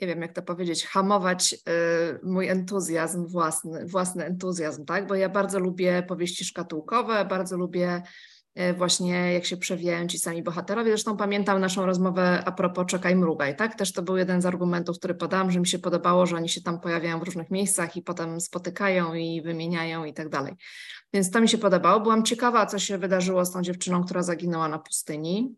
nie 0.00 0.06
wiem 0.06 0.22
jak 0.22 0.32
to 0.32 0.42
powiedzieć, 0.42 0.86
hamować 0.86 1.54
e, 1.54 1.58
mój 2.22 2.48
entuzjazm 2.48 3.26
własny, 3.26 3.86
własny 3.86 4.24
entuzjazm, 4.24 4.84
tak? 4.84 5.06
Bo 5.06 5.14
ja 5.14 5.28
bardzo 5.28 5.58
lubię 5.58 6.02
powieści 6.08 6.44
szkatułkowe, 6.44 7.24
bardzo 7.24 7.56
lubię 7.56 8.02
E, 8.56 8.74
właśnie 8.74 9.32
jak 9.32 9.44
się 9.44 9.56
przewijają 9.56 10.06
ci 10.06 10.18
sami 10.18 10.42
bohaterowie. 10.42 10.90
Zresztą 10.90 11.16
pamiętam 11.16 11.60
naszą 11.60 11.86
rozmowę 11.86 12.42
a 12.46 12.52
propos 12.52 12.86
Czekaj 12.86 13.16
Mrugaj, 13.16 13.56
tak? 13.56 13.74
Też 13.74 13.92
to 13.92 14.02
był 14.02 14.16
jeden 14.16 14.42
z 14.42 14.46
argumentów, 14.46 14.98
który 14.98 15.14
podałam, 15.14 15.50
że 15.50 15.60
mi 15.60 15.66
się 15.66 15.78
podobało, 15.78 16.26
że 16.26 16.36
oni 16.36 16.48
się 16.48 16.62
tam 16.62 16.80
pojawiają 16.80 17.20
w 17.20 17.22
różnych 17.22 17.50
miejscach 17.50 17.96
i 17.96 18.02
potem 18.02 18.40
spotykają 18.40 19.14
i 19.14 19.42
wymieniają 19.42 20.04
i 20.04 20.14
tak 20.14 20.28
dalej. 20.28 20.54
Więc 21.12 21.30
to 21.30 21.40
mi 21.40 21.48
się 21.48 21.58
podobało. 21.58 22.00
Byłam 22.00 22.24
ciekawa, 22.24 22.66
co 22.66 22.78
się 22.78 22.98
wydarzyło 22.98 23.44
z 23.44 23.52
tą 23.52 23.62
dziewczyną, 23.62 24.04
która 24.04 24.22
zaginęła 24.22 24.68
na 24.68 24.78
pustyni. 24.78 25.56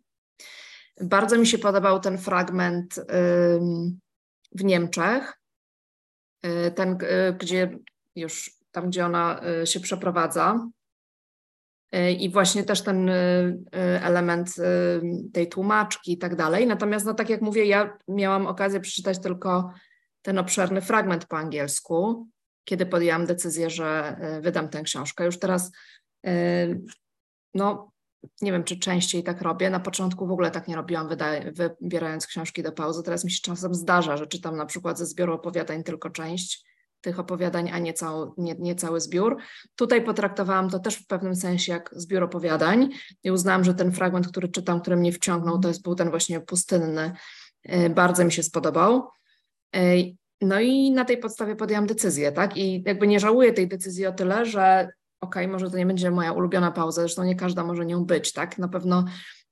Bardzo 1.01 1.39
mi 1.39 1.47
się 1.47 1.59
podobał 1.59 2.01
ten 2.01 2.19
fragment 2.19 3.01
w 4.53 4.65
Niemczech, 4.65 5.39
y, 6.47 6.71
ten, 6.71 6.99
y, 7.03 7.37
gdzie 7.39 7.79
już 8.17 8.51
tam, 8.71 8.89
gdzie 8.89 9.07
ona 9.07 9.41
y, 9.63 9.67
się 9.67 9.81
przeprowadza, 9.81 10.69
i 12.19 12.31
właśnie 12.31 12.65
też 12.65 12.83
ten 12.83 13.11
element 14.03 14.55
tej 15.33 15.49
tłumaczki 15.49 16.13
i 16.13 16.19
tak 16.19 16.37
dalej. 16.37 16.67
Natomiast, 16.67 17.07
no 17.07 17.15
tak 17.15 17.31
jak 17.31 17.41
mówię, 17.41 17.65
ja 17.65 17.99
miałam 18.09 18.47
okazję 18.47 18.81
przeczytać 18.81 19.19
tylko 19.19 19.73
ten 20.23 20.39
obszerny 20.39 20.81
fragment 20.81 21.27
po 21.27 21.39
angielsku, 21.39 22.29
kiedy 22.65 22.87
podjęłam 22.87 23.27
decyzję, 23.27 23.71
że 23.71 24.17
wydam 24.43 24.69
tę 24.69 24.83
książkę. 24.83 25.25
Już 25.25 25.39
teraz, 25.39 25.73
no 27.55 27.93
nie 28.43 28.53
wiem, 28.53 28.65
czy 28.65 28.79
częściej 28.79 29.23
tak 29.23 29.43
robię. 29.43 29.71
Na 29.71 29.81
początku 29.81 30.27
w 30.27 30.31
ogóle 30.33 30.51
tak 30.51 30.69
nie 30.69 30.77
robiłam, 30.77 31.09
wybierając 31.53 32.27
książki 32.27 32.63
do 32.63 32.73
pauzy. 32.73 33.03
Teraz 33.03 33.25
mi 33.25 33.31
się 33.31 33.41
czasem 33.43 33.75
zdarza, 33.75 34.17
że 34.17 34.27
czytam 34.27 34.57
na 34.57 34.67
przykład 34.67 34.99
ze 34.99 35.07
zbioru 35.07 35.35
opowiadań 35.35 35.85
tylko 35.85 36.11
część 36.11 36.69
tych 37.01 37.19
opowiadań, 37.19 37.71
a 37.73 37.79
nie, 37.79 37.93
cał, 37.93 38.35
nie, 38.39 38.55
nie 38.59 38.75
cały 38.75 39.01
zbiór. 39.01 39.37
Tutaj 39.77 40.05
potraktowałam 40.05 40.71
to 40.71 40.79
też 40.79 40.95
w 40.97 41.07
pewnym 41.07 41.37
sensie 41.37 41.73
jak 41.73 41.91
zbiór 41.93 42.23
opowiadań 42.23 42.89
i 43.23 43.31
uznałam, 43.31 43.65
że 43.65 43.75
ten 43.75 43.93
fragment, 43.93 44.29
który 44.29 44.49
czytam, 44.49 44.81
który 44.81 44.97
mnie 44.97 45.13
wciągnął, 45.13 45.59
to 45.59 45.69
jest 45.69 45.83
był 45.83 45.95
ten 45.95 46.11
właśnie 46.11 46.41
pustynny. 46.41 47.13
E, 47.63 47.91
bardzo 47.91 48.25
mi 48.25 48.33
się 48.33 48.43
spodobał. 48.43 49.09
E, 49.77 49.81
no 50.41 50.61
i 50.61 50.91
na 50.91 51.05
tej 51.05 51.19
podstawie 51.19 51.57
podjęłam 51.57 51.87
decyzję, 51.87 52.33
tak? 52.33 52.57
I 52.57 52.83
jakby 52.87 53.07
nie 53.07 53.21
żałuję 53.21 53.53
tej 53.53 53.69
decyzji 53.69 54.07
o 54.07 54.13
tyle, 54.13 54.47
że 54.47 54.89
okay, 55.21 55.49
może 55.49 55.71
to 55.71 55.77
nie 55.77 55.87
będzie 55.87 56.11
moja 56.11 56.33
ulubiona 56.33 56.71
pauza, 56.71 57.03
zresztą 57.03 57.25
nie 57.25 57.37
każda 57.37 57.65
może 57.65 57.87
nią 57.87 58.05
być, 58.05 58.33
tak? 58.33 58.59
Na 58.59 58.69
pewno 58.69 59.05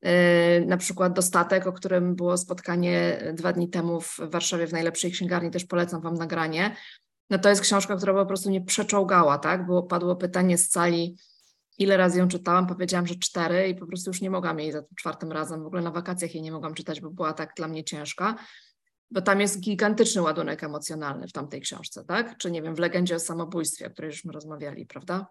e, 0.03 0.61
na 0.61 0.77
przykład 0.77 1.13
Dostatek, 1.13 1.67
o 1.67 1.73
którym 1.73 2.17
było 2.17 2.37
spotkanie 2.37 3.23
dwa 3.35 3.53
dni 3.53 3.71
temu 3.71 4.01
w 4.01 4.21
Warszawie 4.21 4.67
w 4.67 4.73
najlepszej 4.73 5.13
księgarni, 5.13 5.51
też 5.51 5.65
polecam 5.65 6.01
Wam 6.01 6.15
nagranie 6.15 6.77
no 7.31 7.39
to 7.39 7.49
jest 7.49 7.61
książka, 7.61 7.97
która 7.97 8.15
po 8.15 8.27
prostu 8.27 8.51
nie 8.51 8.61
przeczołgała, 8.61 9.39
tak? 9.39 9.67
Było, 9.67 9.83
padło 9.83 10.17
pytanie 10.17 10.59
z 10.59 10.71
sali, 10.71 11.17
ile 11.79 11.97
razy 11.97 12.19
ją 12.19 12.29
czytałam, 12.29 12.67
powiedziałam, 12.67 13.07
że 13.07 13.15
cztery 13.15 13.69
i 13.69 13.75
po 13.75 13.87
prostu 13.87 14.11
już 14.11 14.21
nie 14.21 14.31
mogłam 14.31 14.61
jej 14.61 14.73
za 14.73 14.83
tym 14.83 14.97
czwartym 14.97 15.33
razem, 15.33 15.63
w 15.63 15.67
ogóle 15.67 15.83
na 15.83 15.91
wakacjach 15.91 16.35
jej 16.35 16.43
nie 16.43 16.53
mogłam 16.53 16.75
czytać, 16.75 17.01
bo 17.01 17.11
była 17.11 17.33
tak 17.33 17.53
dla 17.57 17.69
mnie 17.69 17.85
ciężka, 17.85 18.37
bo 19.11 19.23
tam 19.23 19.41
jest 19.41 19.61
gigantyczny 19.61 20.23
ładunek 20.23 20.65
emocjonalny 20.65 21.29
w 21.29 21.33
tamtej 21.33 21.61
książce, 21.61 22.05
tak? 22.05 22.39
Czy 22.39 22.51
nie 22.51 22.63
wiem, 22.63 22.75
w 22.75 22.79
Legendzie 22.79 23.17
o 23.17 23.21
samobójstwie, 23.21 23.87
o 23.87 23.91
której 23.91 24.13
żeśmy 24.13 24.33
rozmawiali, 24.33 24.87
prawda? 24.87 25.27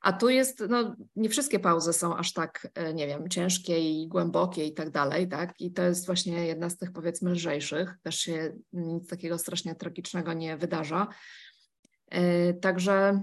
A 0.00 0.12
tu 0.12 0.28
jest, 0.28 0.64
no 0.68 0.96
nie 1.16 1.28
wszystkie 1.28 1.58
pauzy 1.58 1.92
są 1.92 2.16
aż 2.16 2.32
tak, 2.32 2.68
e, 2.74 2.94
nie 2.94 3.06
wiem, 3.06 3.28
ciężkie 3.28 3.80
i 3.80 4.08
głębokie 4.08 4.64
i 4.64 4.74
tak 4.74 4.90
dalej, 4.90 5.28
tak? 5.28 5.60
I 5.60 5.72
to 5.72 5.82
jest 5.82 6.06
właśnie 6.06 6.46
jedna 6.46 6.70
z 6.70 6.76
tych 6.76 6.92
powiedzmy 6.92 7.30
lżejszych. 7.30 7.96
Też 8.02 8.18
się 8.18 8.54
nic 8.72 9.08
takiego 9.08 9.38
strasznie 9.38 9.74
tragicznego 9.74 10.32
nie 10.32 10.56
wydarza. 10.56 11.08
E, 12.10 12.54
także, 12.54 13.22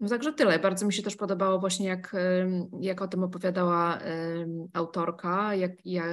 no 0.00 0.08
także 0.08 0.32
tyle. 0.32 0.58
Bardzo 0.58 0.86
mi 0.86 0.92
się 0.92 1.02
też 1.02 1.16
podobało 1.16 1.58
właśnie, 1.58 1.86
jak, 1.86 2.16
jak 2.80 3.02
o 3.02 3.08
tym 3.08 3.22
opowiadała 3.22 3.98
autorka, 4.72 5.54
jak, 5.54 5.86
jak, 5.86 6.04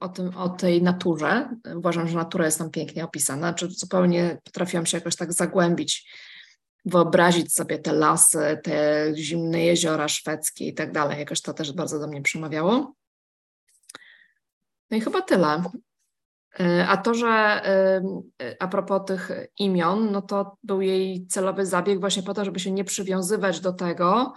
o, 0.00 0.08
tym, 0.08 0.36
o 0.36 0.48
tej 0.48 0.82
naturze. 0.82 1.48
Uważam, 1.76 2.08
że 2.08 2.16
natura 2.16 2.44
jest 2.44 2.58
tam 2.58 2.70
pięknie 2.70 3.04
opisana. 3.04 3.54
Czy 3.54 3.70
zupełnie 3.70 4.38
potrafiłam 4.44 4.86
się 4.86 4.96
jakoś 4.96 5.16
tak 5.16 5.32
zagłębić 5.32 6.10
wyobrazić 6.84 7.54
sobie 7.54 7.78
te 7.78 7.92
lasy, 7.92 8.58
te 8.62 9.06
zimne 9.14 9.64
jeziora 9.64 10.08
szwedzkie 10.08 10.66
i 10.66 10.74
tak 10.74 10.92
dalej. 10.92 11.18
Jakoś 11.18 11.40
to 11.40 11.54
też 11.54 11.72
bardzo 11.72 11.98
do 11.98 12.06
mnie 12.06 12.22
przemawiało. 12.22 12.94
No 14.90 14.96
i 14.96 15.00
chyba 15.00 15.22
tyle. 15.22 15.62
A 16.88 16.96
to, 16.96 17.14
że 17.14 17.62
a 18.60 18.68
propos 18.68 19.04
tych 19.06 19.30
imion, 19.58 20.12
no 20.12 20.22
to 20.22 20.56
był 20.62 20.80
jej 20.80 21.26
celowy 21.26 21.66
zabieg 21.66 22.00
właśnie 22.00 22.22
po 22.22 22.34
to, 22.34 22.44
żeby 22.44 22.60
się 22.60 22.72
nie 22.72 22.84
przywiązywać 22.84 23.60
do 23.60 23.72
tego, 23.72 24.32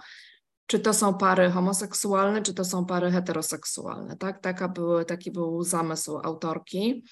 czy 0.66 0.80
to 0.80 0.94
są 0.94 1.14
pary 1.14 1.50
homoseksualne, 1.50 2.42
czy 2.42 2.54
to 2.54 2.64
są 2.64 2.86
pary 2.86 3.10
heteroseksualne. 3.10 4.16
Tak? 4.16 4.40
Taka 4.40 4.68
były, 4.68 5.04
taki 5.04 5.30
był 5.30 5.62
zamysł 5.62 6.18
autorki. 6.24 7.04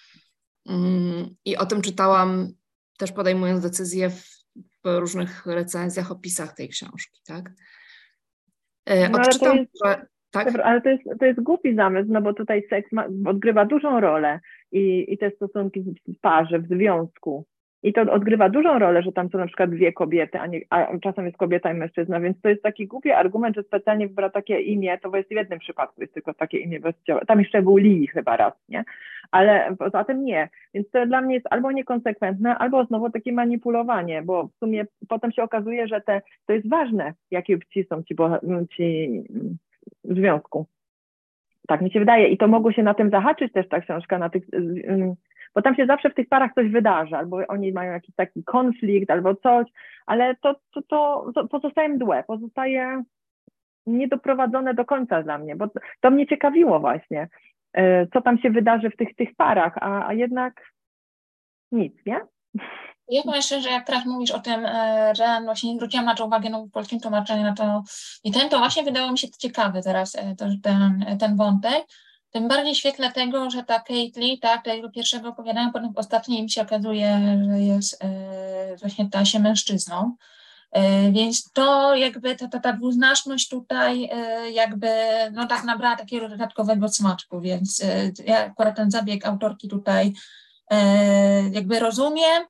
Mm, 0.69 1.35
I 1.45 1.57
o 1.57 1.67
tym 1.67 1.83
czytałam 1.83 2.49
też 2.99 3.13
podejmując 3.13 3.63
decyzję 3.63 4.11
w 4.11 4.39
w 4.85 4.99
różnych 4.99 5.47
recenzjach, 5.47 6.13
opisach 6.13 6.55
tej 6.55 6.69
książki, 6.69 7.21
tak? 7.27 7.51
E, 8.87 9.09
no, 9.09 9.19
odczytam, 9.19 9.49
ale 9.49 9.67
to 9.67 9.91
jest, 9.91 10.11
tak? 10.31 10.59
ale 10.65 10.81
to 10.81 10.89
jest, 10.89 11.03
to 11.21 11.27
jest 11.27 11.41
głupi 11.41 11.75
zamysł, 11.75 12.13
no 12.13 12.23
bo 12.23 12.35
tutaj 12.35 12.67
seks 12.71 12.93
ma, 12.93 13.07
odgrywa 13.27 13.65
dużą 13.65 14.01
rolę 14.01 14.41
i, 14.73 15.13
i 15.13 15.19
te 15.19 15.31
stosunki 15.31 15.85
w 16.09 16.21
parze, 16.21 16.59
w 16.59 16.69
związku. 16.69 17.45
I 17.83 17.93
to 17.93 18.01
odgrywa 18.01 18.49
dużą 18.49 18.79
rolę, 18.79 19.03
że 19.03 19.13
tam 19.13 19.31
są 19.31 19.39
na 19.39 19.47
przykład 19.47 19.71
dwie 19.71 19.93
kobiety, 19.93 20.39
a, 20.39 20.47
nie, 20.47 20.61
a 20.71 20.99
czasem 20.99 21.27
jest 21.27 21.37
kobieta 21.37 21.73
i 21.73 21.75
mężczyzna, 21.75 22.21
więc 22.21 22.41
to 22.41 22.49
jest 22.49 22.63
taki 22.63 22.87
głupi 22.87 23.11
argument, 23.11 23.57
że 23.57 23.63
specjalnie 23.63 24.09
wybrał 24.09 24.31
takie 24.31 24.61
imię, 24.61 24.99
to 24.99 25.17
jest 25.17 25.29
w 25.29 25.33
jednym 25.33 25.59
przypadku 25.59 26.01
jest 26.01 26.15
tylko 26.15 26.35
takie 26.35 26.59
imię 26.59 26.81
bezciołowe. 26.81 27.27
Tam 27.27 27.39
jeszcze 27.39 27.63
był 27.63 27.77
Lee 27.77 28.07
chyba 28.07 28.37
raz, 28.37 28.53
nie? 28.69 28.85
Ale 29.31 29.77
poza 29.79 30.05
tym 30.05 30.25
nie. 30.25 30.49
Więc 30.75 30.91
to 30.91 31.07
dla 31.07 31.21
mnie 31.21 31.35
jest 31.35 31.47
albo 31.51 31.73
niekonsekwentne, 31.73 32.59
albo 32.59 32.85
znowu 32.85 33.11
takie 33.11 33.33
manipulowanie, 33.33 34.23
bo 34.23 34.47
w 34.47 34.59
sumie 34.59 34.87
potem 35.09 35.33
się 35.33 35.43
okazuje, 35.43 35.89
że 35.89 36.01
te, 36.01 36.23
to 36.47 36.53
jest 36.53 36.69
ważne, 36.69 37.15
jakie 37.31 37.59
płci 37.59 37.85
są 37.85 38.03
ci, 38.03 38.15
bo, 38.15 38.31
ci 38.77 39.09
w 40.05 40.15
związku. 40.15 40.67
Tak 41.69 41.81
mi 41.81 41.91
się 41.91 41.99
wydaje. 41.99 42.29
I 42.29 42.39
to 42.39 42.49
mogło 42.49 42.73
się 42.73 42.83
na 42.83 42.95
tym 42.95 43.11
zahaczyć 43.11 43.53
też 43.53 43.69
ta 43.69 43.81
książka, 43.81 44.19
na 44.19 44.29
tych 44.29 44.43
bo 45.55 45.63
tam 45.63 45.75
się 45.77 45.87
zawsze 45.87 46.11
w 46.11 46.15
tych 46.15 46.29
parach 46.29 46.55
coś 46.55 46.71
wydarzy, 46.71 47.17
albo 47.17 47.37
oni 47.49 47.73
mają 47.73 47.93
jakiś 47.93 48.15
taki 48.15 48.45
konflikt, 48.45 49.11
albo 49.11 49.35
coś, 49.35 49.67
ale 50.07 50.37
to, 50.37 50.55
to, 50.75 50.83
to, 50.83 51.31
to 51.35 51.49
pozostaje 51.49 51.89
mdłe, 51.89 52.25
pozostaje 52.27 53.03
niedoprowadzone 53.87 54.75
do 54.75 54.85
końca 54.85 55.23
dla 55.23 55.39
mnie, 55.39 55.57
bo 55.57 55.69
to 56.01 56.11
mnie 56.11 56.27
ciekawiło 56.27 56.81
właśnie, 56.81 57.29
e, 57.73 58.07
co 58.07 58.21
tam 58.21 58.39
się 58.39 58.51
wydarzy 58.51 58.91
w 58.91 58.97
tych, 58.97 59.15
tych 59.17 59.35
parach, 59.37 59.75
a, 59.81 60.09
a 60.09 60.13
jednak 60.13 60.73
nic, 61.73 62.07
nie? 62.07 62.21
Ja 63.09 63.23
powiem 63.23 63.43
szczerze, 63.43 63.71
jak 63.71 63.87
teraz 63.87 64.07
mówisz 64.07 64.31
o 64.31 64.41
tym, 64.41 64.67
e, 64.67 65.13
że 65.17 65.41
właśnie 65.45 65.75
zwróciłam 65.75 66.07
na 66.07 66.15
to 66.15 66.27
uwagę 66.27 66.51
no, 66.51 66.67
w 66.67 66.71
polskim 66.71 67.01
tłumaczeniu 67.01 67.43
na 67.43 67.55
to 67.55 67.83
i 68.25 68.33
ten, 68.33 68.49
to 68.49 68.59
właśnie 68.59 68.83
wydało 68.83 69.13
mi 69.13 69.19
się 69.19 69.29
ciekawy 69.31 69.83
teraz 69.83 70.15
e, 70.15 70.37
to, 70.37 70.45
ten, 70.63 71.17
ten 71.19 71.37
wątek, 71.37 71.87
tym 72.31 72.49
bardziej 72.49 72.75
w 72.75 72.79
świetle 72.79 73.13
tego, 73.13 73.51
że 73.51 73.65
ta 73.65 73.79
Kate 73.79 74.21
Lee, 74.21 74.39
tak, 74.39 74.65
tego 74.65 74.91
pierwszego 74.91 75.29
opowiadania, 75.29 75.71
potem 75.73 75.93
w 75.93 75.99
ostatnim 75.99 76.49
się 76.49 76.63
okazuje, 76.63 77.39
że 77.49 77.61
jest 77.61 78.05
e, 78.05 78.77
właśnie 78.77 79.11
ta 79.11 79.25
się 79.25 79.39
mężczyzną. 79.39 80.17
E, 80.73 81.13
więc 81.13 81.53
to 81.53 81.95
jakby 81.95 82.37
ta, 82.37 82.49
ta, 82.49 82.61
ta 82.61 82.73
dwuznaczność 82.73 83.49
tutaj 83.49 84.11
e, 84.13 84.51
jakby 84.51 84.89
no 85.33 85.47
tak 85.47 85.65
nabrała 85.65 85.97
takiego 85.97 86.29
dodatkowego 86.29 86.89
smaczku, 86.89 87.41
więc 87.41 87.83
e, 87.85 88.11
ja 88.27 88.47
akurat 88.47 88.77
ten 88.77 88.91
zabieg 88.91 89.27
autorki 89.27 89.69
tutaj 89.69 90.13
e, 90.71 91.49
jakby 91.49 91.79
rozumiem 91.79 92.43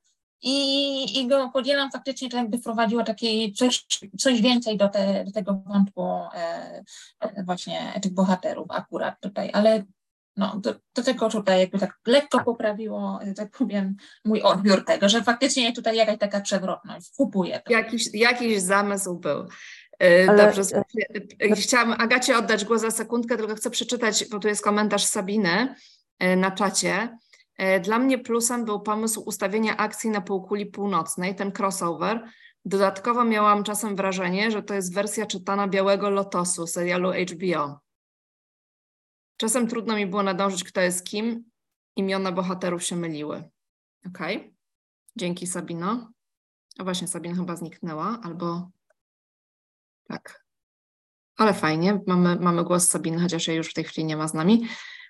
i, 0.43 1.21
i 1.21 1.29
go 1.29 1.51
podzielam, 1.53 1.91
faktycznie 1.91 2.31
to 2.31 2.37
jakby 2.37 2.59
wprowadziło 2.59 3.05
takie 3.05 3.53
coś, 3.53 3.87
coś 4.19 4.43
więcej 4.43 4.77
do, 4.77 4.89
te, 4.89 5.25
do 5.25 5.33
tego 5.33 5.63
wątku 5.67 6.03
e, 6.35 6.85
e, 7.21 7.45
właśnie 7.45 7.93
tych 8.03 8.15
bohaterów 8.15 8.67
akurat 8.71 9.21
tutaj, 9.21 9.51
ale 9.53 9.85
no, 10.37 10.57
do, 10.57 10.75
do, 10.95 11.03
tego 11.03 11.29
tutaj 11.29 11.61
jakby 11.61 11.79
tak 11.79 11.99
lekko 12.07 12.45
poprawiło, 12.45 13.21
tak 13.37 13.51
powiem, 13.51 13.97
mój 14.25 14.43
odbiór 14.43 14.85
tego, 14.85 15.09
że 15.09 15.23
faktycznie 15.23 15.73
tutaj 15.73 15.97
jakaś 15.97 16.19
taka 16.19 16.41
przewrotność, 16.41 17.13
kupuję 17.17 17.61
to. 17.61 17.73
Jakiś, 17.73 18.15
jakiś 18.15 18.61
zamysł 18.61 19.19
był. 19.19 19.49
E, 20.03 20.29
ale... 20.29 20.47
Dobrze, 20.47 20.63
chciałam 21.55 21.93
Agacie 21.93 22.39
oddać 22.39 22.65
głos 22.65 22.81
za 22.81 22.91
sekundkę, 22.91 23.37
tylko 23.37 23.55
chcę 23.55 23.71
przeczytać, 23.71 24.25
bo 24.31 24.39
tu 24.39 24.49
jest 24.49 24.65
komentarz 24.65 25.05
Sabiny 25.05 25.75
na 26.37 26.51
czacie. 26.51 27.19
E, 27.59 27.81
dla 27.81 27.99
mnie 27.99 28.19
plusem 28.19 28.65
był 28.65 28.81
pomysł 28.81 29.21
ustawienia 29.21 29.77
akcji 29.77 30.11
na 30.11 30.21
półkuli 30.21 30.67
północnej, 30.67 31.35
ten 31.35 31.53
crossover. 31.59 32.29
Dodatkowo 32.65 33.25
miałam 33.25 33.65
czasem 33.65 33.97
wrażenie, 33.97 34.51
że 34.51 34.63
to 34.63 34.75
jest 34.75 34.95
wersja 34.95 35.27
czytana 35.27 35.69
Białego 35.69 36.11
Lotosu 36.11 36.67
serialu 36.67 37.11
HBO. 37.13 37.81
Czasem 39.37 39.69
trudno 39.69 39.97
mi 39.97 40.07
było 40.07 40.23
nadążyć, 40.23 40.65
kto 40.65 40.81
jest 40.81 41.07
kim. 41.07 41.45
Imiona 41.97 42.33
bohaterów 42.33 42.83
się 42.85 42.97
myliły. 42.97 43.45
Ok. 44.07 44.19
Dzięki 45.17 45.47
Sabino. 45.47 46.13
O 46.79 46.85
właśnie, 46.85 47.09
Sabina 47.09 47.37
chyba 47.37 47.57
zniknęła, 47.57 48.19
albo 48.23 48.71
tak. 50.09 50.45
Ale 51.37 51.55
fajnie, 51.55 52.01
mamy, 52.07 52.37
mamy 52.37 52.65
głos 52.65 52.89
Sabiny, 52.89 53.21
chociaż 53.21 53.49
jej 53.49 53.57
już 53.57 53.71
w 53.71 53.75
tej 53.75 53.85
chwili 53.85 54.05
nie 54.05 54.17
ma 54.17 54.29
z 54.29 54.35
nami. 54.35 54.69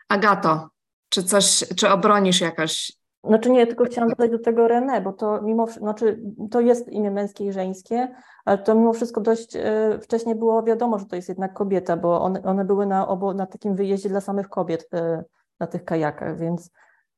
Agato, 0.08 0.68
czy 1.08 1.22
coś, 1.22 1.64
czy 1.76 1.88
obronisz 1.88 2.40
jakoś? 2.40 2.98
Znaczy 3.24 3.50
nie, 3.50 3.66
tylko 3.66 3.84
chciałam 3.84 4.10
dodać 4.10 4.30
do 4.30 4.38
tego 4.38 4.66
René, 4.66 5.02
bo 5.02 5.12
to 5.12 5.42
mimo 5.42 5.66
znaczy 5.66 6.20
to 6.50 6.60
jest 6.60 6.88
imię 6.88 7.10
męskie 7.10 7.46
i 7.46 7.52
żeńskie, 7.52 8.14
ale 8.44 8.58
to 8.58 8.74
mimo 8.74 8.92
wszystko 8.92 9.20
dość 9.20 9.56
e, 9.56 9.98
wcześnie 10.02 10.34
było 10.34 10.62
wiadomo, 10.62 10.98
że 10.98 11.06
to 11.06 11.16
jest 11.16 11.28
jednak 11.28 11.52
kobieta, 11.52 11.96
bo 11.96 12.22
one, 12.22 12.42
one 12.42 12.64
były 12.64 12.86
na, 12.86 13.08
obo, 13.08 13.34
na 13.34 13.46
takim 13.46 13.76
wyjeździe 13.76 14.08
dla 14.08 14.20
samych 14.20 14.48
kobiet 14.48 14.88
e, 14.94 15.24
na 15.60 15.66
tych 15.66 15.84
kajakach, 15.84 16.38
więc 16.38 16.70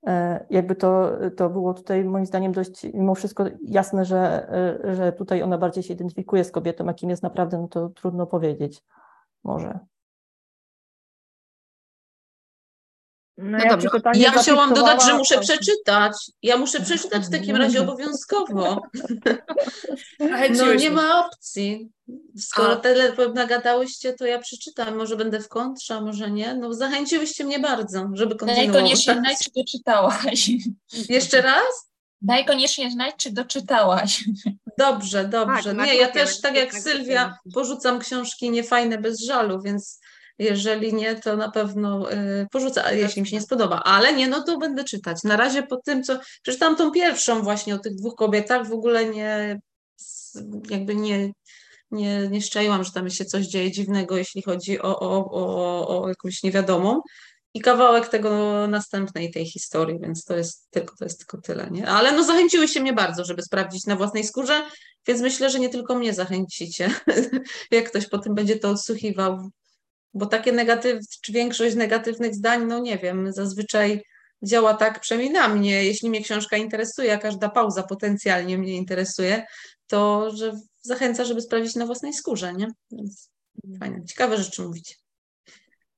e, 0.07 0.46
jakby 0.50 0.74
to, 0.74 1.11
to 1.37 1.50
było 1.50 1.74
tutaj 1.74 2.05
moim 2.05 2.26
zdaniem 2.26 2.53
dość 2.53 2.85
mimo 2.94 3.14
wszystko 3.14 3.44
jasne, 3.62 4.05
że, 4.05 4.50
że 4.85 5.12
tutaj 5.12 5.42
ona 5.42 5.59
bardziej 5.59 5.83
się 5.83 5.94
identyfikuje 5.94 6.44
z 6.44 6.50
kobietą, 6.50 6.88
a 6.88 6.94
kim 6.94 7.11
jest 7.11 7.22
naprawdę, 7.22 7.59
no 7.59 7.68
to 7.68 7.88
trudno 7.88 8.26
powiedzieć 8.26 8.83
może. 9.44 9.79
No, 13.42 13.59
no 13.59 13.70
dobrze, 13.70 13.88
ja 14.14 14.31
chciałam 14.31 14.74
dodać, 14.74 15.05
że 15.05 15.14
muszę 15.14 15.40
przeczytać. 15.40 16.12
Ja 16.42 16.57
muszę 16.57 16.81
przeczytać 16.81 17.26
w 17.26 17.31
takim 17.31 17.57
razie 17.57 17.81
obowiązkowo. 17.81 18.83
No 20.59 20.74
nie 20.74 20.90
ma 20.90 21.26
opcji. 21.26 21.88
Skoro 22.38 22.76
tyle 22.76 23.12
nagadałyście, 23.35 24.12
to 24.12 24.26
ja 24.26 24.38
przeczytam. 24.38 24.96
Może 24.96 25.16
będę 25.16 25.40
w 25.40 25.48
kontrze, 25.48 26.00
może 26.00 26.31
nie. 26.31 26.55
No 26.55 26.74
zachęciłyście 26.74 27.44
mnie 27.44 27.59
bardzo, 27.59 28.09
żeby 28.12 28.37
kontynuować. 28.37 28.74
Najkoniecznie 28.74 29.14
znać, 29.14 29.38
czy 29.44 29.50
doczytałaś. 29.57 30.50
Jeszcze 31.09 31.42
raz? 31.42 31.90
Daj 32.22 32.44
koniecznie 32.44 32.90
znać, 32.90 33.14
czy 33.16 33.33
doczytałaś. 33.33 34.24
Dobrze, 34.79 35.24
dobrze. 35.24 35.74
Tak, 35.74 35.87
nie, 35.87 35.94
ja 35.94 36.09
też 36.09 36.40
tak 36.40 36.55
jak 36.57 36.74
Sylwia 36.74 37.38
porzucam 37.55 37.98
książki 37.98 38.50
niefajne 38.50 38.98
bez 38.98 39.20
żalu, 39.20 39.62
więc 39.62 40.00
jeżeli 40.40 40.94
nie, 40.94 41.14
to 41.14 41.37
na 41.37 41.50
pewno 41.50 42.12
y, 42.12 42.46
porzucę, 42.53 42.96
jeśli 42.96 43.22
mi 43.22 43.29
się 43.29 43.37
nie 43.37 43.42
spodoba. 43.42 43.83
Ale 43.85 44.12
nie, 44.12 44.29
no 44.29 44.42
to 44.42 44.59
będę 44.59 44.85
czytać. 44.85 45.22
Na 45.24 45.37
razie 45.37 45.62
po 45.62 45.76
tym, 45.76 46.03
co 46.03 46.18
przeczytałam 46.42 46.76
tą 46.76 46.90
pierwszą 46.90 47.42
właśnie 47.42 47.74
o 47.74 47.79
tych 47.79 47.94
dwóch 47.94 48.14
kobietach, 48.14 48.68
w 48.68 48.72
ogóle 48.72 49.05
nie 49.07 49.61
jakby 50.70 50.94
nie, 50.94 51.33
nie, 51.90 52.29
nie 52.29 52.42
szczaiłam, 52.42 52.85
że 52.85 52.92
tam 52.92 53.11
się 53.11 53.24
coś 53.24 53.46
dzieje 53.46 53.70
dziwnego, 53.70 54.16
jeśli 54.16 54.42
chodzi 54.42 54.81
o, 54.81 55.00
o, 55.00 55.31
o, 55.31 56.03
o 56.03 56.09
jakąś 56.09 56.42
niewiadomą. 56.42 57.00
I 57.55 57.61
kawałek 57.61 58.09
tego 58.09 58.66
następnej 58.68 59.31
tej 59.31 59.46
historii, 59.46 59.98
więc 60.00 60.24
to 60.24 60.37
jest 60.37 60.70
tylko, 60.70 60.96
to 60.96 61.05
jest 61.05 61.18
tylko 61.18 61.40
tyle, 61.40 61.68
nie? 61.70 61.88
Ale 61.88 62.12
no 62.12 62.24
zachęciły 62.24 62.68
się 62.68 62.81
mnie 62.81 62.92
bardzo, 62.92 63.24
żeby 63.24 63.42
sprawdzić 63.42 63.87
na 63.87 63.96
własnej 63.96 64.24
skórze, 64.24 64.62
więc 65.07 65.20
myślę, 65.20 65.50
że 65.50 65.61
nie 65.61 65.68
tylko 65.68 65.94
mnie 65.94 66.14
zachęcicie, 66.14 66.90
jak 67.70 67.90
ktoś 67.90 68.07
potem 68.07 68.35
będzie 68.35 68.59
to 68.59 68.70
odsłuchiwał 68.70 69.50
bo 70.14 70.27
takie 70.27 70.53
negatyw, 70.53 70.99
czy 71.23 71.33
większość 71.33 71.77
negatywnych 71.77 72.35
zdań, 72.35 72.66
no 72.66 72.79
nie 72.79 72.99
wiem, 72.99 73.33
zazwyczaj 73.33 74.03
działa 74.42 74.75
tak, 74.75 75.01
przynajmniej 75.01 75.33
na 75.33 75.49
mnie, 75.49 75.85
jeśli 75.85 76.11
mnie 76.11 76.25
książka 76.25 76.57
interesuje, 76.57 77.14
a 77.14 77.18
każda 77.18 77.49
pauza 77.49 77.83
potencjalnie 77.83 78.59
mnie 78.59 78.77
interesuje, 78.77 79.46
to 79.87 80.31
że 80.37 80.53
zachęca, 80.83 81.25
żeby 81.25 81.40
sprawdzić 81.40 81.75
na 81.75 81.87
własnej 81.87 82.12
skórze, 82.12 82.55
nie? 82.55 82.68
Więc 82.92 83.31
fajne, 83.81 84.05
ciekawe 84.05 84.37
rzeczy 84.37 84.62
mówić. 84.62 84.99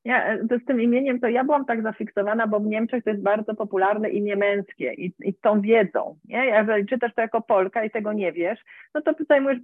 Ja 0.04 0.34
e, 0.34 0.58
z 0.62 0.64
tym 0.64 0.80
imieniem 0.80 1.20
to 1.20 1.28
ja 1.28 1.44
byłam 1.44 1.64
tak 1.64 1.82
zafiksowana, 1.82 2.46
bo 2.46 2.60
w 2.60 2.66
Niemczech 2.66 3.04
to 3.04 3.10
jest 3.10 3.22
bardzo 3.22 3.54
popularne 3.54 4.10
imię 4.10 4.36
męskie 4.36 4.94
i, 4.94 5.12
i 5.20 5.34
tą 5.34 5.60
wiedzą, 5.60 6.16
nie? 6.24 6.46
Jeżeli 6.46 6.86
czytasz 6.86 7.14
to 7.14 7.20
jako 7.20 7.40
Polka 7.40 7.84
i 7.84 7.90
tego 7.90 8.12
nie 8.12 8.32
wiesz, 8.32 8.58
no 8.94 9.02
to 9.02 9.12
zajmujesz, 9.28 9.58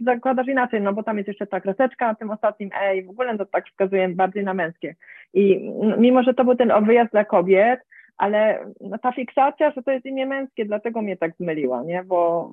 zakładasz 0.00 0.48
inaczej, 0.48 0.80
no 0.80 0.92
bo 0.92 1.02
tam 1.02 1.16
jest 1.16 1.28
jeszcze 1.28 1.46
ta 1.46 1.60
kreseczka 1.60 2.06
na 2.06 2.14
tym 2.14 2.30
ostatnim 2.30 2.70
E 2.82 2.96
i 2.96 3.02
w 3.04 3.10
ogóle 3.10 3.38
to 3.38 3.46
tak 3.46 3.66
wskazuje 3.68 4.08
bardziej 4.08 4.44
na 4.44 4.54
męskie. 4.54 4.94
I 5.34 5.70
mimo, 5.98 6.22
że 6.22 6.34
to 6.34 6.44
był 6.44 6.54
ten 6.54 6.84
wyjazd 6.84 7.12
dla 7.12 7.24
kobiet, 7.24 7.80
ale 8.16 8.66
no, 8.80 8.98
ta 8.98 9.12
fiksacja, 9.12 9.70
że 9.70 9.82
to 9.82 9.90
jest 9.90 10.06
imię 10.06 10.26
męskie, 10.26 10.64
dlatego 10.64 11.02
mnie 11.02 11.16
tak 11.16 11.36
zmyliła, 11.36 11.82
nie? 11.82 12.04
Bo 12.04 12.50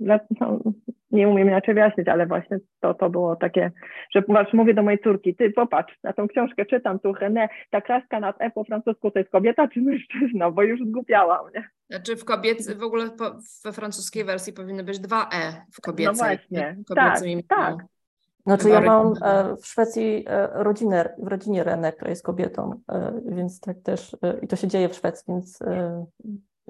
no, 0.00 0.58
nie 1.10 1.28
umiem 1.28 1.48
inaczej 1.48 1.74
wyjaśnić, 1.74 2.08
ale 2.08 2.26
właśnie 2.26 2.58
to, 2.80 2.94
to 2.94 3.10
było 3.10 3.36
takie, 3.36 3.70
że 4.14 4.22
patrz, 4.22 4.52
mówię 4.52 4.74
do 4.74 4.82
mojej 4.82 4.98
córki, 4.98 5.34
ty 5.34 5.50
popatrz, 5.50 5.98
na 6.02 6.12
tą 6.12 6.28
książkę 6.28 6.66
czytam 6.66 6.98
tu 6.98 7.12
René, 7.12 7.48
ta 7.70 7.80
kraska 7.80 8.20
nad 8.20 8.36
E 8.40 8.50
po 8.50 8.64
francusku 8.64 9.10
to 9.10 9.18
jest 9.18 9.30
kobieta 9.30 9.68
czy 9.68 9.80
mężczyzna, 9.80 10.50
bo 10.50 10.62
już 10.62 10.80
zgubiałam, 10.80 11.46
nie? 11.54 11.68
Znaczy 11.90 12.16
w 12.16 12.24
kobiet, 12.24 12.78
w 12.78 12.82
ogóle 12.82 13.10
po, 13.10 13.24
we 13.64 13.72
francuskiej 13.72 14.24
wersji 14.24 14.52
powinny 14.52 14.84
być 14.84 14.98
dwa 14.98 15.28
E 15.34 15.66
w 15.72 15.80
kobiecej. 15.80 16.14
No 16.14 16.18
właśnie, 16.18 16.76
tak, 16.94 17.20
tak. 17.48 17.76
Znaczy 18.46 18.68
ja 18.68 18.80
mam 18.80 19.14
e, 19.22 19.56
w 19.56 19.66
Szwecji 19.66 20.24
e, 20.28 20.48
rodzinę, 20.52 21.14
w 21.18 21.26
rodzinie 21.26 21.64
Renę, 21.64 21.92
która 21.92 22.10
jest 22.10 22.24
kobietą, 22.24 22.80
e, 22.92 23.12
więc 23.26 23.60
tak 23.60 23.76
też, 23.82 24.16
i 24.42 24.48
to 24.48 24.56
się 24.56 24.68
dzieje 24.68 24.88
w 24.88 24.94
Szwecji, 24.94 25.24
więc 25.28 25.58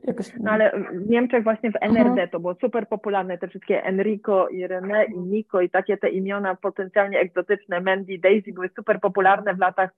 Jakoś... 0.05 0.27
No 0.41 0.51
ale 0.51 0.73
w 0.93 1.11
Niemczech 1.11 1.45
właśnie 1.45 1.71
w 1.71 1.77
NRD 1.81 2.29
to 2.29 2.41
było 2.41 2.55
super 2.55 2.89
popularne, 2.89 3.39
te 3.39 3.49
wszystkie 3.49 3.85
Enrico 3.85 4.49
i 4.49 4.67
René 4.67 5.05
i 5.15 5.19
Nico 5.19 5.61
i 5.61 5.71
takie 5.71 5.97
te 5.97 6.09
imiona 6.09 6.55
potencjalnie 6.55 7.21
egzotyczne, 7.21 7.81
Mandy, 7.81 8.19
Daisy 8.19 8.53
były 8.53 8.71
super 8.77 9.01
popularne 9.01 9.55
w 9.55 9.59
latach 9.59 9.91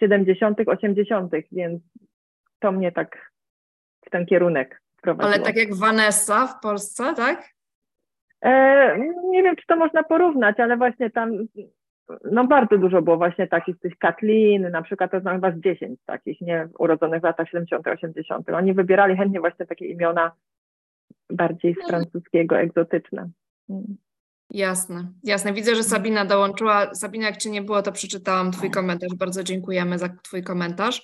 70., 0.00 0.58
80., 0.66 1.32
więc 1.52 1.82
to 2.58 2.72
mnie 2.72 2.92
tak 2.92 3.32
w 4.06 4.10
ten 4.10 4.26
kierunek 4.26 4.82
prowadziło. 5.02 5.34
Ale 5.34 5.44
tak 5.44 5.56
jak 5.56 5.74
Vanessa 5.74 6.46
w 6.46 6.60
Polsce, 6.60 7.14
tak? 7.16 7.48
E, 8.42 8.98
nie 9.30 9.42
wiem, 9.42 9.56
czy 9.56 9.66
to 9.66 9.76
można 9.76 10.02
porównać, 10.02 10.60
ale 10.60 10.76
właśnie 10.76 11.10
tam 11.10 11.32
no 12.32 12.46
bardzo 12.46 12.78
dużo 12.78 13.02
było 13.02 13.16
właśnie 13.16 13.46
takich, 13.46 13.78
tych 13.78 13.98
Katlin, 13.98 14.70
na 14.70 14.82
przykład 14.82 15.10
to 15.10 15.20
znam 15.20 15.34
chyba 15.34 15.52
z 15.52 15.60
10 15.60 16.00
takich, 16.06 16.40
nie, 16.40 16.68
urodzonych 16.78 17.20
w 17.20 17.24
latach 17.24 17.48
70., 17.48 17.86
80. 17.86 18.50
Oni 18.50 18.74
wybierali 18.74 19.16
chętnie 19.16 19.40
właśnie 19.40 19.66
takie 19.66 19.86
imiona 19.86 20.32
bardziej 21.30 21.74
z 21.74 21.88
francuskiego, 21.88 22.58
egzotyczne. 22.58 23.28
Mm. 23.70 23.96
Jasne, 24.50 25.12
jasne. 25.24 25.52
Widzę, 25.52 25.74
że 25.74 25.82
Sabina 25.82 26.24
dołączyła. 26.24 26.94
Sabina, 26.94 27.26
jak 27.26 27.36
Cię 27.36 27.50
nie 27.50 27.62
było, 27.62 27.82
to 27.82 27.92
przeczytałam 27.92 28.52
Twój 28.52 28.70
komentarz. 28.70 29.14
Bardzo 29.14 29.44
dziękujemy 29.44 29.98
za 29.98 30.08
Twój 30.08 30.42
komentarz. 30.42 31.02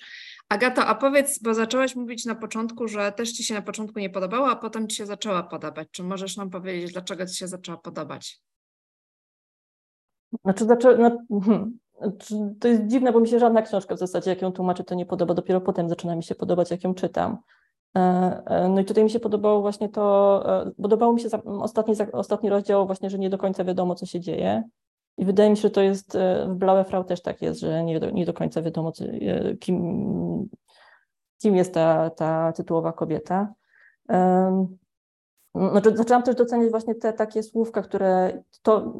Agata, 0.49 0.87
a 0.87 0.95
powiedz, 0.95 1.39
bo 1.43 1.53
zaczęłaś 1.53 1.95
mówić 1.95 2.25
na 2.25 2.35
początku, 2.35 2.87
że 2.87 3.11
też 3.11 3.31
Ci 3.31 3.43
się 3.43 3.53
na 3.53 3.61
początku 3.61 3.99
nie 3.99 4.09
podobała, 4.09 4.51
a 4.51 4.55
potem 4.55 4.87
Ci 4.87 4.97
się 4.97 5.05
zaczęła 5.05 5.43
podobać. 5.43 5.87
Czy 5.91 6.03
możesz 6.03 6.37
nam 6.37 6.49
powiedzieć, 6.49 6.93
dlaczego 6.93 7.25
Ci 7.25 7.35
się 7.35 7.47
zaczęła 7.47 7.77
podobać? 7.77 8.39
Znaczy, 10.43 10.63
znaczy, 10.63 10.97
no, 10.97 11.39
hmm, 11.41 11.79
to 12.59 12.67
jest 12.67 12.87
dziwne, 12.87 13.11
bo 13.11 13.19
mi 13.19 13.27
się 13.27 13.39
żadna 13.39 13.61
książka 13.61 13.95
w 13.95 13.99
zasadzie, 13.99 14.29
jak 14.29 14.41
ją 14.41 14.51
tłumaczę, 14.51 14.83
to 14.83 14.95
nie 14.95 15.05
podoba. 15.05 15.33
Dopiero 15.33 15.61
potem 15.61 15.89
zaczyna 15.89 16.15
mi 16.15 16.23
się 16.23 16.35
podobać, 16.35 16.71
jak 16.71 16.83
ją 16.83 16.93
czytam. 16.93 17.37
E, 17.95 17.99
e, 18.45 18.69
no 18.69 18.81
i 18.81 18.85
tutaj 18.85 19.03
mi 19.03 19.09
się 19.09 19.19
podobało 19.19 19.61
właśnie 19.61 19.89
to, 19.89 20.43
e, 20.65 20.71
podobało 20.81 21.13
mi 21.13 21.21
się 21.21 21.27
ostatni, 21.45 21.95
ostatni 22.13 22.49
rozdział 22.49 22.85
właśnie, 22.85 23.09
że 23.09 23.19
nie 23.19 23.29
do 23.29 23.37
końca 23.37 23.63
wiadomo, 23.63 23.95
co 23.95 24.05
się 24.05 24.19
dzieje. 24.19 24.63
I 25.17 25.25
wydaje 25.25 25.49
mi 25.49 25.57
się, 25.57 25.61
że 25.61 25.69
to 25.69 25.81
jest 25.81 26.17
w 26.47 26.55
Blaue 26.55 26.83
Frau 26.83 27.03
też 27.03 27.21
tak 27.21 27.41
jest, 27.41 27.59
że 27.59 27.83
nie 27.83 27.99
do, 27.99 28.09
nie 28.09 28.25
do 28.25 28.33
końca 28.33 28.61
wiadomo, 28.61 28.91
kim, 29.59 30.49
kim 31.41 31.55
jest 31.55 31.73
ta, 31.73 32.09
ta 32.09 32.53
tytułowa 32.53 32.93
kobieta. 32.93 33.53
Znaczy, 35.55 35.97
zaczęłam 35.97 36.23
też 36.23 36.35
doceniać 36.35 36.71
właśnie 36.71 36.95
te 36.95 37.13
takie 37.13 37.43
słówka, 37.43 37.81
które 37.81 38.43
to 38.61 38.93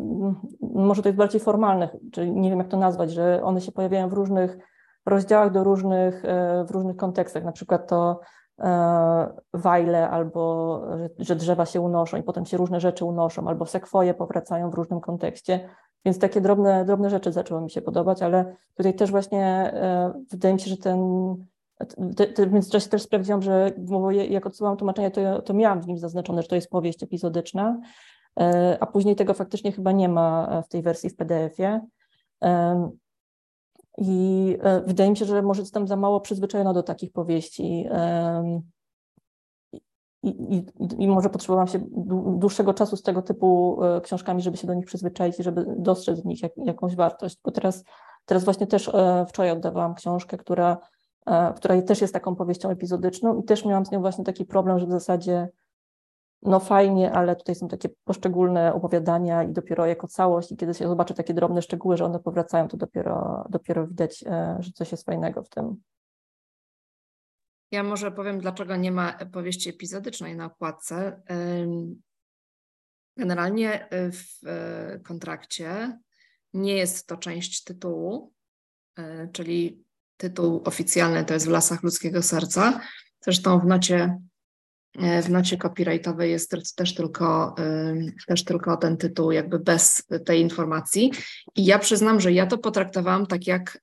może 0.61 1.01
to 1.01 1.09
jest 1.09 1.17
bardziej 1.17 1.41
formalne, 1.41 1.89
czyli 2.11 2.31
nie 2.31 2.49
wiem 2.49 2.59
jak 2.59 2.67
to 2.67 2.77
nazwać, 2.77 3.11
że 3.11 3.43
one 3.43 3.61
się 3.61 3.71
pojawiają 3.71 4.09
w 4.09 4.13
różnych 4.13 4.57
rozdziałach 5.05 5.51
do 5.51 5.63
różnych, 5.63 6.25
e, 6.25 6.65
w 6.67 6.71
różnych 6.71 6.95
kontekstach, 6.95 7.43
na 7.43 7.51
przykład 7.51 7.87
to 7.87 8.19
e, 8.59 9.33
wajle 9.53 10.09
albo 10.09 10.81
że 11.19 11.35
drzewa 11.35 11.65
się 11.65 11.81
unoszą 11.81 12.17
i 12.17 12.23
potem 12.23 12.45
się 12.45 12.57
różne 12.57 12.79
rzeczy 12.79 13.05
unoszą, 13.05 13.47
albo 13.47 13.65
sekwoje 13.65 14.13
powracają 14.13 14.69
w 14.69 14.73
różnym 14.73 15.01
kontekście, 15.01 15.69
więc 16.05 16.19
takie 16.19 16.41
drobne, 16.41 16.85
drobne 16.85 17.09
rzeczy 17.09 17.31
zaczęły 17.31 17.61
mi 17.61 17.69
się 17.69 17.81
podobać, 17.81 18.21
ale 18.21 18.55
tutaj 18.75 18.93
też 18.93 19.11
właśnie 19.11 19.45
e, 19.73 20.13
wydaje 20.31 20.53
mi 20.53 20.59
się, 20.59 20.69
że 20.69 20.77
ten 20.77 20.99
w 22.37 22.51
międzyczasie 22.51 22.89
też 22.89 23.01
sprawdziłam, 23.01 23.41
że 23.41 23.71
jak 24.29 24.45
odsyłałam 24.45 24.77
tłumaczenie, 24.77 25.11
to, 25.11 25.41
to 25.41 25.53
miałam 25.53 25.81
w 25.81 25.87
nim 25.87 25.97
zaznaczone, 25.97 26.41
że 26.41 26.47
to 26.47 26.55
jest 26.55 26.69
powieść 26.69 27.03
epizodyczna, 27.03 27.79
e, 28.39 28.77
a 28.79 28.85
później 28.85 29.15
tego 29.15 29.33
faktycznie 29.33 29.71
chyba 29.71 29.91
nie 29.91 30.09
ma 30.09 30.61
w 30.61 30.67
tej 30.67 30.81
wersji 30.81 31.09
w 31.09 31.15
PDF-ie. 31.15 31.81
I 33.97 34.57
e, 34.61 34.81
wydaje 34.81 35.09
mi 35.09 35.17
się, 35.17 35.25
że 35.25 35.41
może 35.41 35.61
jestem 35.61 35.87
za 35.87 35.95
mało 35.95 36.21
przyzwyczajona 36.21 36.73
do 36.73 36.83
takich 36.83 37.11
powieści. 37.11 37.87
I, 40.23 40.29
i, 40.29 40.65
I, 40.99 41.07
może 41.07 41.29
potrzebowałam 41.29 41.67
się 41.67 41.79
dłuższego 42.37 42.73
czasu 42.73 42.97
z 42.97 43.01
tego 43.01 43.21
typu 43.21 43.79
e, 43.83 44.01
książkami, 44.01 44.41
żeby 44.41 44.57
się 44.57 44.67
do 44.67 44.73
nich 44.73 44.85
przyzwyczaić 44.85 45.39
i 45.39 45.43
żeby 45.43 45.65
dostrzec 45.77 46.21
w 46.21 46.25
nich 46.25 46.43
jak, 46.43 46.51
jakąś 46.57 46.95
wartość. 46.95 47.39
Bo 47.43 47.51
teraz, 47.51 47.83
teraz 48.25 48.43
właśnie 48.43 48.67
też 48.67 48.91
wczoraj 49.27 49.51
oddawałam 49.51 49.95
książkę, 49.95 50.37
która 50.37 50.77
E, 50.77 50.94
która 51.55 51.81
też 51.81 52.01
jest 52.01 52.13
taką 52.13 52.35
powieścią 52.35 52.69
epizodyczną 52.69 53.39
i 53.39 53.43
też 53.43 53.65
miałam 53.65 53.85
z 53.85 53.91
nią 53.91 54.01
właśnie 54.01 54.23
taki 54.23 54.45
problem, 54.45 54.79
że 54.79 54.85
w 54.85 54.91
zasadzie 54.91 55.49
no 56.41 56.59
fajnie, 56.59 57.11
ale 57.11 57.35
tutaj 57.35 57.55
są 57.55 57.67
takie 57.67 57.89
poszczególne 58.03 58.73
opowiadania 58.73 59.43
i 59.43 59.53
dopiero 59.53 59.85
jako 59.85 60.07
całość 60.07 60.51
i 60.51 60.57
kiedy 60.57 60.73
się 60.73 60.87
zobaczy 60.87 61.13
takie 61.13 61.33
drobne 61.33 61.61
szczegóły, 61.61 61.97
że 61.97 62.05
one 62.05 62.19
powracają, 62.19 62.67
to 62.67 62.77
dopiero, 62.77 63.45
dopiero 63.49 63.87
widać, 63.87 64.23
e, 64.27 64.57
że 64.59 64.71
coś 64.71 64.91
jest 64.91 65.05
fajnego 65.05 65.43
w 65.43 65.49
tym. 65.49 65.75
Ja 67.71 67.83
może 67.83 68.11
powiem, 68.11 68.39
dlaczego 68.39 68.75
nie 68.75 68.91
ma 68.91 69.13
powieści 69.13 69.69
epizodycznej 69.69 70.35
na 70.35 70.45
okładce. 70.45 71.21
Generalnie 73.17 73.89
e, 73.89 74.11
w 74.11 74.39
kontrakcie 75.03 75.99
nie 76.53 76.75
jest 76.75 77.07
to 77.07 77.17
część 77.17 77.63
tytułu, 77.63 78.33
czyli 79.31 79.84
tytuł 80.17 80.61
oficjalny 80.65 81.25
to 81.25 81.33
jest 81.33 81.47
W 81.47 81.51
lasach 81.51 81.83
ludzkiego 81.83 82.23
serca. 82.23 82.79
Zresztą 83.21 83.59
w 83.59 83.65
nocie, 83.65 84.17
e, 84.99 85.21
w 85.21 85.29
nocie 85.29 85.57
copyrightowej 85.57 86.31
jest 86.31 86.51
też 86.75 86.95
tylko, 86.95 87.55
też 88.27 88.43
tylko 88.43 88.77
ten 88.77 88.97
tytuł, 88.97 89.31
jakby 89.31 89.59
bez 89.59 90.03
tej 90.25 90.41
informacji. 90.41 91.11
I 91.55 91.65
ja 91.65 91.79
przyznam, 91.79 92.21
że 92.21 92.31
ja 92.31 92.45
to 92.45 92.57
potraktowałam 92.57 93.25
tak 93.25 93.47
jak 93.47 93.81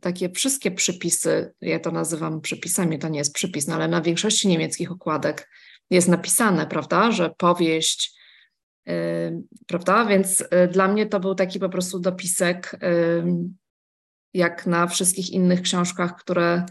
takie 0.00 0.30
wszystkie 0.30 0.70
przypisy, 0.70 1.54
ja 1.60 1.80
to 1.80 1.90
nazywam 1.90 2.40
przypisami, 2.40 2.98
to 2.98 3.08
nie 3.08 3.18
jest 3.18 3.34
przypis, 3.34 3.66
no 3.66 3.74
ale 3.74 3.88
na 3.88 4.00
większości 4.00 4.48
niemieckich 4.48 4.92
okładek 4.92 5.48
jest 5.90 6.08
napisane, 6.08 6.66
prawda, 6.66 7.12
że 7.12 7.30
powieść, 7.38 8.20
prawda? 9.66 10.04
Więc 10.04 10.44
dla 10.72 10.88
mnie 10.88 11.06
to 11.06 11.20
był 11.20 11.34
taki 11.34 11.60
po 11.60 11.68
prostu 11.68 12.00
dopisek 12.00 12.78
jak 14.34 14.66
na 14.66 14.86
wszystkich 14.86 15.30
innych 15.30 15.62
książkach, 15.62 16.16
które, 16.16 16.66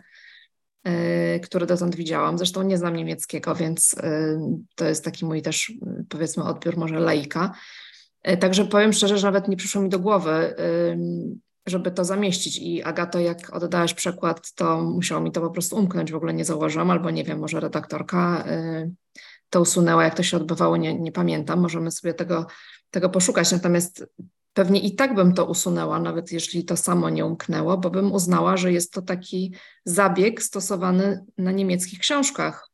e, 0.84 1.39
które 1.39 1.65
dotąd 1.65 1.95
widziałam. 1.95 2.38
Zresztą 2.38 2.63
nie 2.63 2.78
znam 2.78 2.95
niemieckiego, 2.95 3.56
więc 3.56 3.95
e, 4.04 4.39
to 4.76 4.86
jest 4.86 5.06
taki 5.06 5.26
mój 5.26 5.41
też, 5.41 5.74
powiedzmy, 6.10 6.43
odbiór 6.43 6.78
może 6.78 7.00
laika. 7.00 7.54
E, 8.24 8.38
także 8.38 8.65
powiem 8.65 8.93
szczerze, 8.93 9.17
że 9.17 9.28
nawet 9.28 9.47
nie 9.47 9.58
przyszło 9.58 9.82
mi 9.82 9.89
do 9.89 10.00
głowy, 10.00 10.56
żeby 11.65 11.91
to 11.91 12.06
zamieścić. 12.06 12.58
I 12.58 12.84
Agato, 12.84 13.19
jak 13.19 13.54
oddałaś 13.54 13.93
przekład, 13.93 14.54
to 14.54 14.82
musiało 14.82 15.21
mi 15.21 15.32
to 15.32 15.41
po 15.41 15.50
prostu 15.50 15.76
umknąć, 15.76 16.12
w 16.12 16.15
ogóle 16.15 16.34
nie 16.34 16.45
założyłam, 16.45 16.91
albo 16.91 17.12
nie 17.12 17.24
wiem, 17.24 17.39
może 17.39 17.60
redaktorka 17.60 18.45
to 19.52 19.62
usunęła, 19.62 20.04
jak 20.04 20.15
to 20.15 20.24
się 20.24 20.38
odbywało, 20.38 20.78
nie, 20.78 21.00
nie 21.00 21.12
pamiętam. 21.12 21.60
Możemy 21.60 21.91
sobie 21.91 22.13
tego, 22.13 22.47
tego 22.91 23.10
poszukać. 23.10 23.52
Natomiast 23.52 24.06
Pewnie 24.54 24.80
i 24.80 24.96
tak 24.96 25.16
bym 25.16 25.34
to 25.34 25.46
usunęła, 25.46 26.00
nawet 26.00 26.32
jeśli 26.32 26.66
to 26.66 26.78
samo 26.78 27.10
nie 27.10 27.26
umknęło, 27.26 27.78
bo 27.78 27.90
bym 27.90 28.12
uznała, 28.12 28.58
że 28.58 28.72
jest 28.72 28.94
to 28.94 29.02
taki 29.02 29.56
zabieg 29.86 30.42
stosowany 30.42 31.26
na 31.38 31.52
niemieckich 31.52 32.00
książkach. 32.00 32.72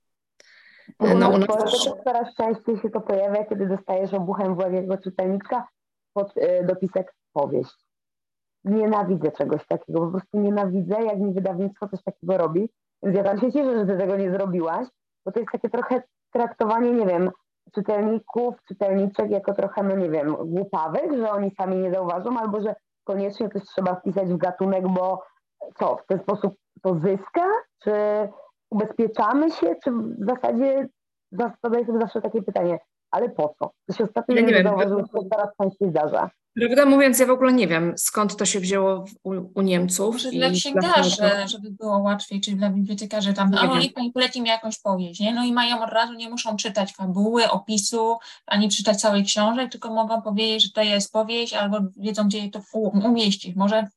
No, 1.00 1.14
no, 1.16 1.30
u 1.30 1.38
nas 1.38 1.48
też... 1.48 1.90
coraz 2.04 2.36
częściej 2.36 2.78
się 2.78 2.90
to 2.90 3.02
pojawia, 3.02 3.46
kiedy 3.46 3.68
dostajesz 3.68 4.14
obuchem 4.14 4.56
w 4.56 4.74
jako 4.74 4.98
czytelniczka 4.98 5.68
pod 6.14 6.38
y, 6.38 6.66
dopisek 6.66 7.16
powieść. 7.34 7.76
Nienawidzę 8.64 9.32
czegoś 9.32 9.68
takiego, 9.68 10.00
po 10.00 10.12
prostu 10.12 10.40
nienawidzę, 10.40 10.96
jak 11.04 11.20
mi 11.20 11.34
wydawnictwo 11.34 11.88
coś 11.88 12.04
takiego 12.04 12.38
robi. 12.38 12.70
Więc 13.04 13.18
ja 13.18 13.24
tam 13.24 13.40
się 13.40 13.52
cieszę, 13.52 13.80
że 13.80 13.86
ty 13.86 13.98
tego 13.98 14.18
nie 14.18 14.32
zrobiłaś, 14.32 14.88
bo 15.26 15.32
to 15.32 15.40
jest 15.40 15.52
takie 15.52 15.70
trochę 15.70 16.04
traktowanie, 16.32 16.92
nie 16.92 17.06
wiem, 17.06 17.32
czytelników, 17.76 18.56
czytelniczek 18.68 19.32
jako 19.32 19.54
trochę, 19.54 19.84
no 19.84 19.96
nie 19.96 20.10
wiem, 20.10 20.36
głupawych, 20.36 21.18
że 21.18 21.32
oni 21.32 21.52
sami 21.52 21.78
nie 21.78 21.92
zauważą, 21.92 22.40
albo 22.40 22.62
że 22.62 22.76
koniecznie 23.04 23.50
coś 23.50 23.64
trzeba 23.64 23.96
wpisać 23.96 24.30
w 24.30 24.38
gatunek, 24.38 24.88
bo 24.88 25.24
co, 25.80 25.96
w 25.96 26.06
ten 26.06 26.20
sposób 26.20 26.56
to 26.82 26.96
zyska? 26.96 27.48
Czy 27.84 27.92
ubezpieczamy 28.72 29.52
się? 29.52 29.76
Czy 29.84 29.92
w 29.92 30.26
zasadzie 30.26 30.88
zadaję 31.64 31.86
sobie 31.86 32.00
zawsze 32.00 32.22
takie 32.22 32.42
pytanie, 32.42 32.80
ale 33.12 33.30
po 33.30 33.56
co? 33.60 33.72
To 33.88 33.94
się 33.94 34.04
ostatnio 34.04 34.36
ja 34.36 34.42
nie, 34.42 34.48
nie 34.48 34.64
zauważyło, 34.64 35.02
że 35.02 35.08
to 35.08 35.24
teraz 35.32 35.50
częściej 35.62 35.90
zdarza. 35.90 36.30
Prawda 36.60 36.86
mówiąc, 36.86 37.20
ja 37.20 37.26
w 37.26 37.30
ogóle 37.30 37.54
nie 37.54 37.68
wiem, 37.68 37.94
skąd 37.98 38.36
to 38.36 38.46
się 38.46 38.60
wzięło 38.60 39.06
u, 39.24 39.32
u 39.56 39.62
Niemców. 39.62 40.14
Może 40.14 40.32
dla 40.32 40.50
księgarzy, 40.50 41.24
żeby 41.46 41.72
było 41.72 41.98
łatwiej, 41.98 42.42
czyli 42.42 42.58
dla 42.58 42.70
bibliotekarzy 42.70 43.34
tam, 43.34 43.50
no 43.52 43.78
niech 43.78 43.94
pani 43.94 44.12
poleci 44.12 44.42
mi 44.42 44.50
jakąś 44.50 44.80
powieść, 44.80 45.20
nie? 45.20 45.34
No 45.34 45.46
i 45.46 45.54
mają 45.54 45.84
od 45.84 45.90
razu, 45.90 46.14
nie 46.14 46.30
muszą 46.30 46.58
czytać 46.58 46.94
fabuły, 46.94 47.50
opisu, 47.50 48.18
ani 48.46 48.70
czytać 48.70 49.02
całej 49.02 49.24
książek, 49.24 49.72
tylko 49.72 49.94
mogą 49.94 50.22
powiedzieć, 50.22 50.64
że 50.64 50.72
to 50.72 50.82
jest 50.82 51.14
powieść, 51.14 51.54
albo 51.54 51.80
wiedzą, 51.98 52.24
gdzie 52.24 52.40
je 52.40 52.52
to 52.52 52.62
umieścić. 52.74 53.56
Może 53.56 53.88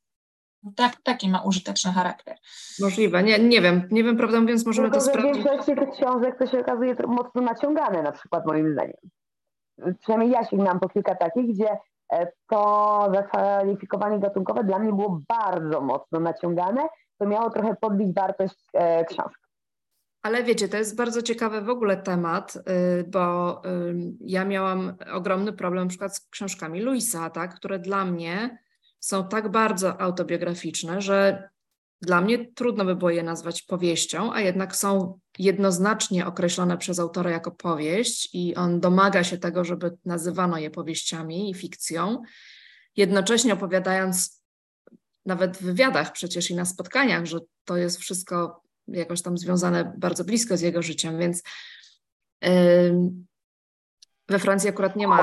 tak, 0.77 0.97
taki 1.03 1.29
ma 1.29 1.41
użyteczny 1.43 1.93
charakter. 1.93 2.37
Możliwe, 2.81 3.23
nie, 3.23 3.39
nie 3.39 3.61
wiem, 3.61 3.89
nie 3.91 4.05
wiem, 4.05 4.17
prawdę 4.17 4.41
mówiąc, 4.41 4.67
możemy 4.67 4.91
Tylko, 4.91 5.05
to 5.05 5.11
sprawdzić. 5.11 5.43
W 5.43 5.45
większości 5.45 5.75
tych 5.75 5.91
książek 5.91 6.39
to 6.39 6.47
się 6.47 6.61
okazuje 6.61 6.97
mocno 7.07 7.41
naciągane, 7.41 8.03
na 8.03 8.13
przykład 8.13 8.47
moim 8.47 8.73
zdaniem. 8.73 8.97
Przynajmniej 10.01 10.31
ja 10.31 10.45
sięgnęłam 10.45 10.81
po 10.81 10.89
kilka 10.89 11.15
takich, 11.15 11.47
gdzie 11.47 11.69
e, 12.13 12.33
to 12.49 13.11
zakwalifikowanie 13.15 14.19
gatunkowe 14.19 14.65
dla 14.65 14.79
mnie 14.79 14.93
było 14.93 15.19
bardzo 15.29 15.81
mocno 15.81 16.21
naciągane, 16.21 16.89
to 17.19 17.27
miało 17.27 17.51
trochę 17.51 17.77
podbić 17.81 18.15
wartość 18.15 18.65
e, 18.73 19.05
książki. 19.05 19.41
Ale 20.23 20.45
wiecie, 20.45 20.69
to 20.69 20.77
jest 20.77 20.97
bardzo 20.97 21.23
ciekawy 21.23 21.61
w 21.61 21.69
ogóle 21.69 21.97
temat, 21.97 22.57
y, 22.57 23.05
bo 23.05 23.63
ja 24.21 24.45
miałam 24.45 24.95
ogromny 25.13 25.53
problem 25.53 25.85
na 25.85 25.89
przykład 25.89 26.17
z 26.17 26.29
książkami 26.29 26.81
Luisa, 26.81 27.31
tak, 27.31 27.55
które 27.55 27.79
dla 27.79 28.05
mnie 28.05 28.59
są 28.99 29.29
tak 29.29 29.49
bardzo 29.49 30.01
autobiograficzne, 30.01 31.01
że 31.01 31.49
dla 32.03 32.21
mnie 32.21 32.53
trudno 32.55 32.85
by 32.85 32.97
było 32.97 33.11
je 33.11 33.23
nazwać 33.23 33.63
powieścią, 33.63 34.33
a 34.33 34.41
jednak 34.41 34.77
są 34.77 35.19
jednoznacznie 35.39 36.27
określone 36.27 36.79
przez 36.79 36.99
autora 36.99 37.31
jako 37.31 37.51
powieść 37.51 38.29
i 38.33 38.55
on 38.55 38.81
domaga 38.81 39.25
się 39.25 39.39
tego, 39.39 39.65
żeby 39.65 39.97
nazywano 40.05 40.59
je 40.59 40.71
powieściami 40.71 41.51
i 41.51 41.55
fikcją, 41.55 42.23
jednocześnie 42.97 43.55
opowiadając 43.55 44.43
nawet 45.27 45.57
w 45.57 45.63
wywiadach 45.63 46.13
przecież 46.13 46.51
i 46.51 46.55
na 46.55 46.65
spotkaniach, 46.65 47.27
że 47.27 47.39
to 47.65 47.77
jest 47.77 47.99
wszystko 47.99 48.63
jakoś 48.89 49.23
tam 49.23 49.39
związane 49.39 49.93
bardzo 49.99 50.25
blisko 50.25 50.57
z 50.57 50.61
jego 50.61 50.83
życiem, 50.83 51.19
więc 51.19 51.43
we 54.31 54.39
Francji 54.39 54.71
akurat 54.71 54.97
nie 54.97 55.09
ma 55.09 55.19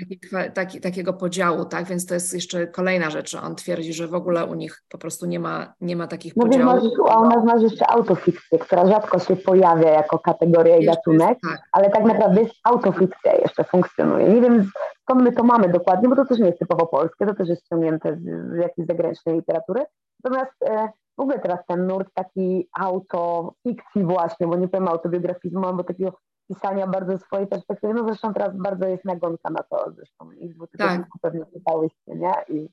taki, 0.00 0.20
taki, 0.54 0.80
takiego 0.80 1.12
podziału, 1.12 1.64
tak? 1.64 1.84
Więc 1.84 2.06
to 2.06 2.14
jest 2.14 2.34
jeszcze 2.34 2.66
kolejna 2.66 3.10
rzecz, 3.10 3.34
on 3.34 3.54
twierdzi, 3.54 3.92
że 3.92 4.08
w 4.08 4.14
ogóle 4.14 4.46
u 4.46 4.54
nich 4.54 4.82
po 4.88 4.98
prostu 4.98 5.26
nie 5.26 5.40
ma, 5.40 5.74
nie 5.80 5.96
ma 5.96 6.06
takich 6.06 6.36
no 6.36 6.44
podziałów. 6.44 6.82
A 7.10 7.20
u 7.20 7.28
nas 7.28 7.44
masz 7.44 7.62
jeszcze 7.62 7.90
autofikcję, 7.90 8.58
która 8.58 8.86
rzadko 8.86 9.18
się 9.18 9.36
pojawia 9.36 9.90
jako 9.90 10.18
kategoria 10.18 10.76
i 10.76 10.86
gatunek, 10.86 11.38
tak. 11.42 11.62
ale 11.72 11.90
tak 11.90 12.04
naprawdę 12.04 12.40
jest 12.40 12.54
autofikcja 12.64 13.34
jeszcze 13.34 13.64
funkcjonuje. 13.64 14.28
Nie 14.28 14.40
wiem 14.40 14.70
skąd 15.02 15.22
my 15.22 15.32
to 15.32 15.44
mamy 15.44 15.68
dokładnie, 15.68 16.08
bo 16.08 16.16
to 16.16 16.24
też 16.24 16.38
nie 16.38 16.46
jest 16.46 16.58
typowo 16.58 16.86
polskie, 16.86 17.26
to 17.26 17.34
też 17.34 17.48
jest 17.48 17.64
ściągnięte 17.64 18.16
z, 18.16 18.22
z 18.54 18.56
jakiejś 18.56 18.88
zagranicznej 18.88 19.34
literatury. 19.34 19.84
Natomiast 20.24 20.62
e, 20.62 20.88
w 21.18 21.20
ogóle 21.20 21.38
teraz 21.38 21.66
ten 21.66 21.86
nurt 21.86 22.08
taki 22.14 22.68
autofikcji 22.80 24.04
właśnie, 24.04 24.46
bo 24.46 24.56
nie 24.56 24.68
powiem 24.68 24.88
autobiografizmu, 24.88 25.66
albo 25.66 25.84
takiego 25.84 26.12
pisania 26.48 26.86
bardzo 26.86 27.18
swojej 27.18 27.46
perspektywy. 27.46 27.94
No 27.94 28.04
zresztą 28.04 28.34
teraz 28.34 28.56
bardzo 28.56 28.88
jest 28.88 29.04
nagonka 29.04 29.50
na 29.50 29.62
to, 29.62 29.92
zresztą 29.96 30.32
i 30.32 30.54
tak. 30.78 31.06
pewnie 31.22 31.46
czytałyście, 31.52 32.14
nie? 32.14 32.34
I, 32.48 32.68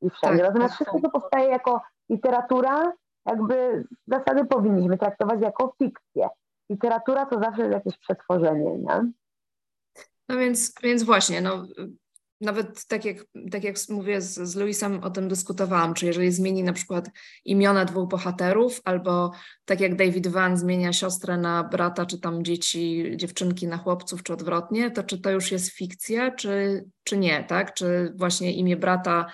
i 0.00 0.10
wszędzie. 0.10 0.38
Tak, 0.38 0.48
Natomiast 0.48 0.78
tak, 0.78 0.88
wszystko, 0.88 1.00
co 1.00 1.20
powstaje 1.20 1.50
jako 1.50 1.82
literatura, 2.10 2.92
jakby 3.26 3.84
zasady 4.06 4.44
powinniśmy 4.44 4.98
traktować 4.98 5.40
jako 5.40 5.74
fikcję. 5.78 6.28
Literatura 6.70 7.26
to 7.26 7.40
zawsze 7.40 7.62
jest 7.62 7.74
jakieś 7.74 7.98
przetworzenie, 7.98 8.78
nie? 8.78 9.12
No 10.28 10.36
więc, 10.36 10.74
więc 10.82 11.02
właśnie, 11.02 11.40
no, 11.40 11.66
nawet 12.44 12.86
tak 12.86 13.04
jak, 13.04 13.16
tak 13.50 13.64
jak 13.64 13.76
mówię, 13.88 14.20
z, 14.20 14.34
z 14.34 14.56
Luisem 14.56 15.04
o 15.04 15.10
tym 15.10 15.28
dyskutowałam, 15.28 15.94
czy 15.94 16.06
jeżeli 16.06 16.32
zmieni 16.32 16.62
na 16.62 16.72
przykład 16.72 17.10
imiona 17.44 17.84
dwóch 17.84 18.08
bohaterów, 18.08 18.80
albo 18.84 19.32
tak 19.64 19.80
jak 19.80 19.96
David 19.96 20.26
Van 20.26 20.56
zmienia 20.56 20.92
siostrę 20.92 21.36
na 21.36 21.64
brata, 21.64 22.06
czy 22.06 22.20
tam 22.20 22.44
dzieci, 22.44 23.12
dziewczynki 23.16 23.66
na 23.66 23.76
chłopców, 23.76 24.22
czy 24.22 24.32
odwrotnie, 24.32 24.90
to 24.90 25.02
czy 25.02 25.18
to 25.18 25.30
już 25.30 25.52
jest 25.52 25.70
fikcja, 25.70 26.30
czy, 26.30 26.84
czy 27.04 27.16
nie, 27.16 27.44
tak? 27.44 27.74
Czy 27.74 28.12
właśnie 28.16 28.52
imię 28.52 28.76
brata 28.76 29.26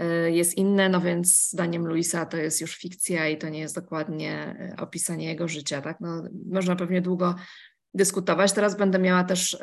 y, 0.00 0.30
jest 0.30 0.54
inne, 0.54 0.88
no 0.88 1.00
więc 1.00 1.50
zdaniem 1.50 1.86
Luisa 1.86 2.26
to 2.26 2.36
jest 2.36 2.60
już 2.60 2.76
fikcja 2.76 3.28
i 3.28 3.38
to 3.38 3.48
nie 3.48 3.60
jest 3.60 3.74
dokładnie 3.74 4.56
y, 4.78 4.82
opisanie 4.82 5.26
jego 5.26 5.48
życia, 5.48 5.80
tak? 5.80 6.00
No, 6.00 6.22
można 6.46 6.76
pewnie 6.76 7.02
długo 7.02 7.34
dyskutować. 7.94 8.52
Teraz 8.52 8.76
będę 8.76 8.98
miała 8.98 9.24
też, 9.24 9.54
y, 9.54 9.58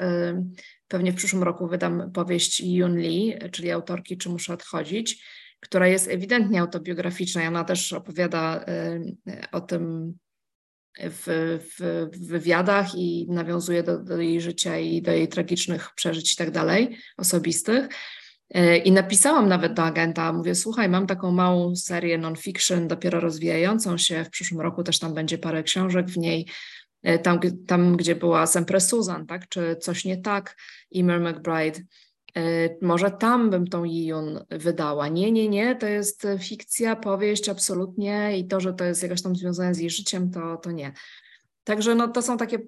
pewnie 0.88 1.12
w 1.12 1.16
przyszłym 1.16 1.44
roku 1.44 1.68
wydam 1.68 2.12
powieść 2.12 2.62
Yun 2.62 2.98
Lee, 2.98 3.40
czyli 3.52 3.72
autorki 3.72 4.18
Czy 4.18 4.30
muszę 4.30 4.54
odchodzić, 4.54 5.26
która 5.60 5.88
jest 5.88 6.10
ewidentnie 6.10 6.62
autobiograficzna 6.62 7.44
i 7.44 7.48
ona 7.48 7.64
też 7.64 7.94
opowiada 7.94 8.66
y, 9.28 9.52
o 9.52 9.62
tym 9.62 10.14
w, 11.00 11.60
w, 11.80 12.10
w 12.18 12.28
wywiadach 12.28 12.96
i 12.96 13.28
nawiązuje 13.30 13.84
do, 13.84 13.98
do, 13.98 14.18
jej 14.18 14.42
życia 14.42 14.78
i 14.78 15.02
do 15.02 15.12
jej 15.12 15.28
tragicznych 15.28 15.90
przeżyć 15.96 16.34
i 16.34 16.38
tak 16.38 16.52
dalej, 16.52 16.98
osobistych. 17.18 17.90
Y, 18.56 18.78
I 18.78 18.92
napisałam 18.92 19.50
nawet 19.50 19.74
do 19.74 19.84
agenta, 19.84 20.34
mówię, 20.34 20.56
słuchaj, 20.56 20.90
mam 20.90 21.08
taką 21.08 21.32
małą 21.32 21.76
serię 21.76 22.18
non-fiction, 22.18 22.88
dopiero 22.88 23.20
rozwijającą 23.20 23.98
się, 23.98 24.24
w 24.24 24.30
przyszłym 24.30 24.62
roku 24.62 24.84
też 24.84 25.00
tam 25.00 25.14
będzie 25.14 25.38
parę 25.38 25.64
książek 25.64 26.08
w 26.08 26.18
niej, 26.18 26.48
tam, 27.24 27.40
tam 27.68 27.98
gdzie 27.98 28.16
była 28.16 28.48
Sempre 28.48 28.80
Susan, 28.80 29.26
tak, 29.26 29.50
czy 29.50 29.76
Coś 29.76 30.06
nie 30.06 30.18
tak, 30.18 30.58
Emer 30.96 31.22
McBride, 31.22 31.80
e, 32.36 32.42
może 32.82 33.12
tam 33.12 33.50
bym 33.50 33.68
tą 33.68 33.86
Yiyun 33.86 34.46
wydała. 34.50 35.08
Nie, 35.08 35.32
nie, 35.32 35.50
nie, 35.50 35.76
to 35.76 35.88
jest 35.88 36.28
fikcja, 36.40 36.96
powieść, 36.96 37.50
absolutnie 37.50 38.38
i 38.38 38.48
to, 38.48 38.60
że 38.60 38.74
to 38.74 38.84
jest 38.84 39.04
jakoś 39.04 39.22
tam 39.22 39.36
związane 39.36 39.76
z 39.76 39.80
jej 39.80 39.90
życiem, 39.90 40.32
to, 40.32 40.58
to 40.58 40.72
nie. 40.72 40.94
Także 41.64 41.96
no, 41.96 42.08
to 42.08 42.22
są 42.22 42.38
takie 42.38 42.60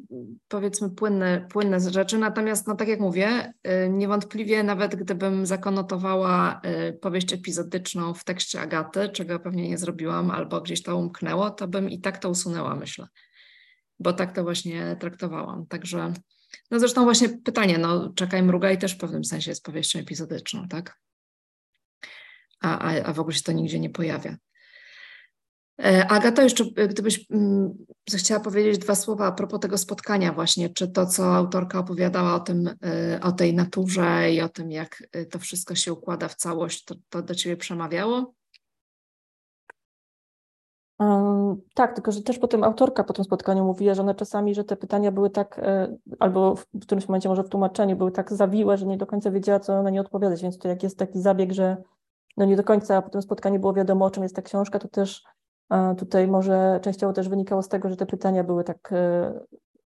powiedzmy 0.47 0.89
płynne, 0.89 1.47
płynne 1.51 1.79
rzeczy, 1.79 2.17
natomiast 2.17 2.67
no, 2.67 2.75
tak 2.75 2.87
jak 2.87 2.99
mówię, 2.99 3.53
e, 3.63 3.89
niewątpliwie 3.89 4.63
nawet 4.63 4.95
gdybym 4.95 5.45
zakonotowała 5.45 6.61
powieść 7.01 7.33
epizodyczną 7.33 8.13
w 8.13 8.23
tekście 8.23 8.61
Agaty, 8.61 9.09
czego 9.09 9.39
pewnie 9.39 9.69
nie 9.69 9.77
zrobiłam, 9.77 10.31
albo 10.31 10.61
gdzieś 10.61 10.83
to 10.83 10.97
umknęło, 10.97 11.49
to 11.49 11.67
bym 11.67 11.89
i 11.89 11.99
tak 11.99 12.17
to 12.17 12.29
usunęła, 12.29 12.75
myślę 12.75 13.07
bo 13.99 14.13
tak 14.13 14.35
to 14.35 14.43
właśnie 14.43 14.95
traktowałam. 14.99 15.65
Także, 15.67 16.13
no 16.71 16.79
zresztą 16.79 17.03
właśnie 17.03 17.29
pytanie, 17.29 17.77
no 17.77 18.13
czekaj, 18.15 18.43
mrugaj 18.43 18.77
też 18.77 18.93
w 18.93 18.97
pewnym 18.97 19.25
sensie 19.25 19.51
jest 19.51 19.63
powieścią 19.63 19.99
epizodyczną, 19.99 20.67
tak? 20.67 20.99
A, 22.61 22.79
a, 22.79 23.03
a 23.03 23.13
w 23.13 23.19
ogóle 23.19 23.35
się 23.35 23.43
to 23.43 23.51
nigdzie 23.51 23.79
nie 23.79 23.89
pojawia. 23.89 24.37
E, 25.79 26.07
Agata, 26.07 26.43
jeszcze 26.43 26.65
gdybyś 26.89 27.25
mm, 27.31 27.85
zechciała 28.09 28.39
powiedzieć 28.39 28.77
dwa 28.77 28.95
słowa 28.95 29.27
a 29.27 29.31
propos 29.31 29.59
tego 29.59 29.77
spotkania 29.77 30.33
właśnie, 30.33 30.69
czy 30.69 30.87
to, 30.87 31.05
co 31.05 31.35
autorka 31.35 31.79
opowiadała 31.79 32.35
o 32.35 32.39
tym, 32.39 32.67
e, 32.67 33.19
o 33.21 33.31
tej 33.31 33.53
naturze 33.53 34.31
i 34.33 34.41
o 34.41 34.49
tym, 34.49 34.71
jak 34.71 35.03
e, 35.11 35.25
to 35.25 35.39
wszystko 35.39 35.75
się 35.75 35.93
układa 35.93 36.27
w 36.27 36.35
całość, 36.35 36.83
to, 36.83 36.95
to 37.09 37.21
do 37.21 37.35
Ciebie 37.35 37.57
przemawiało? 37.57 38.33
Tak, 41.73 41.93
tylko 41.93 42.11
że 42.11 42.21
też 42.21 42.39
potem 42.39 42.63
autorka 42.63 43.03
po 43.03 43.13
tym 43.13 43.25
spotkaniu 43.25 43.65
mówiła, 43.65 43.93
że 43.93 44.01
one 44.01 44.15
czasami, 44.15 44.55
że 44.55 44.63
te 44.63 44.75
pytania 44.75 45.11
były 45.11 45.29
tak, 45.29 45.59
e, 45.59 45.97
albo 46.19 46.55
w 46.55 46.65
którymś 46.81 47.07
momencie 47.07 47.29
może 47.29 47.43
w 47.43 47.49
tłumaczeniu 47.49 47.95
były 47.95 48.11
tak 48.11 48.33
zawiłe, 48.33 48.77
że 48.77 48.85
nie 48.85 48.97
do 48.97 49.05
końca 49.05 49.31
wiedziała, 49.31 49.59
co 49.59 49.83
na 49.83 49.89
nie 49.89 50.01
odpowiadać, 50.01 50.41
więc 50.41 50.57
to 50.57 50.67
jak 50.67 50.83
jest 50.83 50.99
taki 50.99 51.21
zabieg, 51.21 51.51
że 51.51 51.77
no 52.37 52.45
nie 52.45 52.55
do 52.55 52.63
końca 52.63 53.01
po 53.01 53.09
tym 53.09 53.21
spotkaniu 53.21 53.59
było 53.59 53.73
wiadomo, 53.73 54.05
o 54.05 54.11
czym 54.11 54.23
jest 54.23 54.35
ta 54.35 54.41
książka, 54.41 54.79
to 54.79 54.87
też 54.87 55.23
tutaj 55.97 56.27
może 56.27 56.79
częściowo 56.83 57.13
też 57.13 57.29
wynikało 57.29 57.63
z 57.63 57.67
tego, 57.67 57.89
że 57.89 57.95
te 57.95 58.05
pytania 58.05 58.43
były 58.43 58.63
tak 58.63 58.89
e, 58.91 59.33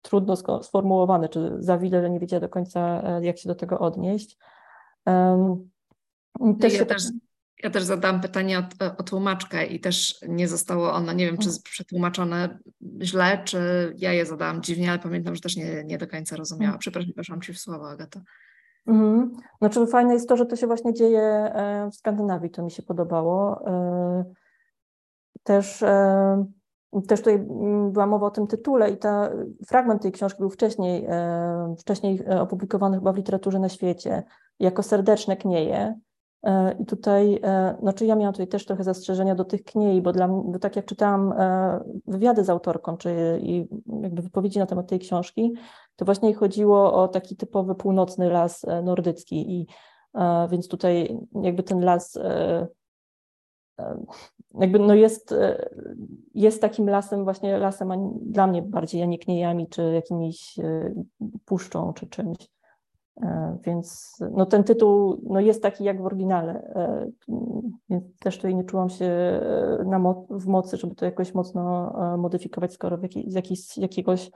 trudno 0.01 0.35
sformułowane, 0.63 1.29
czy 1.29 1.51
zawile, 1.59 2.01
że 2.01 2.09
nie 2.09 2.19
wiedziała 2.19 2.41
do 2.41 2.49
końca, 2.49 3.01
e, 3.03 3.25
jak 3.25 3.37
się 3.37 3.49
do 3.49 3.55
tego 3.55 3.79
odnieść. 3.79 4.37
Też 6.59 6.73
ja 6.73 6.85
też 6.85 7.03
ja 7.63 7.69
też 7.69 7.83
zadałam 7.83 8.21
pytanie 8.21 8.59
o, 8.59 8.97
o, 8.97 9.03
tłumaczkę 9.03 9.65
i 9.65 9.79
też 9.79 10.15
nie 10.27 10.47
zostało 10.47 10.93
ono, 10.93 11.13
nie 11.13 11.25
wiem, 11.25 11.37
czy 11.37 11.49
przetłumaczone 11.63 12.59
źle, 13.01 13.41
czy 13.45 13.59
ja 13.97 14.13
je 14.13 14.25
zadałam 14.25 14.61
dziwnie, 14.61 14.89
ale 14.89 14.99
pamiętam, 14.99 15.35
że 15.35 15.41
też 15.41 15.55
nie, 15.55 15.83
nie 15.83 15.97
do 15.97 16.07
końca 16.07 16.35
rozumiała. 16.35 16.69
Mm. 16.69 16.79
Przepraszam, 16.79 17.11
weszłam 17.17 17.41
Ci 17.41 17.53
w 17.53 17.59
słowo, 17.59 17.89
Agata. 17.89 18.21
Mhm. 18.87 19.31
Znaczy 19.57 19.87
fajne 19.87 20.13
jest 20.13 20.29
to, 20.29 20.37
że 20.37 20.45
to 20.45 20.55
się 20.55 20.67
właśnie 20.67 20.93
dzieje 20.93 21.21
e, 21.21 21.89
w 21.91 21.95
Skandynawii, 21.95 22.49
to 22.49 22.63
mi 22.63 22.71
się 22.71 22.83
podobało. 22.83 23.67
E, 23.67 24.23
też 25.43 25.83
e, 25.83 26.45
też 27.07 27.19
tutaj 27.19 27.35
mm, 27.35 27.91
była 27.91 28.07
mowa 28.07 28.27
o 28.27 28.31
tym 28.31 28.47
tytule 28.47 28.91
i 28.91 28.97
ta, 28.97 29.29
fragment 29.67 30.01
tej 30.01 30.11
książki 30.11 30.39
był 30.39 30.49
wcześniej, 30.49 31.07
wcześniej 31.79 32.27
opublikowany 32.27 32.97
chyba 32.97 33.13
w 33.13 33.17
literaturze 33.17 33.59
na 33.59 33.69
świecie, 33.69 34.23
jako 34.59 34.83
serdeczne 34.83 35.37
knieje. 35.37 35.99
I 36.79 36.85
tutaj, 36.85 37.41
znaczy 37.81 38.05
ja 38.05 38.15
miałam 38.15 38.33
tutaj 38.33 38.47
też 38.47 38.65
trochę 38.65 38.83
zastrzeżenia 38.83 39.35
do 39.35 39.45
tych 39.45 39.63
kniei, 39.63 40.01
bo, 40.01 40.11
dla, 40.11 40.27
bo 40.27 40.59
tak 40.59 40.75
jak 40.75 40.85
czytałam 40.85 41.33
wywiady 42.07 42.43
z 42.43 42.49
autorką, 42.49 42.97
czy 42.97 43.39
i 43.41 43.67
jakby 44.01 44.21
wypowiedzi 44.21 44.59
na 44.59 44.65
temat 44.65 44.89
tej 44.89 44.99
książki, 44.99 45.53
to 45.95 46.05
właśnie 46.05 46.33
chodziło 46.33 46.93
o 46.93 47.07
taki 47.07 47.35
typowy 47.35 47.75
północny 47.75 48.29
las 48.29 48.65
nordycki 48.83 49.61
i 49.61 49.67
więc 50.49 50.67
tutaj 50.67 51.17
jakby 51.43 51.63
ten 51.63 51.85
las 51.85 52.19
jakby 54.59 54.79
no 54.79 54.93
jest, 54.93 55.31
e, 55.31 55.69
jest 56.33 56.61
takim 56.61 56.89
lasem, 56.89 57.23
właśnie 57.23 57.57
lasem 57.57 57.89
dla 58.21 58.47
mnie 58.47 58.61
bardziej, 58.61 59.01
a 59.01 59.05
nie 59.05 59.19
kniejami, 59.19 59.67
czy 59.67 59.81
jakimiś 59.81 60.59
e, 60.59 60.93
puszczą, 61.45 61.93
czy 61.93 62.07
czymś. 62.07 62.54
E, 63.21 63.57
więc 63.63 64.17
no 64.31 64.45
ten 64.45 64.63
tytuł 64.63 65.21
no 65.29 65.39
jest 65.39 65.63
taki 65.63 65.83
jak 65.83 66.01
w 66.01 66.05
oryginale, 66.05 66.73
więc 67.89 68.03
też 68.19 68.35
tutaj 68.35 68.55
nie 68.55 68.63
czułam 68.63 68.89
się 68.89 69.41
na 69.85 69.99
mo 69.99 70.27
w 70.29 70.47
mocy, 70.47 70.77
żeby 70.77 70.95
to 70.95 71.05
jakoś 71.05 71.33
mocno 71.33 71.93
modyfikować, 72.17 72.73
skoro 72.73 72.97
z 73.27 73.33
jakiś, 73.33 73.77
jakiegoś 73.77 74.31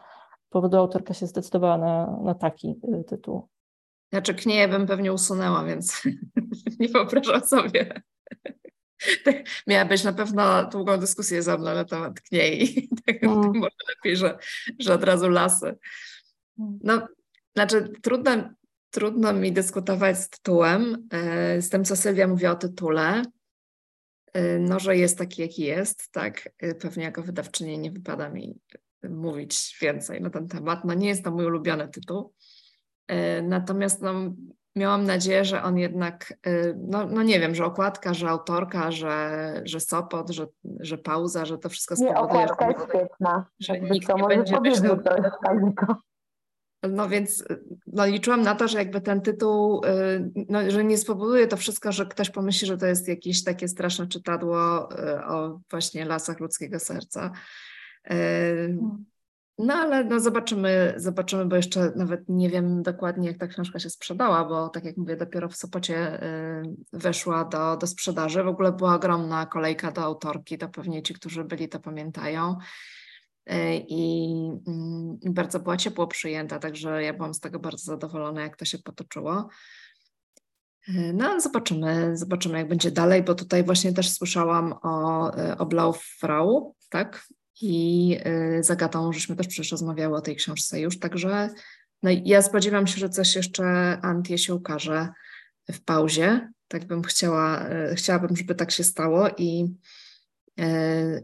powodu 0.50 0.78
autorka 0.78 1.14
się 1.14 1.28
zdecydowała 1.28 1.78
na, 1.78 2.20
na 2.24 2.36
taki 2.36 2.80
tytuł. 3.08 3.48
Znaczy 4.12 4.34
knieje 4.34 4.68
bym 4.68 4.88
pewnie 4.88 5.14
usunęła, 5.14 5.64
więc 5.64 6.04
nie 6.80 6.88
wyobrażam 6.88 7.42
sobie. 7.42 8.02
Miałabyś 9.68 10.04
na 10.04 10.14
pewno 10.14 10.70
długą 10.70 10.98
dyskusję 10.98 11.44
ze 11.44 11.58
mną 11.58 11.74
na 11.74 11.86
temat 11.86 12.22
kniei. 12.22 12.90
Tak, 13.06 13.22
no. 13.22 13.36
Może 13.36 13.76
lepiej, 13.90 14.18
że, 14.18 14.38
że 14.80 14.94
od 14.94 15.04
razu 15.04 15.30
lasy. 15.30 15.78
Mm. 16.60 16.80
No, 16.84 17.08
znaczy 17.56 17.90
trudno, 18.02 18.32
trudno 18.90 19.34
mi 19.34 19.52
dyskutować 19.52 20.18
z 20.18 20.30
tytułem, 20.30 21.08
e, 21.12 21.62
z 21.62 21.70
tym, 21.70 21.86
co 21.86 21.96
Sylwia 21.96 22.28
mówi 22.28 22.48
o 22.48 22.56
tytule. 22.56 23.24
E, 24.34 24.60
no, 24.60 24.80
że 24.80 24.98
jest 24.98 25.18
taki, 25.18 25.42
jaki 25.42 25.64
jest, 25.64 26.12
tak. 26.12 26.50
E, 26.60 26.76
pewnie 26.76 27.04
jako 27.04 27.22
wydawczyni 27.22 27.80
nie 27.80 27.92
wypada 27.92 28.30
mi 28.30 28.60
mówić 29.10 29.78
więcej 29.82 30.22
na 30.22 30.30
ten 30.30 30.48
temat. 30.48 30.86
No, 30.86 30.94
nie 30.94 31.08
jest 31.08 31.24
to 31.24 31.32
mój 31.32 31.46
ulubiony 31.46 31.88
tytuł. 31.88 32.34
Natomiast 33.44 34.02
no, 34.02 34.14
miałam 34.76 35.04
nadzieję, 35.04 35.46
że 35.46 35.64
on 35.64 35.78
jednak, 35.78 36.34
no, 36.76 37.06
no 37.06 37.24
nie 37.24 37.40
wiem, 37.40 37.56
że 37.56 37.66
okładka, 37.66 38.14
że 38.14 38.30
autorka, 38.30 38.92
że, 38.92 39.62
że 39.66 39.80
Sopot, 39.80 40.30
że, 40.30 40.48
że 40.80 40.98
pauza, 40.98 41.46
że 41.46 41.58
to 41.58 41.70
wszystko 41.70 41.96
spowoduje, 41.96 42.40
nie, 42.40 42.52
okładka 42.52 42.68
jest 42.68 42.90
świetna. 42.90 43.46
że 43.60 43.80
nikt 43.80 44.08
to 44.08 44.18
nie 44.18 44.28
będzie 44.28 44.60
myślał. 44.60 44.98
No 46.84 47.10
więc 47.10 47.44
no, 47.88 48.06
liczyłam 48.06 48.42
na 48.42 48.56
to, 48.56 48.68
że 48.68 48.78
jakby 48.78 49.02
ten 49.02 49.22
tytuł, 49.22 49.86
y, 49.86 50.32
no, 50.50 50.72
że 50.72 50.84
nie 50.84 50.98
spowoduje 50.98 51.48
to 51.48 51.58
wszystko, 51.58 51.92
że 51.92 52.06
ktoś 52.06 52.30
pomyśli, 52.30 52.68
że 52.68 52.78
to 52.78 52.86
jest 52.86 53.08
jakieś 53.08 53.44
takie 53.44 53.68
straszne 53.68 54.08
czytadło 54.08 54.90
y, 54.92 55.26
o 55.26 55.60
właśnie 55.72 56.06
lasach 56.06 56.40
ludzkiego 56.40 56.80
serca. 56.80 57.32
Hmm. 58.08 59.06
No 59.62 59.74
ale 59.74 60.04
no 60.04 60.20
zobaczymy, 60.20 60.94
zobaczymy, 60.98 61.46
bo 61.46 61.56
jeszcze 61.56 61.92
nawet 61.96 62.22
nie 62.30 62.50
wiem 62.50 62.84
dokładnie, 62.84 63.28
jak 63.28 63.38
ta 63.38 63.48
książka 63.48 63.80
się 63.80 63.90
sprzedała, 63.90 64.46
bo 64.46 64.70
tak 64.70 64.86
jak 64.86 64.98
mówię, 64.98 65.16
dopiero 65.16 65.50
w 65.50 65.56
Sopocie 65.56 66.24
y, 66.24 66.76
weszła 66.94 67.46
do, 67.46 67.78
do 67.78 67.88
sprzedaży. 67.88 68.44
W 68.44 68.48
ogóle 68.48 68.72
była 68.72 68.96
ogromna 68.96 69.46
kolejka 69.46 69.92
do 69.92 70.02
autorki, 70.02 70.58
to 70.58 70.70
pewnie 70.70 71.04
ci, 71.04 71.14
którzy 71.14 71.44
byli, 71.44 71.70
to 71.70 71.80
pamiętają. 71.80 72.58
Y, 73.52 73.86
I, 73.88 74.34
mm, 74.68 75.20
I 75.22 75.30
bardzo 75.30 75.60
była 75.60 75.78
ciepło 75.78 76.08
przyjęta, 76.08 76.60
także 76.60 77.04
ja 77.04 77.14
byłam 77.14 77.34
z 77.34 77.40
tego 77.40 77.60
bardzo 77.60 77.86
zadowolona, 77.86 78.42
jak 78.42 78.58
to 78.58 78.66
się 78.66 78.78
potoczyło. 78.78 79.50
Y, 80.90 81.14
no, 81.14 81.42
zobaczymy, 81.42 82.18
zobaczymy, 82.18 82.58
jak 82.58 82.68
będzie 82.68 82.92
dalej, 82.92 83.24
bo 83.24 83.36
tutaj 83.36 83.64
właśnie 83.64 83.94
też 83.94 84.12
słyszałam 84.12 84.74
o, 84.82 85.32
o 85.58 85.66
Blaufrau, 85.66 86.76
tak? 86.90 87.28
i 87.62 88.18
y, 88.60 88.64
z 88.64 88.72
Agatą 88.72 89.14
żeśmy 89.14 89.36
też 89.36 89.48
przecież 89.48 89.72
rozmawiały 89.72 90.18
o 90.18 90.22
tej 90.22 90.36
książce 90.36 90.80
już, 90.80 91.00
także 91.00 91.50
no 92.04 92.10
ja 92.26 92.42
spodziewam 92.42 92.88
się, 92.88 93.00
że 93.00 93.10
coś 93.10 93.36
jeszcze 93.36 93.64
Antie 94.02 94.38
się 94.38 94.56
ukaże 94.56 95.10
w 95.72 95.82
pauzie. 95.82 96.50
Tak 96.68 96.86
bym 96.88 97.04
chciała, 97.04 97.70
y, 97.70 97.96
chciałabym, 97.96 98.36
żeby 98.36 98.56
tak 98.56 98.72
się 98.72 98.84
stało 98.84 99.30
i, 99.38 99.64
y, 99.64 99.70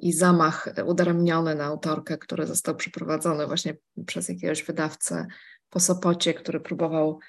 i 0.02 0.14
zamach 0.14 0.68
udaremniony 0.86 1.56
na 1.56 1.64
autorkę, 1.64 2.18
który 2.18 2.46
został 2.46 2.76
przeprowadzony 2.76 3.48
właśnie 3.48 3.76
przez 4.06 4.30
jakiegoś 4.30 4.64
wydawcę 4.64 5.28
po 5.70 5.80
Sopocie, 5.80 6.34
który 6.34 6.60
próbował 6.60 7.20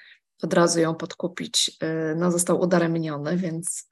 od 0.43 0.53
razu 0.53 0.79
ją 0.79 0.95
podkupić, 0.95 1.71
no 2.15 2.31
został 2.31 2.61
udaremniony, 2.61 3.37
więc 3.37 3.89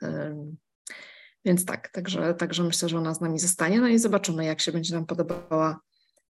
więc 1.45 1.65
tak, 1.65 1.89
także, 1.89 2.33
także 2.33 2.63
myślę, 2.63 2.89
że 2.89 2.97
ona 2.97 3.13
z 3.13 3.21
nami 3.21 3.39
zostanie, 3.39 3.81
no 3.81 3.87
i 3.87 3.97
zobaczymy, 3.97 4.45
jak 4.45 4.61
się 4.61 4.71
będzie 4.71 4.95
nam 4.95 5.05
podobała 5.05 5.79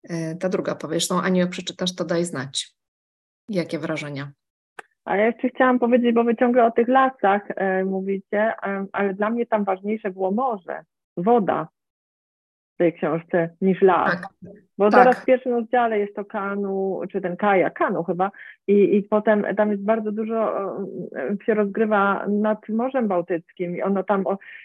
e, 0.09 0.37
ta 0.37 0.49
druga 0.49 0.75
powieść. 0.75 1.11
No 1.11 1.23
Aniu, 1.23 1.41
jak 1.41 1.51
przeczytasz, 1.51 1.95
to 1.95 2.05
daj 2.05 2.25
znać. 2.25 2.75
Jakie 3.49 3.79
wrażenia? 3.79 4.33
A 5.05 5.17
ja 5.17 5.27
jeszcze 5.27 5.49
chciałam 5.49 5.79
powiedzieć, 5.79 6.15
bo 6.15 6.25
wy 6.25 6.37
ciągle 6.37 6.65
o 6.65 6.71
tych 6.71 6.89
lasach 6.89 7.43
e, 7.49 7.85
mówicie, 7.85 8.53
e, 8.63 8.87
ale 8.93 9.15
dla 9.15 9.31
mnie 9.31 9.47
tam 9.47 9.65
ważniejsze 9.65 10.11
było 10.11 10.31
morze, 10.31 10.85
woda 11.23 11.69
tej 12.81 12.93
książce 12.93 13.51
niż 13.61 13.83
las. 13.83 14.11
Tak. 14.11 14.29
Bo 14.79 14.91
tak. 14.91 15.01
teraz 15.01 15.23
w 15.23 15.25
pierwszym 15.25 15.53
rozdziale 15.53 15.99
jest 15.99 16.15
to 16.15 16.25
kanu, 16.25 17.01
czy 17.13 17.21
ten 17.21 17.37
kaja, 17.37 17.71
kanu 17.71 18.05
chyba, 18.05 18.31
i, 18.69 18.97
i 18.97 19.03
potem 19.03 19.45
tam 19.57 19.71
jest 19.71 19.85
bardzo 19.85 20.13
dużo, 20.13 20.69
e, 21.17 21.37
się 21.47 21.55
rozgrywa 21.55 22.27
nad 22.29 22.69
Morzem 22.69 23.09
Bałtyckim 23.09 23.77
i 23.77 23.83
ono 23.83 24.03
tam, 24.03 24.25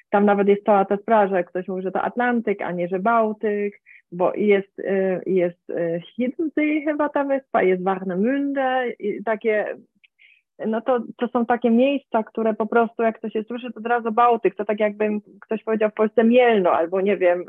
tam 0.10 0.26
nawet 0.26 0.48
jest 0.48 0.66
cała 0.66 0.86
ta 0.86 0.98
sprawa, 0.98 1.28
że 1.28 1.44
ktoś 1.44 1.68
mówi, 1.68 1.82
że 1.82 1.92
to 1.92 2.02
Atlantyk, 2.02 2.62
a 2.62 2.72
nie, 2.72 2.88
że 2.88 3.00
Bałtyk, 3.00 3.82
bo 4.12 4.34
jest, 4.36 4.80
e, 4.80 5.22
jest 5.26 5.70
e, 5.70 6.02
Hiddensee 6.02 6.84
chyba 6.86 7.10
ta 7.10 7.24
wyspa, 7.24 7.64
jest 7.64 7.84
Warnemünde, 7.84 8.92
i 9.00 9.24
takie 9.24 9.76
no 10.68 10.82
to, 10.82 11.00
to 11.18 11.28
są 11.28 11.46
takie 11.46 11.72
miejsca, 11.72 12.24
które 12.24 12.54
po 12.54 12.66
prostu 12.66 13.04
jak 13.04 13.20
to 13.20 13.30
się 13.30 13.44
słyszy, 13.44 13.74
to 13.74 13.80
od 13.80 13.88
razu 13.88 14.12
Bałtyk, 14.12 14.56
to 14.56 14.66
tak 14.66 14.80
jakby 14.80 15.10
ktoś 15.42 15.64
powiedział 15.64 15.90
w 15.90 15.94
Polsce 15.94 16.24
Mielno, 16.24 16.72
albo 16.72 17.02
nie 17.02 17.18
wiem, 17.18 17.46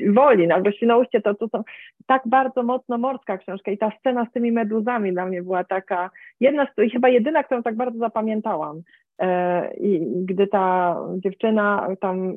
y, 0.00 0.12
Wolin, 0.12 0.52
albo 0.52 0.72
Świnoujście, 0.72 1.20
to, 1.20 1.34
to 1.34 1.48
są 1.48 1.62
tak 2.06 2.22
bardzo 2.26 2.62
mocno 2.62 2.98
morska 2.98 3.38
książka 3.38 3.70
i 3.70 3.78
ta 3.78 3.90
scena 3.98 4.26
z 4.30 4.32
tymi 4.32 4.52
meduzami 4.52 5.12
dla 5.12 5.26
mnie 5.26 5.42
była 5.42 5.64
taka, 5.64 6.10
jedna 6.40 6.66
z, 6.66 6.92
chyba 6.92 7.08
jedyna, 7.08 7.44
którą 7.44 7.62
tak 7.62 7.76
bardzo 7.76 7.98
zapamiętałam. 7.98 8.82
E, 9.18 9.74
I 9.74 10.00
gdy 10.24 10.46
ta 10.46 10.96
dziewczyna 11.18 11.88
tam 12.00 12.36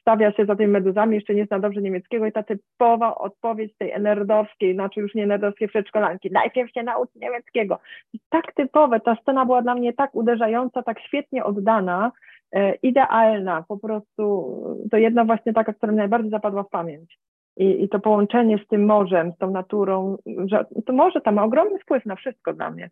stawia 0.00 0.32
się 0.32 0.46
za 0.46 0.56
tymi 0.56 0.72
meduzami, 0.72 1.14
jeszcze 1.14 1.34
nie 1.34 1.46
zna 1.46 1.58
dobrze 1.58 1.82
niemieckiego 1.82 2.26
i 2.26 2.32
ta 2.32 2.42
typowa 2.42 3.14
odpowiedź 3.14 3.76
tej 3.78 3.92
enerdowskiej, 3.92 4.74
znaczy 4.74 5.00
już 5.00 5.14
nie 5.14 5.24
enerdowskiej 5.24 5.68
przedszkolanki, 5.68 6.30
najpierw 6.32 6.72
się 6.72 6.82
naucz 6.82 7.14
niemieckiego. 7.14 7.78
I 8.12 8.20
tak 8.28 8.54
typowe, 8.54 9.00
ta 9.00 9.16
scena 9.22 9.46
była 9.46 9.62
dla 9.62 9.74
mnie 9.74 9.92
tak 9.92 10.14
uderzająca, 10.14 10.82
tak 10.82 11.00
świetnie 11.00 11.44
oddana, 11.44 12.12
e, 12.52 12.74
idealna, 12.74 13.64
po 13.68 13.78
prostu 13.78 14.56
to 14.90 14.96
jedna 14.96 15.24
właśnie 15.24 15.52
taka, 15.52 15.72
która 15.72 15.92
mi 15.92 15.98
najbardziej 15.98 16.30
zapadła 16.30 16.62
w 16.62 16.70
pamięć. 16.70 17.18
I, 17.56 17.84
I 17.84 17.88
to 17.88 18.00
połączenie 18.00 18.58
z 18.64 18.68
tym 18.68 18.86
morzem, 18.86 19.32
z 19.32 19.38
tą 19.38 19.50
naturą, 19.50 20.16
że 20.46 20.64
to 20.86 20.92
morze 20.92 21.20
tam 21.20 21.34
ma 21.34 21.44
ogromny 21.44 21.78
wpływ 21.78 22.06
na 22.06 22.16
wszystko 22.16 22.52
dla 22.52 22.70
mnie. 22.70 22.90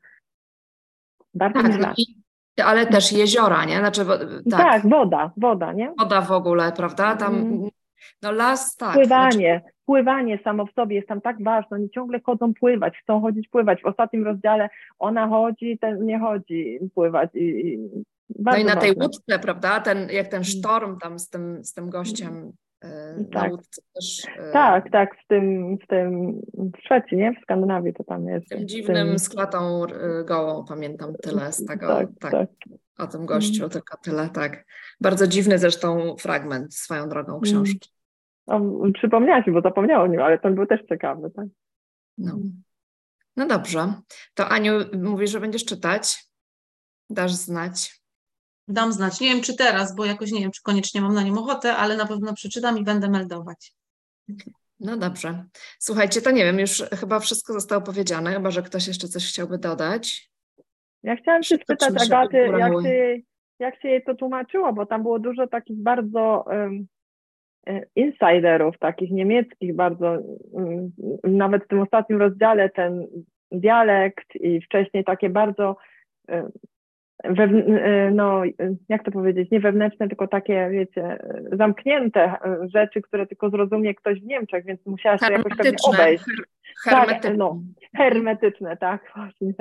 Bardzo 1.34 1.62
tak, 1.62 1.68
mi 1.68 1.82
ale 2.64 2.86
też 2.86 3.12
jeziora, 3.12 3.64
nie? 3.64 3.78
Znaczy, 3.78 4.04
tak. 4.50 4.60
tak, 4.60 4.88
woda, 4.88 5.32
woda, 5.36 5.72
nie? 5.72 5.92
Woda 5.98 6.20
w 6.20 6.32
ogóle, 6.32 6.72
prawda? 6.72 7.16
Tam, 7.16 7.34
mm. 7.34 7.68
no 8.22 8.32
las, 8.32 8.76
tak. 8.76 8.94
Pływanie, 8.94 9.60
znaczy... 9.60 9.74
pływanie 9.86 10.38
samo 10.44 10.66
w 10.66 10.72
sobie 10.72 10.96
jest 10.96 11.08
tam 11.08 11.20
tak 11.20 11.42
ważne, 11.42 11.76
oni 11.76 11.90
ciągle 11.90 12.20
chodzą 12.24 12.54
pływać, 12.54 12.98
chcą 13.02 13.20
chodzić 13.20 13.48
pływać. 13.48 13.82
W 13.82 13.86
ostatnim 13.86 14.24
rozdziale 14.24 14.68
ona 14.98 15.28
chodzi, 15.28 15.78
ten 15.80 16.06
nie 16.06 16.18
chodzi 16.18 16.78
pływać 16.94 17.30
i, 17.34 17.40
i 17.40 17.78
no 18.38 18.56
i 18.56 18.64
na 18.64 18.76
tej 18.76 18.92
łódce, 19.00 19.38
prawda, 19.38 19.80
ten, 19.80 19.98
jak 20.10 20.28
ten 20.28 20.42
mm. 20.42 20.44
sztorm 20.44 20.98
tam 20.98 21.18
z 21.18 21.28
tym, 21.28 21.64
z 21.64 21.74
tym 21.74 21.90
gościem 21.90 22.52
E, 22.84 23.24
tak. 23.32 23.52
Też, 23.94 24.22
e, 24.38 24.52
tak, 24.52 24.90
tak, 24.90 25.16
w 25.24 25.26
tym, 25.26 25.76
w 25.78 25.86
tym 25.86 26.40
w 26.54 26.84
Szwecji, 26.84 27.16
nie? 27.16 27.32
W 27.32 27.42
Skandynawii 27.42 27.94
to 27.94 28.04
tam 28.04 28.26
jest. 28.26 28.48
Tym 28.48 28.68
dziwnym 28.68 29.08
tym... 29.08 29.18
z 29.18 29.28
klatą 29.28 29.84
e, 29.84 30.24
gołą, 30.24 30.64
pamiętam 30.64 31.14
tyle 31.22 31.52
z 31.52 31.64
tego, 31.64 31.86
tak, 31.86 32.08
tak, 32.20 32.32
tak. 32.32 32.48
o 32.98 33.06
tym 33.06 33.26
gościu, 33.26 33.62
mm. 33.62 33.70
tylko 33.70 33.96
tyle, 33.96 34.28
tak. 34.28 34.64
Bardzo 35.00 35.26
dziwny 35.26 35.58
zresztą 35.58 36.16
fragment 36.18 36.74
swoją 36.74 37.08
drogą 37.08 37.32
mm. 37.32 37.42
książki. 37.42 37.90
O, 38.46 38.60
przypomniałaś, 38.94 39.44
bo 39.52 39.60
zapomniała 39.60 40.04
o 40.04 40.06
nim, 40.06 40.20
ale 40.20 40.38
ten 40.38 40.54
był 40.54 40.66
też 40.66 40.80
ciekawy, 40.88 41.30
tak? 41.30 41.46
No. 42.18 42.38
no 43.36 43.46
dobrze. 43.46 43.92
To 44.34 44.48
Aniu, 44.48 44.72
mówisz, 45.02 45.30
że 45.30 45.40
będziesz 45.40 45.64
czytać? 45.64 46.24
Dasz 47.10 47.32
znać 47.32 47.97
dam 48.68 48.92
znać. 48.92 49.20
Nie 49.20 49.28
wiem, 49.28 49.42
czy 49.42 49.56
teraz, 49.56 49.96
bo 49.96 50.04
jakoś 50.04 50.32
nie 50.32 50.40
wiem, 50.40 50.50
czy 50.50 50.62
koniecznie 50.62 51.00
mam 51.00 51.14
na 51.14 51.22
nim 51.22 51.38
ochotę, 51.38 51.76
ale 51.76 51.96
na 51.96 52.06
pewno 52.06 52.34
przeczytam 52.34 52.78
i 52.78 52.84
będę 52.84 53.10
meldować. 53.10 53.72
No 54.80 54.96
dobrze. 54.96 55.44
Słuchajcie, 55.78 56.20
to 56.20 56.30
nie 56.30 56.44
wiem, 56.44 56.58
już 56.58 56.82
chyba 57.00 57.20
wszystko 57.20 57.52
zostało 57.52 57.82
powiedziane, 57.82 58.32
chyba 58.32 58.50
że 58.50 58.62
ktoś 58.62 58.86
jeszcze 58.86 59.08
coś 59.08 59.28
chciałby 59.28 59.58
dodać. 59.58 60.30
Ja 61.02 61.16
chciałam 61.16 61.42
się 61.42 61.56
spytać 61.56 62.02
Agaty, 62.06 62.36
jak 62.38 62.72
się, 62.82 63.16
jak 63.58 63.82
się 63.82 63.88
jej 63.88 64.04
to 64.04 64.14
tłumaczyło, 64.14 64.72
bo 64.72 64.86
tam 64.86 65.02
było 65.02 65.18
dużo 65.18 65.46
takich 65.46 65.82
bardzo 65.82 66.44
um, 66.46 66.86
insiderów, 67.96 68.78
takich 68.78 69.10
niemieckich 69.10 69.74
bardzo, 69.74 70.18
um, 70.50 70.92
nawet 71.24 71.64
w 71.64 71.68
tym 71.68 71.80
ostatnim 71.80 72.18
rozdziale 72.18 72.70
ten 72.70 73.06
dialekt 73.52 74.34
i 74.34 74.60
wcześniej 74.60 75.04
takie 75.04 75.30
bardzo 75.30 75.76
um, 76.28 76.52
no, 78.12 78.42
jak 78.88 79.04
to 79.04 79.10
powiedzieć, 79.10 79.50
nie 79.50 79.60
wewnętrzne, 79.60 80.08
tylko 80.08 80.28
takie, 80.28 80.68
wiecie, 80.70 81.18
zamknięte 81.52 82.20
e, 82.22 82.68
rzeczy, 82.68 83.02
które 83.02 83.26
tylko 83.26 83.50
zrozumie 83.50 83.94
ktoś 83.94 84.20
w 84.20 84.26
Niemczech, 84.26 84.64
więc 84.64 84.86
musiałaś 84.86 85.20
to 85.20 85.32
jakoś 85.32 85.52
pewnie 85.56 85.76
obejść. 85.88 86.24
her- 86.24 86.44
hermetyczne. 86.84 87.36
no. 87.36 87.60
Hermetyczne, 87.96 88.76
tak, 88.76 89.02
właśnie. 89.16 89.52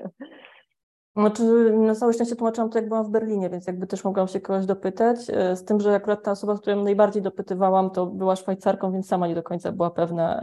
Znaczy, 1.15 1.43
na 1.77 1.95
całe 1.95 2.13
szczęście 2.13 2.35
tłumaczyłam 2.35 2.69
to, 2.69 2.79
jak 2.79 2.87
byłam 2.87 3.05
w 3.05 3.09
Berlinie, 3.09 3.49
więc 3.49 3.67
jakby 3.67 3.87
też 3.87 4.03
mogłam 4.03 4.27
się 4.27 4.39
kogoś 4.41 4.65
dopytać. 4.65 5.17
E, 5.29 5.55
Z 5.55 5.65
tym, 5.65 5.79
że 5.79 5.95
akurat 5.95 6.23
ta 6.23 6.31
osoba, 6.31 6.55
z 6.55 6.61
którą 6.61 6.83
najbardziej 6.83 7.21
dopytywałam, 7.21 7.89
to 7.91 8.05
była 8.05 8.35
Szwajcarką, 8.35 8.91
więc 8.91 9.07
sama 9.07 9.27
nie 9.27 9.35
do 9.35 9.43
końca 9.43 9.71
była 9.71 9.89
pewna, 9.91 10.41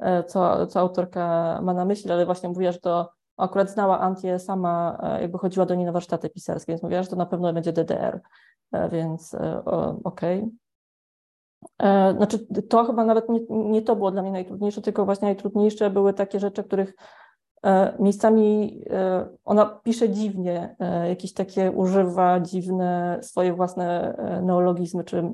e, 0.00 0.24
co, 0.24 0.66
co 0.66 0.80
autorka 0.80 1.60
ma 1.62 1.74
na 1.74 1.84
myśli, 1.84 2.10
ale 2.10 2.26
właśnie 2.26 2.48
mówiła, 2.48 2.72
że 2.72 2.78
to 2.80 3.12
akurat 3.36 3.70
znała 3.70 4.00
Antię 4.00 4.38
sama, 4.38 4.98
e, 5.02 5.22
jakby 5.22 5.38
chodziła 5.38 5.66
do 5.66 5.74
niej 5.74 5.86
na 5.86 5.92
warsztaty 5.92 6.30
pisarskie, 6.30 6.72
więc 6.72 6.82
mówiła, 6.82 7.02
że 7.02 7.08
to 7.08 7.16
na 7.16 7.26
pewno 7.26 7.52
będzie 7.52 7.72
DDR, 7.72 8.20
E, 8.74 8.88
więc 8.88 9.34
e, 9.34 9.64
okej. 10.04 10.48
E, 11.82 12.14
Znaczy, 12.16 12.46
to 12.68 12.84
chyba 12.84 13.04
nawet 13.04 13.28
nie, 13.28 13.40
nie 13.50 13.82
to 13.82 13.96
było 13.96 14.10
dla 14.10 14.22
mnie 14.22 14.32
najtrudniejsze, 14.32 14.82
tylko 14.82 15.04
właśnie 15.04 15.28
najtrudniejsze 15.28 15.90
były 15.90 16.14
takie 16.14 16.40
rzeczy, 16.40 16.64
których 16.64 16.94
miejscami 17.98 18.80
ona 19.44 19.66
pisze 19.66 20.08
dziwnie, 20.08 20.76
jakieś 21.08 21.32
takie 21.32 21.70
używa 21.70 22.40
dziwne 22.40 23.18
swoje 23.22 23.54
własne 23.54 24.16
neologizmy 24.42 25.04
czy 25.04 25.32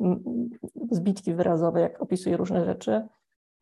zbitki 0.91 1.35
wyrazowe, 1.35 1.81
jak 1.81 2.03
opisuje 2.03 2.37
różne 2.37 2.65
rzeczy. 2.65 3.09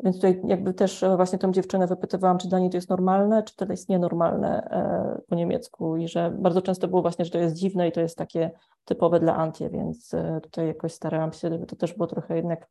Więc 0.00 0.16
tutaj 0.16 0.40
jakby 0.44 0.74
też 0.74 1.02
e, 1.02 1.16
właśnie 1.16 1.38
tą 1.38 1.52
dziewczynę 1.52 1.86
wypytywałam, 1.86 2.38
czy 2.38 2.48
dla 2.48 2.58
niej 2.58 2.70
to 2.70 2.76
jest 2.76 2.90
normalne, 2.90 3.42
czy 3.42 3.56
to 3.56 3.64
jest 3.64 3.88
nienormalne 3.88 4.70
e, 4.70 5.20
po 5.28 5.34
niemiecku 5.34 5.96
i 5.96 6.08
że 6.08 6.30
bardzo 6.30 6.62
często 6.62 6.88
było 6.88 7.02
właśnie, 7.02 7.24
że 7.24 7.30
to 7.30 7.38
jest 7.38 7.54
dziwne 7.54 7.88
i 7.88 7.92
to 7.92 8.00
jest 8.00 8.18
takie 8.18 8.50
typowe 8.84 9.20
dla 9.20 9.36
Antie, 9.36 9.70
więc 9.70 10.14
e, 10.14 10.40
tutaj 10.40 10.66
jakoś 10.66 10.92
starałam 10.92 11.32
się, 11.32 11.48
żeby 11.48 11.66
to 11.66 11.76
też 11.76 11.94
było 11.94 12.06
trochę 12.06 12.36
jednak 12.36 12.68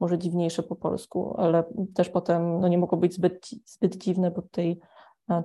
może 0.00 0.18
dziwniejsze 0.18 0.62
po 0.62 0.76
polsku, 0.76 1.34
ale 1.38 1.64
też 1.94 2.08
potem 2.08 2.60
no 2.60 2.68
nie 2.68 2.78
mogło 2.78 2.98
być 2.98 3.14
zbyt, 3.14 3.48
zbyt 3.66 3.96
dziwne, 3.96 4.30
bo 4.30 4.42
tutaj 4.42 4.80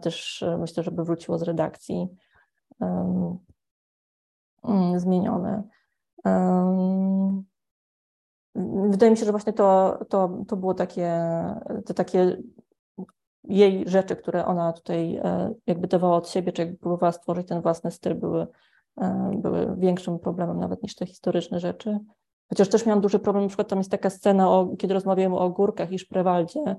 też 0.01 0.43
myślę, 0.59 0.83
żeby 0.83 1.03
wróciło 1.03 1.37
z 1.37 1.43
redakcji 1.43 2.07
mm, 2.81 3.39
zmienione. 4.99 5.63
Em, 6.25 7.43
Wydaje 8.89 9.11
mi 9.11 9.17
się, 9.17 9.25
że 9.25 9.31
właśnie 9.31 9.53
to, 9.53 9.99
to, 10.09 10.29
to 10.47 10.57
było 10.57 10.73
takie, 10.73 11.11
te 11.85 11.93
takie 11.93 12.37
jej 13.43 13.89
rzeczy, 13.89 14.15
które 14.15 14.45
ona 14.45 14.73
tutaj 14.73 15.15
e, 15.15 15.53
jakby 15.67 15.87
dawała 15.87 16.15
od 16.15 16.29
siebie, 16.29 16.51
czy 16.51 16.61
jakby 16.61 16.77
próbowała 16.77 17.11
stworzyć 17.11 17.47
ten 17.47 17.61
własny 17.61 17.91
styl, 17.91 18.15
były, 18.15 18.47
e, 19.01 19.31
były 19.35 19.75
większym 19.77 20.19
problemem 20.19 20.59
nawet 20.59 20.83
niż 20.83 20.95
te 20.95 21.05
historyczne 21.05 21.59
rzeczy. 21.59 21.99
Chociaż 22.49 22.69
też 22.69 22.85
miałam 22.85 23.01
duży 23.01 23.19
problem, 23.19 23.43
na 23.43 23.47
przykład 23.47 23.67
tam 23.67 23.79
jest 23.79 23.91
taka 23.91 24.09
scena, 24.09 24.49
o, 24.49 24.75
kiedy 24.77 24.93
rozmawiamy 24.93 25.37
o 25.37 25.49
górkach 25.49 25.91
i 25.91 25.99
Szprewaldzie 25.99 26.75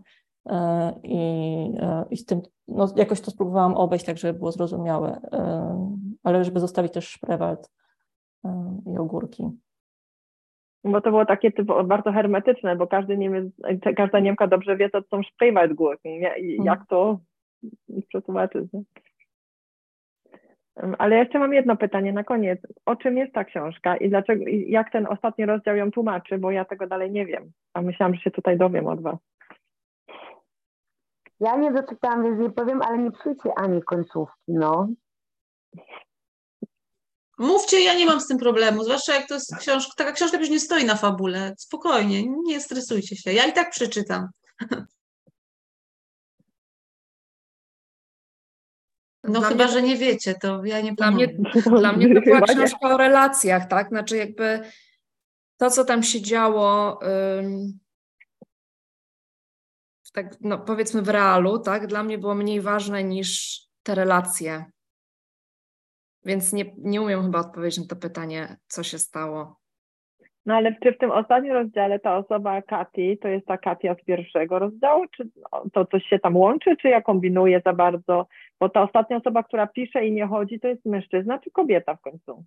e, 0.47 0.93
i, 1.03 1.79
i 2.11 2.17
z 2.17 2.25
tym, 2.25 2.43
no 2.69 2.89
jakoś 2.97 3.21
to 3.21 3.31
spróbowałam 3.31 3.75
obejść 3.75 4.05
tak, 4.05 4.19
żeby 4.19 4.39
było 4.39 4.53
zrozumiałe, 4.53 5.21
ale 6.23 6.45
żeby 6.45 6.61
zostawić 6.61 6.93
też 6.93 7.09
Szprewald 7.09 7.71
i 8.87 8.99
ogórki. 8.99 9.51
Bo 10.85 11.01
to 11.01 11.11
było 11.11 11.27
takie 11.27 11.53
typo, 11.53 11.85
bardzo 11.85 12.13
hermetyczne, 12.13 12.77
bo 12.77 12.87
każdy 12.87 13.19
Niemiec, 13.19 13.45
każda 13.97 14.21
Niemka 14.21 14.47
dobrze 14.47 14.77
wie, 14.77 14.91
co 14.91 15.03
to 15.03 15.09
są 15.09 15.23
i 16.37 16.57
Mhm. 16.59 16.65
jak 16.67 16.87
to 16.89 17.19
przetłumaczyć. 18.09 18.73
Nie? 18.73 18.83
Ale 20.99 21.17
jeszcze 21.17 21.39
mam 21.39 21.55
jedno 21.55 21.77
pytanie 21.77 22.13
na 22.13 22.25
koniec. 22.25 22.61
O 22.87 22.97
czym 22.97 23.17
jest 23.17 23.33
ta 23.33 23.45
książka 23.45 23.97
i 23.97 24.09
dlaczego, 24.11 24.45
i 24.45 24.71
jak 24.71 24.91
ten 24.93 25.07
ostatni 25.07 25.47
rozdział 25.47 25.77
ją 25.77 25.91
tłumaczy, 25.91 26.39
bo 26.39 26.51
ja 26.51 26.65
tego 26.65 26.87
dalej 26.87 27.11
nie 27.11 27.27
wiem, 27.27 27.53
a 27.75 27.83
myślałam, 27.83 28.15
że 28.15 28.21
się 28.21 28.31
tutaj 28.31 28.59
dowiem 28.59 28.87
od 28.87 29.03
was. 29.03 29.17
Ja 31.41 31.57
nie 31.57 31.73
doczytałam, 31.73 32.23
więc 32.25 32.39
nie 32.41 32.51
powiem, 32.51 32.83
ale 32.83 32.99
nie 32.99 33.11
psujcie 33.11 33.51
ani 33.57 33.83
końcówki, 33.83 34.53
no. 34.53 34.89
Mówcie, 37.39 37.81
ja 37.81 37.95
nie 37.95 38.07
mam 38.07 38.21
z 38.21 38.27
tym 38.27 38.39
problemu, 38.39 38.85
zwłaszcza 38.85 39.15
jak 39.15 39.29
to 39.29 39.35
jest 39.35 39.57
książka, 39.57 39.93
taka 39.97 40.13
książka 40.13 40.39
już 40.39 40.51
nie 40.51 40.61
stoi 40.61 40.85
na 40.85 40.97
fabule. 40.97 41.55
Spokojnie, 41.59 42.25
nie 42.45 42.61
stresujcie 42.61 43.17
się. 43.17 43.33
Ja 43.33 43.47
i 43.47 43.53
tak 43.53 43.71
przeczytam. 43.71 44.29
No 49.25 49.41
Dla 49.41 49.49
chyba, 49.49 49.65
mnie- 49.65 49.73
że 49.73 49.83
nie 49.83 49.97
wiecie, 49.97 50.35
to 50.35 50.65
ja 50.65 50.81
nie 50.81 50.93
Dla 50.93 51.11
mnie, 51.11 51.29
dla 51.79 51.93
mnie 51.93 52.15
to 52.15 52.21
była 52.21 52.41
książka 52.41 52.95
o 52.95 52.97
relacjach, 52.97 53.69
tak? 53.69 53.89
Znaczy 53.89 54.17
jakby 54.17 54.61
to, 55.57 55.71
co 55.71 55.85
tam 55.85 56.03
się 56.03 56.23
działo, 56.23 56.99
ym, 57.39 57.79
tak, 60.13 60.37
no 60.41 60.59
powiedzmy 60.59 61.03
w 61.03 61.09
realu, 61.09 61.59
tak? 61.59 61.87
Dla 61.87 62.03
mnie 62.03 62.19
było 62.19 62.35
mniej 62.35 62.61
ważne 62.61 63.05
niż 63.05 63.61
te 63.83 63.95
relacje. 63.95 64.65
Więc 66.25 66.53
nie, 66.53 66.65
nie 66.79 67.03
umiem 67.03 67.23
chyba 67.23 67.41
odpowiedzieć 67.41 67.79
na 67.79 67.87
to 67.87 67.97
pytanie, 67.97 68.57
co 68.67 68.83
się 68.83 68.99
stało. 68.99 69.57
No 70.47 70.55
ale 70.55 70.77
czy 70.83 70.93
w 70.93 70.99
tym 70.99 71.11
ostatnim 71.11 71.53
rozdziale 71.53 71.99
ta 71.99 72.17
osoba 72.17 72.63
Kati, 72.63 73.19
to 73.19 73.29
jest 73.29 73.47
ta 73.47 73.59
Katia 73.59 73.95
z 74.03 74.05
pierwszego 74.05 74.59
rozdziału, 74.59 75.05
czy 75.17 75.29
to 75.73 75.87
coś 75.87 76.05
się 76.05 76.19
tam 76.19 76.37
łączy, 76.37 76.77
czy 76.77 76.89
ja 76.89 77.03
kombinuję 77.03 77.63
za 77.65 77.73
bardzo? 77.73 78.27
Bo 78.61 78.69
ta 78.69 78.83
ostatnia 78.83 79.17
osoba, 79.17 79.43
która 79.43 79.67
pisze 79.67 80.07
i 80.07 80.13
nie 80.13 80.27
chodzi, 80.27 80.61
to 80.61 80.69
jest 80.69 80.85
mężczyzna 80.85 81.39
czy 81.39 81.51
kobieta 81.51 81.95
w 81.95 82.01
końcu? 82.01 82.45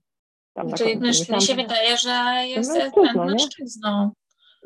Tam 0.53 0.67
na 0.67 0.78
Znaczy, 0.78 0.99
końcu. 0.99 1.34
mi 1.36 1.41
się 1.41 1.55
wydaje, 1.55 1.97
że 1.97 2.47
jest 2.47 2.73
mężczyzną, 2.78 3.25
mężczyzną. 3.25 4.11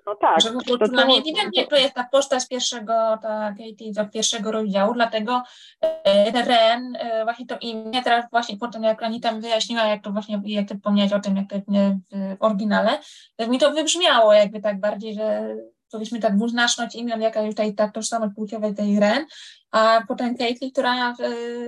No 0.06 0.16
tak. 0.16 0.42
Że 0.42 0.50
to- 0.52 0.78
to- 0.78 1.18
ewidentnie 1.18 1.68
to 1.68 1.76
jest 1.76 1.94
ta 1.94 2.04
postać 2.04 2.48
pierwszego, 2.48 2.94
ta 3.22 3.50
Katie 3.50 3.94
z 3.94 4.12
pierwszego 4.14 4.52
rozdziału, 4.52 4.94
dlatego 4.94 5.44
e, 5.82 6.32
Ren, 6.46 6.96
e, 6.96 7.24
właśnie 7.24 7.46
to 7.46 7.58
imię, 7.62 8.04
teraz 8.04 8.26
właśnie 8.32 8.58
potem 8.58 8.84
jak 8.84 9.04
Ani 9.04 9.22
tam 9.22 9.42
wyjaśniła, 9.42 9.84
jak 9.84 10.04
to 10.04 10.12
właśnie, 10.12 10.42
jak 10.46 10.68
ty 10.68 10.76
wspomniałeś 10.76 11.14
o 11.14 11.20
tym, 11.20 11.38
jak 11.38 11.50
to 11.50 11.56
w, 11.56 12.00
oryginale, 12.40 13.00
to 13.36 13.48
mi 13.48 13.60
to 13.60 13.72
wybrzmiało 13.72 14.34
jakby 14.34 14.62
tak 14.62 14.80
bardziej, 14.80 15.14
że 15.14 15.56
powiedzmy 15.92 16.20
ta 16.20 16.30
dwuznaczność 16.30 16.96
imion, 16.96 17.22
jaka 17.22 17.42
już 17.42 17.50
tutaj 17.50 17.76
ta 17.76 17.90
tożsamość 17.90 18.36
płciowa 18.36 18.74
tej 18.74 19.00
Ren, 19.00 19.26
a 19.72 20.02
potem 20.08 20.38
Caitlyn, 20.38 20.72
która 20.72 21.10
e, 21.10 21.14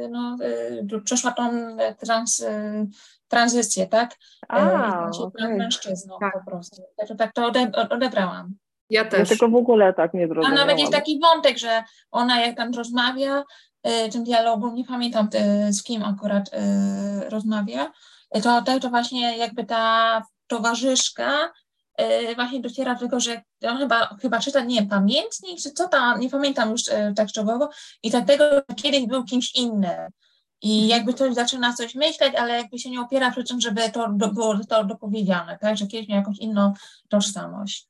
no, 0.10 0.38
przeszła 1.06 1.32
tą 1.32 1.78
trans, 2.00 2.46
tranzycję, 3.34 3.88
tak? 3.88 4.16
A, 4.50 4.58
E, 4.60 5.10
i 5.20 5.24
okej. 5.24 5.58
mężczyzną 5.58 6.18
Tak. 6.20 6.34
po 6.34 6.52
prostu. 6.52 6.82
Także 6.98 7.16
tak 7.16 7.34
to 7.34 7.46
ode, 7.46 7.72
odebrałam. 7.90 8.54
Ja 8.90 9.04
Ja 9.04 9.10
też. 9.10 9.30
tylko 9.30 9.50
w 9.50 9.56
ogóle 9.56 9.94
tak 9.94 10.14
nie 10.14 10.24
A 10.24 10.28
zrozumiałam. 10.28 10.56
nawet 10.58 10.80
jest 10.80 10.92
taki 10.92 11.20
wątek, 11.20 11.58
że 11.58 11.84
ona 12.12 12.42
jak 12.42 12.58
tam 12.58 12.74
rozmawia, 12.74 13.44
y, 13.88 14.10
tym 14.12 14.24
dialogu, 14.24 14.72
nie 14.72 14.86
pamiętam 14.86 15.30
y, 15.70 15.74
z 15.74 15.84
kim 15.84 16.04
akurat 16.04 16.48
y, 16.54 17.30
rozmawia, 17.30 17.92
to, 18.44 18.62
to, 18.62 18.80
to 18.80 18.90
właśnie 18.90 19.38
jakby 19.38 19.64
ta 19.66 20.22
towarzyszka 20.48 21.52
y, 22.02 22.36
właśnie 22.36 22.62
dociera 22.62 22.94
do 22.94 23.00
tego, 23.00 23.20
że 23.20 23.42
on 23.70 23.78
chyba, 23.78 24.16
chyba 24.22 24.40
czyta, 24.40 24.60
nie 24.64 24.84
pamiętnik, 24.88 25.60
czy 25.64 25.72
co 25.72 25.88
tam, 25.88 26.20
nie 26.20 26.30
pamiętam 26.30 26.72
już 26.72 26.88
y, 26.88 27.14
tak 27.16 27.30
szczegółowo 27.30 27.70
i 28.04 28.10
dlatego 28.10 28.44
że 28.70 28.76
kiedyś 28.76 29.06
był 29.08 29.24
kimś 29.24 29.56
innym. 29.56 30.10
I 30.64 30.88
jakby 30.88 31.14
ktoś 31.14 31.34
zaczyna 31.34 31.74
coś 31.74 31.96
myśleć, 31.96 32.36
ale 32.36 32.58
jakby 32.58 32.80
się 32.80 32.90
nie 32.90 33.02
opiera 33.02 33.32
przy 33.32 33.44
tym, 33.44 33.62
żeby 33.62 33.82
to 33.94 34.10
do, 34.10 34.28
było 34.34 34.56
to 34.70 34.84
dopowiedziane, 34.84 35.58
tak, 35.62 35.78
że 35.78 35.88
kiedyś 35.88 36.10
miał 36.10 36.18
jakąś 36.18 36.40
inną 36.40 36.74
tożsamość. 37.10 37.88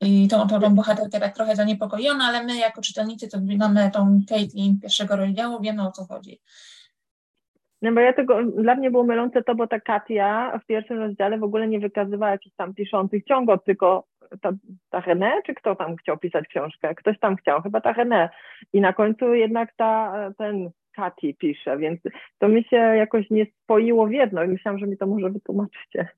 I 0.00 0.28
tą, 0.28 0.46
tą, 0.46 0.60
tą 0.60 0.74
bohaterkę 0.74 1.20
tak 1.20 1.34
trochę 1.34 1.56
zaniepokojono, 1.56 2.24
ale 2.24 2.44
my 2.44 2.56
jako 2.56 2.82
czytelnicy, 2.82 3.28
to 3.28 3.38
mamy 3.58 3.90
tą 3.90 4.20
Caitlyn 4.28 4.80
pierwszego 4.80 5.16
rozdziału, 5.16 5.60
wiemy 5.60 5.88
o 5.88 5.92
co 5.92 6.04
chodzi. 6.04 6.40
No 7.82 7.92
bo 7.92 8.00
ja 8.00 8.12
tego, 8.12 8.44
dla 8.44 8.74
mnie 8.74 8.90
było 8.90 9.04
mylące 9.04 9.42
to, 9.42 9.54
bo 9.54 9.66
ta 9.66 9.80
Katia 9.80 10.58
w 10.62 10.66
pierwszym 10.66 10.98
rozdziale 10.98 11.38
w 11.38 11.42
ogóle 11.42 11.68
nie 11.68 11.80
wykazywała 11.80 12.32
jakichś 12.32 12.56
tam 12.56 12.74
piszących 12.74 13.24
ciągot, 13.24 13.64
tylko 13.64 14.04
ta, 14.40 14.52
ta 14.90 15.00
René, 15.00 15.30
czy 15.46 15.54
kto 15.54 15.76
tam 15.76 15.96
chciał 15.96 16.18
pisać 16.18 16.48
książkę? 16.48 16.94
Ktoś 16.94 17.18
tam 17.18 17.36
chciał, 17.36 17.62
chyba 17.62 17.80
ta 17.80 17.92
René. 17.92 18.28
I 18.72 18.80
na 18.80 18.92
końcu 18.92 19.34
jednak 19.34 19.74
ta, 19.76 20.12
ten 20.38 20.70
Kati 20.98 21.34
pisze, 21.34 21.78
więc 21.78 22.00
to 22.38 22.48
mi 22.48 22.64
się 22.64 22.76
jakoś 22.76 23.30
nie 23.30 23.46
spoiło 23.64 24.06
w 24.06 24.12
jedno 24.12 24.44
i 24.44 24.48
myślałam, 24.48 24.78
że 24.78 24.86
mi 24.86 24.96
to 24.96 25.06
może 25.06 25.30
wytłumaczycie. 25.30 26.08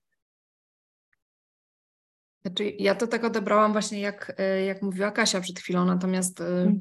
Znaczy, 2.43 2.65
ja 2.79 2.95
to 2.95 3.07
tak 3.07 3.25
odebrałam 3.25 3.73
właśnie, 3.73 4.01
jak, 4.01 4.41
y, 4.41 4.65
jak 4.65 4.83
mówiła 4.83 5.11
Kasia 5.11 5.41
przed 5.41 5.59
chwilą, 5.59 5.85
natomiast 5.85 6.41
mm. 6.41 6.81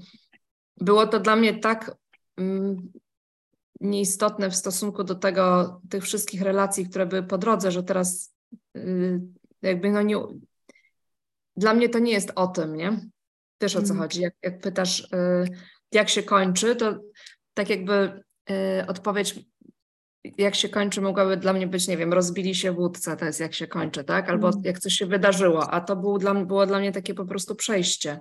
było 0.78 1.08
to 1.08 1.20
dla 1.20 1.36
mnie 1.36 1.60
tak 1.60 1.96
mm, 2.38 2.92
nieistotne 3.82 4.50
w 4.50 4.56
stosunku 4.56 5.04
do 5.04 5.16
tego, 5.16 5.82
tych 5.90 6.04
wszystkich 6.04 6.42
relacji, 6.42 6.90
które 6.90 7.06
były 7.06 7.24
po 7.24 7.38
drodze, 7.38 7.72
że 7.72 7.84
teraz 7.84 8.36
y, 8.78 9.20
jakby 9.62 9.92
no 9.92 10.02
nie... 10.02 10.18
Dla 11.56 11.74
mnie 11.74 11.90
to 11.90 12.00
nie 12.00 12.12
jest 12.12 12.32
o 12.36 12.48
tym, 12.48 12.76
nie? 12.76 13.00
Wiesz 13.62 13.76
o 13.76 13.82
co 13.82 13.94
mm. 13.94 13.98
chodzi. 13.98 14.22
Jak, 14.22 14.34
jak 14.44 14.62
pytasz, 14.62 15.00
y, 15.00 15.46
jak 15.92 16.10
się 16.10 16.24
kończy, 16.24 16.76
to 16.76 17.00
tak 17.60 17.70
jakby 17.70 18.24
odpowiedź 18.88 19.36
jak 20.38 20.56
się 20.56 20.70
kończy, 20.70 21.02
mogłaby 21.02 21.38
dla 21.38 21.54
mnie 21.54 21.68
być, 21.68 21.88
nie 21.88 21.98
wiem, 21.98 22.14
rozbili 22.14 22.56
się 22.56 22.72
wódce, 22.72 23.18
to 23.18 23.26
jest 23.26 23.40
jak 23.40 23.54
się 23.54 23.68
kończy, 23.68 24.04
tak? 24.04 24.30
Albo 24.30 24.48
mm. 24.48 24.62
jak 24.64 24.80
coś 24.80 24.94
się 24.94 25.06
wydarzyło, 25.06 25.70
a 25.72 25.82
to 25.82 25.96
było 25.96 26.18
dla, 26.18 26.34
było 26.34 26.66
dla 26.66 26.80
mnie 26.80 26.92
takie 26.92 27.14
po 27.14 27.26
prostu 27.26 27.56
przejście. 27.56 28.20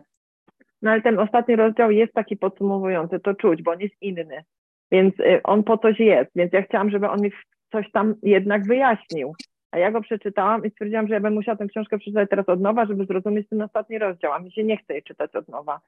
No 0.82 0.90
ale 0.90 1.02
ten 1.02 1.18
ostatni 1.18 1.56
rozdział 1.56 1.90
jest 1.90 2.12
taki 2.12 2.36
podsumowujący, 2.36 3.20
to 3.20 3.34
czuć, 3.34 3.62
bo 3.62 3.70
on 3.70 3.80
jest 3.80 3.94
inny, 4.00 4.44
więc 4.92 5.20
y, 5.20 5.40
on 5.44 5.64
po 5.64 5.78
coś 5.78 6.00
jest, 6.00 6.30
więc 6.36 6.52
ja 6.52 6.62
chciałam, 6.62 6.90
żeby 6.90 7.08
on 7.08 7.20
mi 7.20 7.30
coś 7.72 7.90
tam 7.92 8.14
jednak 8.22 8.66
wyjaśnił. 8.66 9.34
A 9.70 9.78
ja 9.78 9.90
go 9.90 10.00
przeczytałam 10.00 10.64
i 10.64 10.70
stwierdziłam, 10.70 11.08
że 11.08 11.14
ja 11.14 11.20
bym 11.20 11.34
musiała 11.34 11.56
tę 11.56 11.66
książkę 11.66 11.98
przeczytać 11.98 12.30
teraz 12.30 12.48
od 12.48 12.60
nowa, 12.60 12.86
żeby 12.86 13.06
zrozumieć 13.06 13.48
ten 13.48 13.62
ostatni 13.62 13.98
rozdział, 13.98 14.32
a 14.32 14.38
mi 14.38 14.52
się 14.52 14.64
nie 14.64 14.76
chce 14.76 14.92
jej 14.92 15.02
czytać 15.02 15.36
od 15.36 15.48
nowa, 15.48 15.80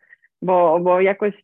bo, 0.42 0.80
bo 0.80 1.00
jakoś 1.00 1.34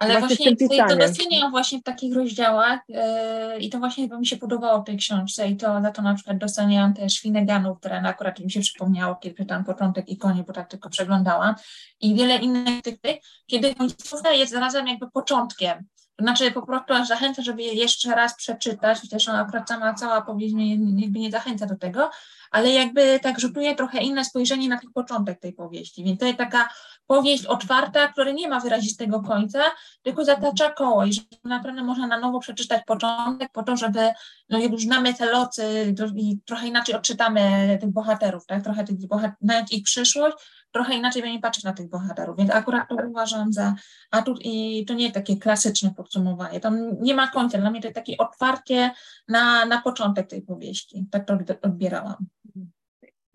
ale 0.00 0.20
właśnie, 0.20 0.56
właśnie 0.56 0.84
to 0.88 0.96
doceniam 0.96 1.50
właśnie 1.50 1.78
w 1.78 1.82
takich 1.82 2.14
rozdziałach 2.14 2.80
yy, 2.88 3.58
i 3.60 3.70
to 3.70 3.78
właśnie 3.78 4.08
mi 4.08 4.26
się 4.26 4.36
podobało 4.36 4.82
w 4.82 4.84
tej 4.84 4.96
książce 4.96 5.48
i 5.48 5.56
to 5.56 5.82
za 5.82 5.90
to 5.90 6.02
na 6.02 6.14
przykład 6.14 6.38
doceniam 6.38 6.94
też 6.94 7.20
Finneganów, 7.20 7.78
które 7.78 8.02
akurat 8.02 8.38
mi 8.38 8.50
się 8.50 8.60
przypomniało, 8.60 9.14
kiedy 9.14 9.36
czytam 9.36 9.64
początek 9.64 10.08
i 10.08 10.18
koniec, 10.18 10.46
bo 10.46 10.52
tak 10.52 10.70
tylko 10.70 10.90
przeglądałam 10.90 11.54
i 12.00 12.14
wiele 12.14 12.36
innych 12.36 12.82
tych, 12.82 13.16
kiedy 13.46 13.74
końcówka 13.74 14.30
jest 14.32 14.52
zarazem 14.52 14.88
jakby 14.88 15.10
początkiem. 15.10 15.86
To 16.16 16.24
znaczy 16.24 16.50
po 16.50 16.62
prostu 16.62 16.94
aż 16.94 17.08
zachęcę, 17.08 17.42
żeby 17.42 17.62
je 17.62 17.74
jeszcze 17.74 18.14
raz 18.14 18.36
przeczytać, 18.36 19.00
chociaż 19.00 19.28
ona 19.28 19.40
akurat 19.40 19.68
sama 19.68 19.94
cała 19.94 20.22
powieść 20.22 20.54
mnie 20.54 20.70
jakby 21.00 21.18
nie 21.18 21.30
zachęca 21.30 21.66
do 21.66 21.76
tego, 21.76 22.10
ale 22.50 22.70
jakby 22.70 23.20
tak 23.22 23.40
rzutuje 23.40 23.74
trochę 23.74 24.02
inne 24.02 24.24
spojrzenie 24.24 24.68
na 24.68 24.78
ten 24.78 24.92
początek 24.92 25.40
tej 25.40 25.52
powieści. 25.52 26.04
Więc 26.04 26.20
to 26.20 26.26
jest 26.26 26.38
taka 26.38 26.68
powieść 27.10 27.46
otwarta, 27.46 28.08
która 28.08 28.30
nie 28.30 28.48
ma 28.48 28.60
wyrazistego 28.60 29.22
końca, 29.22 29.58
tylko 30.02 30.24
zatacza 30.24 30.70
koło 30.70 31.04
i 31.04 31.12
że 31.12 31.20
naprawdę 31.44 31.82
można 31.82 32.06
na 32.06 32.18
nowo 32.18 32.40
przeczytać 32.40 32.82
początek 32.86 33.52
po 33.52 33.62
to, 33.62 33.76
żeby, 33.76 34.10
no 34.48 34.58
jak 34.58 34.72
już 34.72 34.82
znamy 34.82 35.14
te 35.14 35.26
locy 35.26 35.94
i 36.16 36.40
trochę 36.46 36.66
inaczej 36.66 36.94
odczytamy 36.94 37.78
tych 37.80 37.90
bohaterów, 37.90 38.46
tak? 38.46 38.64
trochę 38.64 38.84
tych 38.84 39.06
bohaterów, 39.06 39.36
nawet 39.40 39.72
ich 39.72 39.82
przyszłość, 39.82 40.36
trochę 40.72 40.94
inaczej 40.94 41.22
będzie 41.22 41.40
patrzeć 41.40 41.64
na 41.64 41.72
tych 41.72 41.88
bohaterów, 41.88 42.36
więc 42.36 42.50
akurat 42.50 42.88
to 42.88 42.96
uważam 43.08 43.52
za 43.52 43.74
atut 44.10 44.38
i 44.40 44.84
to 44.88 44.94
nie 44.94 45.02
jest 45.02 45.14
takie 45.14 45.36
klasyczne 45.36 45.94
podsumowanie, 45.96 46.60
tam 46.60 47.00
nie 47.00 47.14
ma 47.14 47.28
końca, 47.28 47.58
dla 47.58 47.70
mnie 47.70 47.80
to 47.80 47.86
jest 47.86 47.96
takie 47.96 48.16
otwarcie 48.16 48.90
na, 49.28 49.64
na 49.64 49.82
początek 49.82 50.28
tej 50.28 50.42
powieści, 50.42 51.06
tak 51.10 51.26
to 51.26 51.38
odbierałam. 51.62 52.26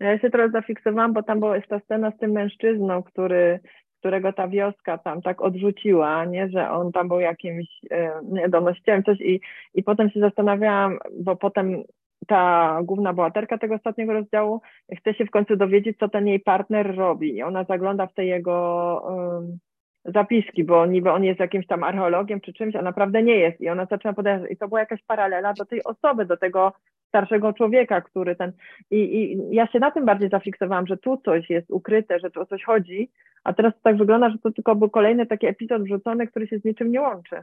Ja 0.00 0.18
się 0.18 0.30
teraz 0.30 0.52
zafiksowałam, 0.52 1.12
bo 1.12 1.22
tam 1.22 1.40
była 1.40 1.60
ta 1.60 1.80
scena 1.80 2.10
z 2.10 2.18
tym 2.18 2.30
mężczyzną, 2.30 3.02
który, 3.02 3.60
którego 4.00 4.32
ta 4.32 4.48
wioska 4.48 4.98
tam 4.98 5.22
tak 5.22 5.42
odrzuciła, 5.42 6.24
nie, 6.24 6.48
że 6.48 6.70
on 6.70 6.92
tam 6.92 7.08
był 7.08 7.20
jakimś 7.20 7.66
e, 7.90 8.10
niedomnościem, 8.22 9.02
coś 9.02 9.20
i, 9.20 9.40
i 9.74 9.82
potem 9.82 10.10
się 10.10 10.20
zastanawiałam, 10.20 10.98
bo 11.20 11.36
potem 11.36 11.82
ta 12.26 12.78
główna 12.82 13.12
bohaterka 13.12 13.58
tego 13.58 13.74
ostatniego 13.74 14.12
rozdziału 14.12 14.60
chce 14.98 15.14
się 15.14 15.24
w 15.24 15.30
końcu 15.30 15.56
dowiedzieć, 15.56 15.98
co 15.98 16.08
ten 16.08 16.26
jej 16.26 16.40
partner 16.40 16.96
robi. 16.96 17.36
I 17.36 17.42
ona 17.42 17.64
zagląda 17.64 18.06
w 18.06 18.14
te 18.14 18.24
jego 18.24 19.02
um, 19.04 19.58
zapiski, 20.04 20.64
bo 20.64 20.86
niby 20.86 21.10
on 21.12 21.24
jest 21.24 21.40
jakimś 21.40 21.66
tam 21.66 21.84
archeologiem 21.84 22.40
czy 22.40 22.52
czymś, 22.52 22.76
a 22.76 22.82
naprawdę 22.82 23.22
nie 23.22 23.36
jest. 23.36 23.60
I 23.60 23.68
ona 23.68 23.86
zaczyna 23.86 24.12
podejrzeć. 24.12 24.50
I 24.50 24.56
to 24.56 24.68
była 24.68 24.80
jakaś 24.80 25.02
paralela 25.02 25.52
do 25.52 25.64
tej 25.64 25.84
osoby, 25.84 26.24
do 26.24 26.36
tego 26.36 26.72
starszego 27.08 27.52
człowieka, 27.52 28.00
który 28.00 28.36
ten. 28.36 28.52
I, 28.90 28.96
I 28.96 29.38
ja 29.50 29.66
się 29.66 29.78
na 29.78 29.90
tym 29.90 30.04
bardziej 30.04 30.28
zafiksowałam, 30.28 30.86
że 30.86 30.96
tu 30.96 31.16
coś 31.24 31.50
jest 31.50 31.70
ukryte, 31.70 32.18
że 32.18 32.30
tu 32.30 32.40
o 32.40 32.46
coś 32.46 32.64
chodzi, 32.64 33.10
a 33.44 33.52
teraz 33.52 33.74
to 33.74 33.80
tak 33.82 33.96
wygląda, 33.96 34.30
że 34.30 34.38
to 34.38 34.50
tylko 34.50 34.74
był 34.74 34.90
kolejny 34.90 35.26
taki 35.26 35.46
epizod 35.46 35.82
wrzucony, 35.82 36.26
który 36.26 36.46
się 36.46 36.58
z 36.58 36.64
niczym 36.64 36.90
nie 36.90 37.00
łączy. 37.00 37.36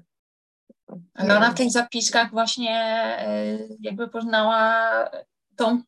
Ale 1.15 1.37
ona 1.37 1.51
w 1.51 1.57
tych 1.57 1.71
zapiskach 1.71 2.31
właśnie 2.31 2.71
e, 3.19 3.57
jakby 3.79 4.07
poznała 4.07 4.83
tą 5.55 5.81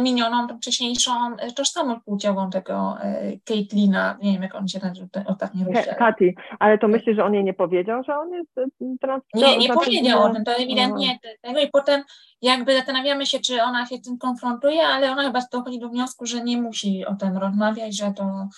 minioną, 0.00 0.48
tą 0.48 0.56
wcześniejszą 0.56 1.36
e, 1.36 1.52
tożsamość 1.52 2.00
płciową 2.04 2.50
tego 2.50 2.96
e, 3.02 3.32
Caitlina, 3.44 4.18
nie 4.22 4.32
wiem 4.32 4.42
jak 4.42 4.54
on 4.54 4.68
się 4.68 4.78
nazywa, 4.82 5.08
ostatni 5.26 5.64
rozdział. 5.64 5.94
Katy, 5.98 6.34
ale 6.58 6.78
to 6.78 6.88
myślisz, 6.88 7.16
że 7.16 7.24
on 7.24 7.34
jej 7.34 7.44
nie 7.44 7.54
powiedział, 7.54 8.02
że 8.02 8.18
on 8.18 8.32
jest 8.32 8.50
trans... 9.00 9.24
Nie, 9.34 9.58
nie 9.58 9.66
znaczy, 9.66 9.84
powiedział 9.84 10.22
o 10.22 10.30
tym, 10.30 10.44
to 10.44 10.52
ewidentnie 10.52 11.18
tego 11.42 11.60
i 11.60 11.68
potem 11.68 12.02
jakby 12.42 12.76
zastanawiamy 12.76 13.26
się, 13.26 13.38
czy 13.38 13.62
ona 13.62 13.86
się 13.86 13.96
z 13.96 14.02
tym 14.02 14.18
konfrontuje, 14.18 14.82
ale 14.82 15.12
ona 15.12 15.22
chyba 15.22 15.40
dochodzi 15.52 15.78
do 15.78 15.88
wniosku, 15.88 16.26
że 16.26 16.40
nie 16.40 16.62
musi 16.62 17.06
o 17.06 17.14
tym 17.14 17.36
rozmawiać, 17.36 17.96
że 17.96 18.12
to 18.16 18.48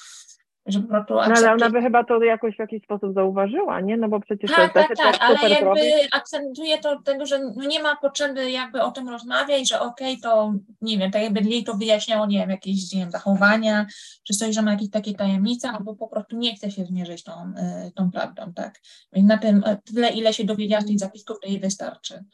że 0.66 0.80
po 0.80 0.88
prostu 0.88 1.14
no, 1.14 1.20
ale 1.20 1.52
ona 1.52 1.70
by 1.70 1.82
chyba 1.82 2.04
to 2.04 2.22
jakoś 2.22 2.56
w 2.56 2.58
jakiś 2.58 2.82
sposób 2.82 3.14
zauważyła, 3.14 3.80
nie? 3.80 3.96
No 3.96 4.08
bo 4.08 4.20
przecież 4.20 4.50
tak, 4.50 4.72
to 4.72 4.78
jest 4.78 4.90
tak, 4.96 5.18
tak, 5.18 5.18
ale 5.20 5.50
jakby 5.50 5.80
akcentuje 6.12 6.78
to 6.78 7.02
tego, 7.02 7.26
że 7.26 7.38
no 7.56 7.64
nie 7.64 7.82
ma 7.82 7.96
potrzeby 7.96 8.50
jakby 8.50 8.82
o 8.82 8.90
tym 8.90 9.08
rozmawiać, 9.08 9.68
że 9.68 9.80
okej, 9.80 10.18
okay, 10.18 10.22
to 10.22 10.54
nie 10.80 10.98
wiem, 10.98 11.10
tak 11.10 11.22
jakby 11.22 11.40
jej 11.40 11.64
to 11.64 11.74
wyjaśniało, 11.74 12.26
nie 12.26 12.38
wiem, 12.38 12.50
jakieś 12.50 12.92
nie 12.92 13.00
wiem, 13.00 13.10
zachowania, 13.10 13.86
czy 14.24 14.34
coś, 14.34 14.54
że 14.54 14.62
ma 14.62 14.72
jakieś 14.72 14.90
takie 14.90 15.14
tajemnice, 15.14 15.70
albo 15.70 15.96
po 15.96 16.08
prostu 16.08 16.36
nie 16.36 16.54
chce 16.54 16.70
się 16.70 16.84
zmierzyć 16.84 17.24
tą, 17.24 17.32
y, 17.32 17.92
tą 17.92 18.10
prawdą, 18.10 18.52
tak? 18.52 18.80
Więc 19.12 19.28
na 19.28 19.38
tym 19.38 19.62
e, 19.66 19.76
tyle, 19.76 20.08
ile 20.08 20.32
się 20.32 20.44
dowiedziała 20.44 20.82
z 20.82 20.86
tych 20.86 20.98
zapisków, 20.98 21.40
to 21.40 21.48
jej 21.48 21.60
wystarczy. 21.60 22.24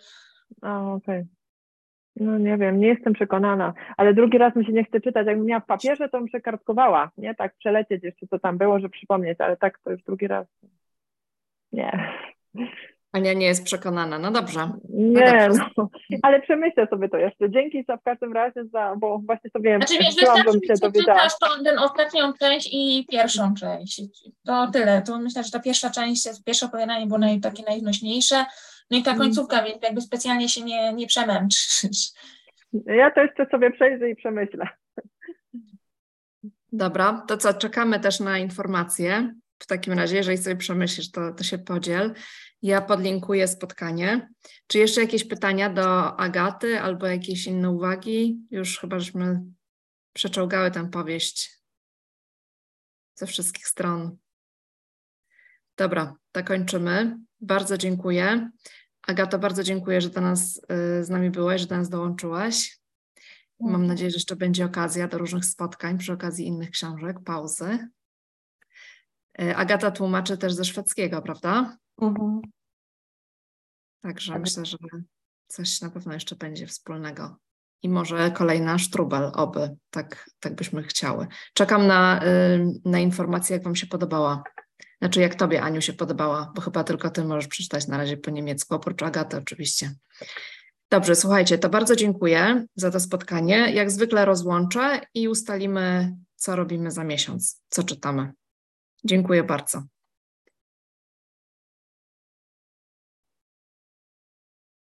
A, 0.62 0.92
okej. 0.92 1.20
Okay. 1.20 1.37
No 2.20 2.38
nie 2.38 2.56
wiem, 2.56 2.80
nie 2.80 2.86
jestem 2.86 3.12
przekonana, 3.12 3.74
ale 3.96 4.14
drugi 4.14 4.38
raz 4.38 4.56
mi 4.56 4.66
się 4.66 4.72
nie 4.72 4.84
chce 4.84 5.00
czytać. 5.00 5.26
Jakbym 5.26 5.46
miała 5.46 5.60
w 5.60 5.66
papierze, 5.66 6.08
to 6.08 6.18
bym 6.18 6.26
przekartkowała, 6.26 7.10
nie? 7.18 7.34
Tak 7.34 7.54
przelecieć 7.56 8.04
jeszcze, 8.04 8.26
co 8.26 8.38
tam 8.38 8.58
było, 8.58 8.80
że 8.80 8.88
przypomnieć, 8.88 9.40
ale 9.40 9.56
tak 9.56 9.78
to 9.84 9.90
już 9.90 10.02
drugi 10.02 10.26
raz. 10.26 10.46
Nie. 11.72 12.14
Ania 13.12 13.32
nie 13.32 13.46
jest 13.46 13.64
przekonana, 13.64 14.18
no 14.18 14.30
dobrze. 14.30 14.70
Nie, 14.88 15.48
no, 15.58 15.66
no, 15.76 15.88
ale 16.22 16.42
przemyślę 16.42 16.86
sobie 16.86 17.08
to 17.08 17.16
jeszcze. 17.16 17.50
Dzięki 17.50 17.84
za 17.84 17.96
w 17.96 18.02
każdym 18.02 18.32
razie, 18.32 18.64
za, 18.64 18.94
bo 18.98 19.18
właśnie 19.18 19.50
sobie 19.50 19.76
znaczy, 19.76 19.94
wiesz, 19.94 20.14
wystarczy, 20.14 20.66
się 20.66 20.74
dowiedziała. 20.82 21.20
tą 21.20 21.64
ten 21.64 21.78
ostatnią 21.78 22.32
część 22.40 22.68
i 22.72 23.06
pierwszą 23.10 23.54
część. 23.54 24.02
To 24.46 24.70
tyle. 24.72 25.02
To 25.02 25.18
myślę, 25.18 25.44
że 25.44 25.50
ta 25.50 25.60
pierwsza 25.60 25.90
część, 25.90 26.44
pierwsze 26.44 26.66
opowiadanie 26.66 27.06
było 27.06 27.18
naj, 27.18 27.40
takie 27.40 27.62
najnośniejsze, 27.62 28.44
no 28.90 28.98
i 28.98 29.02
ta 29.02 29.10
mm. 29.10 29.22
końcówka, 29.22 29.62
więc 29.62 29.82
jakby 29.82 30.00
specjalnie 30.00 30.48
się 30.48 30.62
nie, 30.62 30.92
nie 30.92 31.06
przemęczysz. 31.06 31.82
Ja 32.86 33.10
to 33.10 33.20
jeszcze 33.20 33.46
sobie 33.50 33.70
przejrzę 33.70 34.10
i 34.10 34.16
przemyślę. 34.16 34.68
Dobra, 36.72 37.24
to 37.28 37.36
co, 37.36 37.54
czekamy 37.54 38.00
też 38.00 38.20
na 38.20 38.38
informacje. 38.38 39.34
W 39.58 39.66
takim 39.66 39.92
razie, 39.92 40.16
jeżeli 40.16 40.38
sobie 40.38 40.56
przemyślisz, 40.56 41.10
to, 41.10 41.32
to 41.32 41.44
się 41.44 41.58
podziel. 41.58 42.14
Ja 42.62 42.80
podlinkuję 42.80 43.48
spotkanie. 43.48 44.28
Czy 44.66 44.78
jeszcze 44.78 45.00
jakieś 45.00 45.24
pytania 45.24 45.70
do 45.70 46.16
Agaty 46.20 46.80
albo 46.80 47.06
jakieś 47.06 47.46
inne 47.46 47.70
uwagi? 47.70 48.38
Już 48.50 48.78
chyba 48.78 49.00
żeśmy 49.00 49.40
przeczołgały 50.12 50.70
tę 50.70 50.90
powieść 50.90 51.58
ze 53.14 53.26
wszystkich 53.26 53.68
stron. 53.68 54.16
Dobra, 55.76 56.14
to 56.32 56.44
kończymy. 56.44 57.18
Bardzo 57.40 57.78
dziękuję. 57.78 58.50
Agato, 59.06 59.38
bardzo 59.38 59.62
dziękuję, 59.62 60.00
że 60.00 60.10
do 60.10 60.20
nas 60.20 60.56
y, 61.00 61.04
z 61.04 61.10
nami 61.10 61.30
byłaś, 61.30 61.60
że 61.60 61.66
do 61.66 61.76
nas 61.76 61.88
dołączyłaś. 61.88 62.78
Mam 63.60 63.86
nadzieję, 63.86 64.10
że 64.10 64.16
jeszcze 64.16 64.36
będzie 64.36 64.64
okazja 64.64 65.08
do 65.08 65.18
różnych 65.18 65.44
spotkań 65.44 65.98
przy 65.98 66.12
okazji 66.12 66.46
innych 66.46 66.70
książek, 66.70 67.16
pauzy. 67.24 67.88
Y, 69.42 69.56
Agata 69.56 69.90
tłumaczy 69.90 70.38
też 70.38 70.52
ze 70.52 70.64
szwedzkiego, 70.64 71.22
prawda? 71.22 71.76
Mhm. 72.00 72.40
Także 74.00 74.32
tak. 74.32 74.40
myślę, 74.40 74.66
że 74.66 74.78
coś 75.46 75.80
na 75.80 75.90
pewno 75.90 76.12
jeszcze 76.14 76.36
będzie 76.36 76.66
wspólnego. 76.66 77.36
I 77.82 77.88
może 77.88 78.30
kolejna 78.30 78.78
sztrubel, 78.78 79.30
oby, 79.34 79.76
tak, 79.90 80.30
tak 80.40 80.54
byśmy 80.54 80.82
chciały. 80.82 81.26
Czekam 81.54 81.86
na, 81.86 82.24
y, 82.24 82.66
na 82.84 82.98
informacje, 82.98 83.56
jak 83.56 83.64
Wam 83.64 83.76
się 83.76 83.86
podobała 83.86 84.42
znaczy, 84.98 85.20
jak 85.20 85.34
tobie, 85.34 85.62
Aniu, 85.62 85.80
się 85.80 85.92
podobała, 85.92 86.52
bo 86.54 86.62
chyba 86.62 86.84
tylko 86.84 87.10
ty 87.10 87.24
możesz 87.24 87.48
przeczytać 87.48 87.86
na 87.86 87.96
razie 87.96 88.16
po 88.16 88.30
niemiecku, 88.30 88.74
oprócz 88.74 89.02
Agaty 89.02 89.36
oczywiście. 89.36 89.94
Dobrze, 90.90 91.16
słuchajcie, 91.16 91.58
to 91.58 91.68
bardzo 91.68 91.96
dziękuję 91.96 92.66
za 92.74 92.90
to 92.90 93.00
spotkanie. 93.00 93.72
Jak 93.72 93.90
zwykle 93.90 94.24
rozłączę 94.24 95.00
i 95.14 95.28
ustalimy, 95.28 96.16
co 96.36 96.56
robimy 96.56 96.90
za 96.90 97.04
miesiąc, 97.04 97.62
co 97.68 97.82
czytamy. 97.82 98.32
Dziękuję 99.04 99.44
bardzo. 99.44 99.82